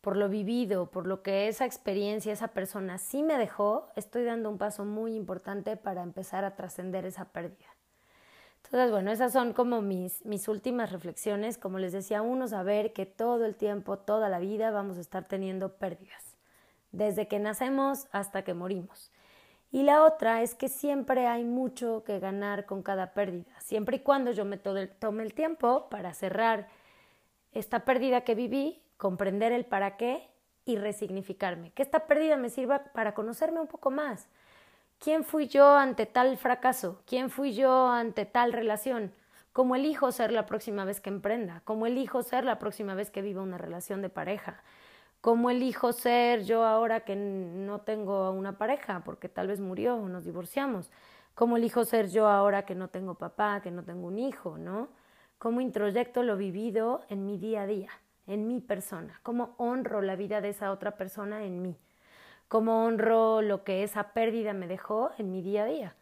por 0.00 0.16
lo 0.16 0.28
vivido, 0.28 0.86
por 0.86 1.08
lo 1.08 1.20
que 1.20 1.48
esa 1.48 1.64
experiencia, 1.64 2.32
esa 2.32 2.46
persona 2.46 2.98
sí 2.98 3.24
me 3.24 3.36
dejó, 3.38 3.88
estoy 3.96 4.22
dando 4.22 4.48
un 4.48 4.56
paso 4.56 4.84
muy 4.84 5.16
importante 5.16 5.76
para 5.76 6.04
empezar 6.04 6.44
a 6.44 6.54
trascender 6.54 7.06
esa 7.06 7.24
pérdida. 7.24 7.66
Entonces, 8.64 8.92
bueno, 8.92 9.10
esas 9.10 9.32
son 9.32 9.52
como 9.52 9.82
mis, 9.82 10.24
mis 10.24 10.46
últimas 10.46 10.92
reflexiones. 10.92 11.58
Como 11.58 11.80
les 11.80 11.90
decía, 11.90 12.22
uno, 12.22 12.46
saber 12.46 12.92
que 12.92 13.04
todo 13.04 13.44
el 13.44 13.56
tiempo, 13.56 13.98
toda 13.98 14.28
la 14.28 14.38
vida 14.38 14.70
vamos 14.70 14.98
a 14.98 15.00
estar 15.00 15.24
teniendo 15.24 15.72
pérdidas, 15.72 16.36
desde 16.92 17.26
que 17.26 17.40
nacemos 17.40 18.06
hasta 18.12 18.44
que 18.44 18.54
morimos. 18.54 19.10
Y 19.72 19.84
la 19.84 20.04
otra 20.04 20.42
es 20.42 20.54
que 20.54 20.68
siempre 20.68 21.26
hay 21.26 21.44
mucho 21.44 22.04
que 22.04 22.18
ganar 22.18 22.66
con 22.66 22.82
cada 22.82 23.14
pérdida, 23.14 23.58
siempre 23.58 23.96
y 23.96 24.00
cuando 24.00 24.30
yo 24.30 24.44
me 24.44 24.58
tome 24.58 25.22
el 25.22 25.32
tiempo 25.32 25.88
para 25.88 26.12
cerrar 26.12 26.68
esta 27.52 27.86
pérdida 27.86 28.20
que 28.20 28.34
viví, 28.34 28.82
comprender 28.98 29.50
el 29.50 29.64
para 29.64 29.96
qué 29.96 30.28
y 30.66 30.76
resignificarme. 30.76 31.72
Que 31.72 31.82
esta 31.82 32.06
pérdida 32.06 32.36
me 32.36 32.50
sirva 32.50 32.84
para 32.92 33.14
conocerme 33.14 33.60
un 33.60 33.66
poco 33.66 33.90
más. 33.90 34.28
¿Quién 34.98 35.24
fui 35.24 35.48
yo 35.48 35.74
ante 35.74 36.04
tal 36.04 36.36
fracaso? 36.36 37.02
¿Quién 37.06 37.30
fui 37.30 37.54
yo 37.54 37.88
ante 37.88 38.26
tal 38.26 38.52
relación? 38.52 39.12
¿Cómo 39.52 39.74
elijo 39.74 40.12
ser 40.12 40.32
la 40.32 40.44
próxima 40.44 40.84
vez 40.84 41.00
que 41.00 41.10
emprenda? 41.10 41.62
¿Cómo 41.64 41.86
elijo 41.86 42.22
ser 42.22 42.44
la 42.44 42.58
próxima 42.58 42.94
vez 42.94 43.10
que 43.10 43.22
viva 43.22 43.42
una 43.42 43.58
relación 43.58 44.02
de 44.02 44.10
pareja? 44.10 44.62
¿Cómo 45.22 45.50
elijo 45.50 45.92
ser 45.92 46.42
yo 46.42 46.64
ahora 46.64 47.04
que 47.04 47.14
no 47.14 47.82
tengo 47.82 48.32
una 48.32 48.58
pareja 48.58 49.02
porque 49.04 49.28
tal 49.28 49.46
vez 49.46 49.60
murió 49.60 49.94
o 49.94 50.08
nos 50.08 50.24
divorciamos? 50.24 50.90
¿Cómo 51.36 51.56
elijo 51.56 51.84
ser 51.84 52.08
yo 52.08 52.26
ahora 52.26 52.66
que 52.66 52.74
no 52.74 52.88
tengo 52.88 53.14
papá, 53.14 53.60
que 53.62 53.70
no 53.70 53.84
tengo 53.84 54.08
un 54.08 54.18
hijo, 54.18 54.58
no? 54.58 54.88
¿Cómo 55.38 55.60
introyecto 55.60 56.24
lo 56.24 56.36
vivido 56.36 57.02
en 57.08 57.24
mi 57.24 57.38
día 57.38 57.62
a 57.62 57.66
día, 57.66 57.90
en 58.26 58.48
mi 58.48 58.60
persona? 58.60 59.20
¿Cómo 59.22 59.54
honro 59.58 60.02
la 60.02 60.16
vida 60.16 60.40
de 60.40 60.48
esa 60.48 60.72
otra 60.72 60.96
persona 60.96 61.44
en 61.44 61.62
mí? 61.62 61.76
¿Cómo 62.48 62.84
honro 62.84 63.42
lo 63.42 63.62
que 63.62 63.84
esa 63.84 64.14
pérdida 64.14 64.54
me 64.54 64.66
dejó 64.66 65.12
en 65.18 65.30
mi 65.30 65.40
día 65.40 65.62
a 65.62 65.66
día? 65.66 65.96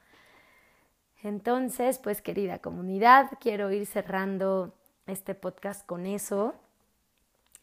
Entonces, 1.23 1.99
pues 1.99 2.23
querida 2.23 2.61
comunidad, 2.61 3.33
quiero 3.39 3.71
ir 3.71 3.85
cerrando 3.85 4.73
este 5.07 5.35
podcast 5.35 5.85
con 5.85 6.07
eso 6.07 6.55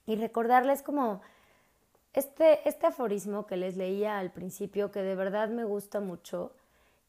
y 0.05 0.18
recordarles 0.18 0.84
como 0.84 1.22
este, 2.18 2.68
este 2.68 2.88
aforismo 2.88 3.45
que 3.45 3.57
les 3.57 3.78
leía 3.78 4.18
al 4.18 4.32
principio, 4.32 4.91
que 4.91 5.03
de 5.03 5.15
verdad 5.15 5.49
me 5.49 5.65
gusta 5.65 5.99
mucho, 5.99 6.51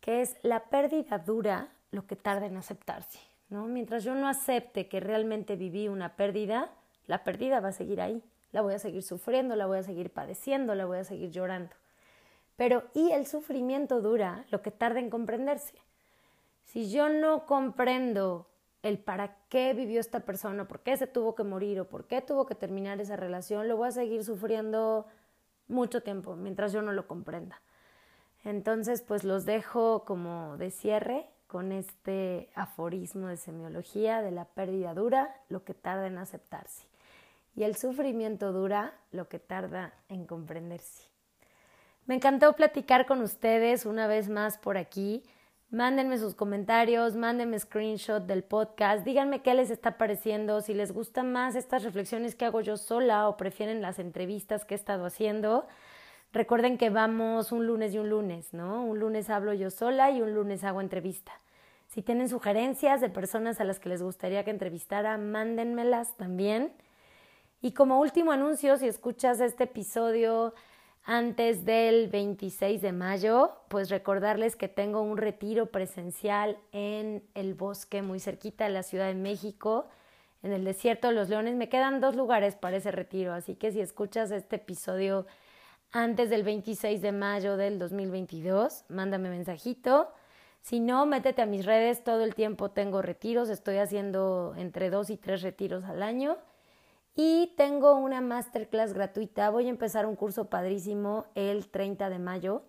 que 0.01 0.21
es 0.21 0.37
la 0.43 0.65
pérdida 0.65 1.19
dura 1.19 1.69
lo 1.91 2.07
que 2.07 2.15
tarda 2.15 2.45
en 2.45 2.59
aceptarse. 2.59 3.19
¿no? 3.49 3.67
Mientras 3.67 4.05
yo 4.05 4.15
no 4.15 4.29
acepte 4.29 4.87
que 4.87 5.01
realmente 5.01 5.57
viví 5.57 5.89
una 5.89 6.15
pérdida, 6.15 6.71
la 7.07 7.25
pérdida 7.25 7.61
va 7.61 7.69
a 7.69 7.73
seguir 7.73 8.03
ahí. 8.03 8.23
La 8.53 8.61
voy 8.61 8.75
a 8.75 8.79
seguir 8.79 9.03
sufriendo, 9.03 9.57
la 9.57 9.67
voy 9.67 9.79
a 9.79 9.83
seguir 9.83 10.11
padeciendo, 10.11 10.75
la 10.75 10.85
voy 10.85 10.99
a 10.99 11.05
seguir 11.05 11.31
llorando. 11.31 11.75
Pero 12.57 12.85
¿y 12.93 13.13
el 13.13 13.27
sufrimiento 13.27 14.03
dura 14.03 14.45
lo 14.51 14.61
que 14.61 14.71
tarda 14.71 15.01
en 15.01 15.09
comprenderse? 15.09 15.75
Si 16.65 16.91
yo 16.91 17.09
no 17.09 17.47
comprendo 17.47 18.47
el 18.83 18.99
para 18.99 19.37
qué 19.49 19.75
vivió 19.75 20.01
esta 20.01 20.21
persona, 20.21 20.69
por 20.69 20.81
qué 20.81 20.97
se 20.97 21.07
tuvo 21.07 21.35
que 21.35 21.45
morir 21.45 21.81
o 21.81 21.89
por 21.89 22.07
qué 22.07 22.23
tuvo 22.23 22.47
que 22.47 22.55
terminar 22.55 23.01
esa 23.01 23.17
relación, 23.17 23.69
lo 23.69 23.77
voy 23.77 23.89
a 23.89 23.93
seguir 23.93 24.25
sufriendo 24.25 25.07
mucho 25.67 26.03
tiempo 26.03 26.37
mientras 26.37 26.73
yo 26.73 26.83
no 26.83 26.93
lo 26.93 27.07
comprenda. 27.07 27.61
Entonces, 28.45 29.03
pues 29.03 29.25
los 29.25 29.45
dejo 29.45 30.05
como 30.05 30.57
de 30.57 30.71
cierre 30.71 31.29
con 31.49 31.73
este 31.73 32.51
aforismo 32.55 33.29
de 33.29 33.37
semiología 33.37 34.23
de 34.23 34.31
la 34.31 34.45
pérdida 34.45 34.95
dura 34.95 35.35
lo 35.49 35.65
que 35.65 35.75
tarda 35.75 36.07
en 36.07 36.19
aceptarse 36.19 36.87
y 37.59 37.65
el 37.65 37.75
sufrimiento 37.75 38.53
dura 38.53 38.95
lo 39.11 39.29
que 39.29 39.41
tarda 39.41 39.93
en 40.09 40.27
comprenderse. 40.27 41.09
Me 42.07 42.15
encantó 42.15 42.53
platicar 42.53 43.05
con 43.05 43.21
ustedes 43.21 43.85
una 43.85 44.07
vez 44.07 44.29
más 44.29 44.59
por 44.59 44.79
aquí. 44.79 45.25
Mándenme 45.71 46.17
sus 46.17 46.35
comentarios, 46.35 47.15
mándenme 47.15 47.59
screenshot 47.59 48.25
del 48.25 48.43
podcast, 48.43 49.05
díganme 49.05 49.43
qué 49.43 49.53
les 49.53 49.69
está 49.69 49.99
pareciendo, 49.99 50.63
si 50.63 50.73
les 50.73 50.93
gustan 50.93 51.31
más 51.31 51.57
estas 51.57 51.85
reflexiones 51.85 52.35
que 52.35 52.47
hago 52.47 52.63
yo 52.63 52.79
sola 52.79 53.29
o 53.29 53.37
prefieren 53.37 53.83
las 53.83 53.99
entrevistas 53.99 54.65
que 54.65 54.75
he 54.75 54.79
estado 54.79 55.05
haciendo. 55.05 55.67
Recuerden 56.33 56.79
que 56.79 56.89
vamos 56.89 57.53
un 57.53 57.67
lunes 57.67 57.93
y 57.93 57.99
un 57.99 58.09
lunes, 58.09 58.55
¿no? 58.55 58.83
Un 58.83 58.99
lunes 58.99 59.29
hablo 59.29 59.53
yo 59.53 59.69
sola 59.69 60.11
y 60.11 60.23
un 60.23 60.35
lunes 60.35 60.65
hago 60.65 60.81
entrevista. 60.81 61.33
Si 61.89 62.01
tienen 62.01 62.31
sugerencias 62.31 63.03
de 63.03 63.11
personas 63.11 63.61
a 63.61 63.65
las 63.65 63.79
que 63.79 63.91
les 63.91 64.03
gustaría 64.03 64.45
que 64.45 64.51
entrevistara, 64.51 65.19
mándenmelas 65.19 66.17
también. 66.17 66.73
Y 67.61 67.73
como 67.73 68.01
último 68.01 68.33
anuncio, 68.33 68.79
si 68.79 68.89
escuchas 68.89 69.39
este 69.41 69.65
episodio 69.65 70.55
antes 71.11 71.65
del 71.65 72.09
26 72.09 72.83
de 72.83 72.93
mayo, 72.93 73.57
pues 73.69 73.89
recordarles 73.89 74.57
que 74.57 74.69
tengo 74.69 75.01
un 75.01 75.17
retiro 75.17 75.65
presencial 75.65 76.59
en 76.71 77.27
el 77.33 77.55
bosque 77.55 78.03
muy 78.03 78.21
cerquita 78.21 78.65
de 78.65 78.71
la 78.71 78.83
Ciudad 78.83 79.07
de 79.07 79.15
México, 79.15 79.89
en 80.43 80.53
el 80.53 80.65
desierto 80.67 81.09
de 81.09 81.15
los 81.15 81.31
leones. 81.31 81.57
Me 81.57 81.71
quedan 81.71 82.03
dos 82.03 82.15
lugares 82.15 82.57
para 82.57 82.77
ese 82.77 82.91
retiro, 82.91 83.33
así 83.33 83.55
que 83.55 83.73
si 83.73 83.81
escuchas 83.81 84.31
este 84.31 84.57
episodio 84.57 85.27
antes 85.93 86.29
del 86.29 86.43
26 86.43 87.01
de 87.01 87.13
mayo 87.13 87.57
del 87.57 87.79
2022, 87.79 88.85
mándame 88.91 89.31
mensajito. 89.31 90.13
Si 90.61 90.79
no, 90.79 91.07
métete 91.07 91.41
a 91.41 91.47
mis 91.47 91.65
redes, 91.65 92.05
todo 92.05 92.23
el 92.23 92.35
tiempo 92.35 92.71
tengo 92.71 93.01
retiros, 93.01 93.49
estoy 93.49 93.79
haciendo 93.79 94.53
entre 94.59 94.91
dos 94.91 95.09
y 95.09 95.17
tres 95.17 95.41
retiros 95.41 95.85
al 95.85 96.03
año 96.03 96.37
y 97.21 97.53
tengo 97.57 97.97
una 97.97 98.21
masterclass 98.21 98.93
gratuita. 98.93 99.51
Voy 99.51 99.67
a 99.67 99.71
empezar 99.71 100.07
un 100.07 100.15
curso 100.15 100.45
padrísimo 100.45 101.27
el 101.35 101.67
30 101.69 102.11
de 102.11 102.21
mayo 102.21 102.63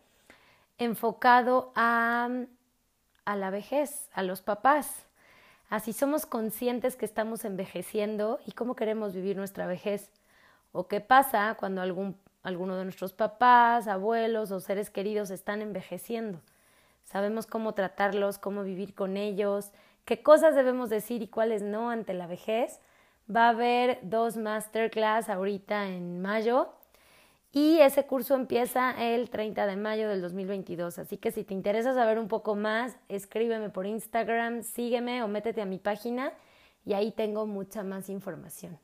enfocado 0.80 1.72
a, 1.76 2.30
a 3.26 3.36
la 3.36 3.52
vejez, 3.52 4.10
a 4.12 4.24
los 4.24 4.42
papás. 4.42 5.06
Así 5.70 5.94
somos 5.94 6.26
conscientes 6.26 6.96
que 6.96 7.06
estamos 7.06 7.46
envejeciendo 7.46 8.40
y 8.44 8.54
cómo 8.54 8.76
queremos 8.76 9.14
vivir 9.14 9.38
nuestra 9.38 9.68
vejez. 9.68 10.10
O 10.72 10.88
qué 10.88 11.00
pasa 11.00 11.56
cuando 11.60 11.84
algún, 11.84 12.18
alguno 12.42 12.76
de 12.76 12.86
nuestros 12.86 13.14
papás, 13.14 13.88
abuelos 13.88 14.50
o 14.50 14.60
seres 14.60 14.90
queridos 14.90 15.30
están 15.30 15.62
envejeciendo. 15.62 16.42
Sabemos 17.04 17.46
cómo 17.46 17.76
tratarlos, 17.76 18.40
cómo 18.40 18.64
vivir 18.64 18.96
con 18.96 19.16
ellos, 19.16 19.74
qué 20.06 20.24
cosas 20.24 20.56
debemos 20.56 20.90
decir 20.90 21.22
y 21.22 21.28
cuáles 21.28 21.62
no 21.62 21.92
ante 21.92 22.16
la 22.16 22.26
vejez 22.26 22.80
Va 23.34 23.46
a 23.46 23.50
haber 23.50 24.00
dos 24.02 24.38
masterclass 24.38 25.30
ahorita 25.30 25.88
en 25.88 26.22
mayo 26.22 26.74
y 27.52 27.80
ese 27.80 28.06
curso 28.06 28.36
empieza 28.36 28.92
el 28.92 29.30
30 29.30 29.66
de 29.66 29.76
mayo 29.76 30.10
del 30.10 30.22
2022. 30.22 31.00
Así 31.00 31.18
que 31.18 31.32
si 31.32 31.44
te 31.44 31.54
interesa 31.54 31.94
saber 31.94 32.20
un 32.20 32.28
poco 32.28 32.56
más, 32.56 32.98
escríbeme 33.08 33.70
por 33.70 33.86
Instagram, 33.86 34.64
sígueme 34.64 35.24
o 35.24 35.28
métete 35.28 35.62
a 35.62 35.66
mi 35.66 35.80
página 35.80 36.34
y 36.86 36.94
ahí 36.94 37.12
tengo 37.12 37.46
mucha 37.46 37.84
más 37.84 38.10
información. 38.10 38.80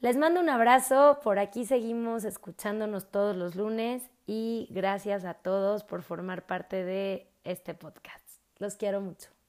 Les 0.00 0.16
mando 0.16 0.40
un 0.40 0.48
abrazo, 0.48 1.20
por 1.22 1.38
aquí 1.38 1.64
seguimos 1.64 2.24
escuchándonos 2.24 3.10
todos 3.10 3.36
los 3.36 3.54
lunes 3.54 4.02
y 4.26 4.68
gracias 4.70 5.24
a 5.24 5.34
todos 5.34 5.84
por 5.84 6.02
formar 6.02 6.46
parte 6.46 6.84
de 6.84 7.28
este 7.44 7.74
podcast. 7.74 8.24
Los 8.58 8.74
quiero 8.74 9.00
mucho. 9.00 9.41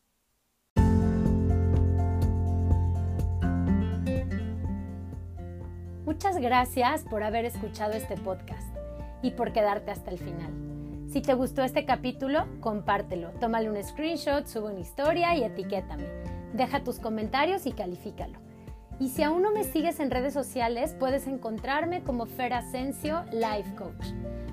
Muchas 6.05 6.37
gracias 6.37 7.05
por 7.05 7.23
haber 7.23 7.45
escuchado 7.45 7.93
este 7.93 8.17
podcast 8.17 8.67
y 9.21 9.31
por 9.31 9.53
quedarte 9.53 9.89
hasta 9.89 10.11
el 10.11 10.19
final. 10.19 10.51
Si 11.07 11.21
te 11.21 11.33
gustó 11.33 11.63
este 11.63 11.85
capítulo, 11.85 12.45
compártelo, 12.59 13.29
tómale 13.39 13.69
un 13.69 13.81
screenshot, 13.81 14.45
sube 14.45 14.71
una 14.71 14.81
historia 14.81 15.33
y 15.37 15.45
etiquétame. 15.45 16.03
Deja 16.51 16.83
tus 16.83 16.99
comentarios 16.99 17.65
y 17.65 17.71
califícalo. 17.71 18.37
Y 18.99 19.09
si 19.09 19.23
aún 19.23 19.43
no 19.43 19.51
me 19.51 19.63
sigues 19.63 20.01
en 20.01 20.11
redes 20.11 20.33
sociales, 20.33 20.93
puedes 20.99 21.25
encontrarme 21.25 22.03
como 22.03 22.25
Fer 22.25 22.53
Asensio 22.53 23.23
Life 23.31 23.73
Coach. 23.75 24.07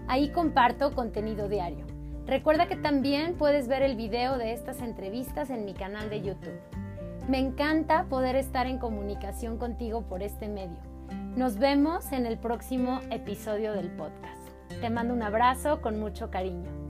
Ahí 0.06 0.30
comparto 0.30 0.94
contenido 0.94 1.48
diario. 1.48 1.84
Recuerda 2.26 2.68
que 2.68 2.76
también 2.76 3.34
puedes 3.34 3.66
ver 3.66 3.82
el 3.82 3.96
video 3.96 4.38
de 4.38 4.52
estas 4.52 4.82
entrevistas 4.82 5.50
en 5.50 5.64
mi 5.64 5.74
canal 5.74 6.10
de 6.10 6.22
YouTube. 6.22 6.60
Me 7.28 7.40
encanta 7.40 8.04
poder 8.04 8.36
estar 8.36 8.68
en 8.68 8.78
comunicación 8.78 9.58
contigo 9.58 10.02
por 10.02 10.22
este 10.22 10.46
medio. 10.46 10.89
Nos 11.36 11.58
vemos 11.58 12.10
en 12.10 12.26
el 12.26 12.38
próximo 12.38 13.00
episodio 13.10 13.72
del 13.72 13.88
podcast. 13.92 14.48
Te 14.80 14.90
mando 14.90 15.14
un 15.14 15.22
abrazo 15.22 15.80
con 15.80 16.00
mucho 16.00 16.28
cariño. 16.28 16.89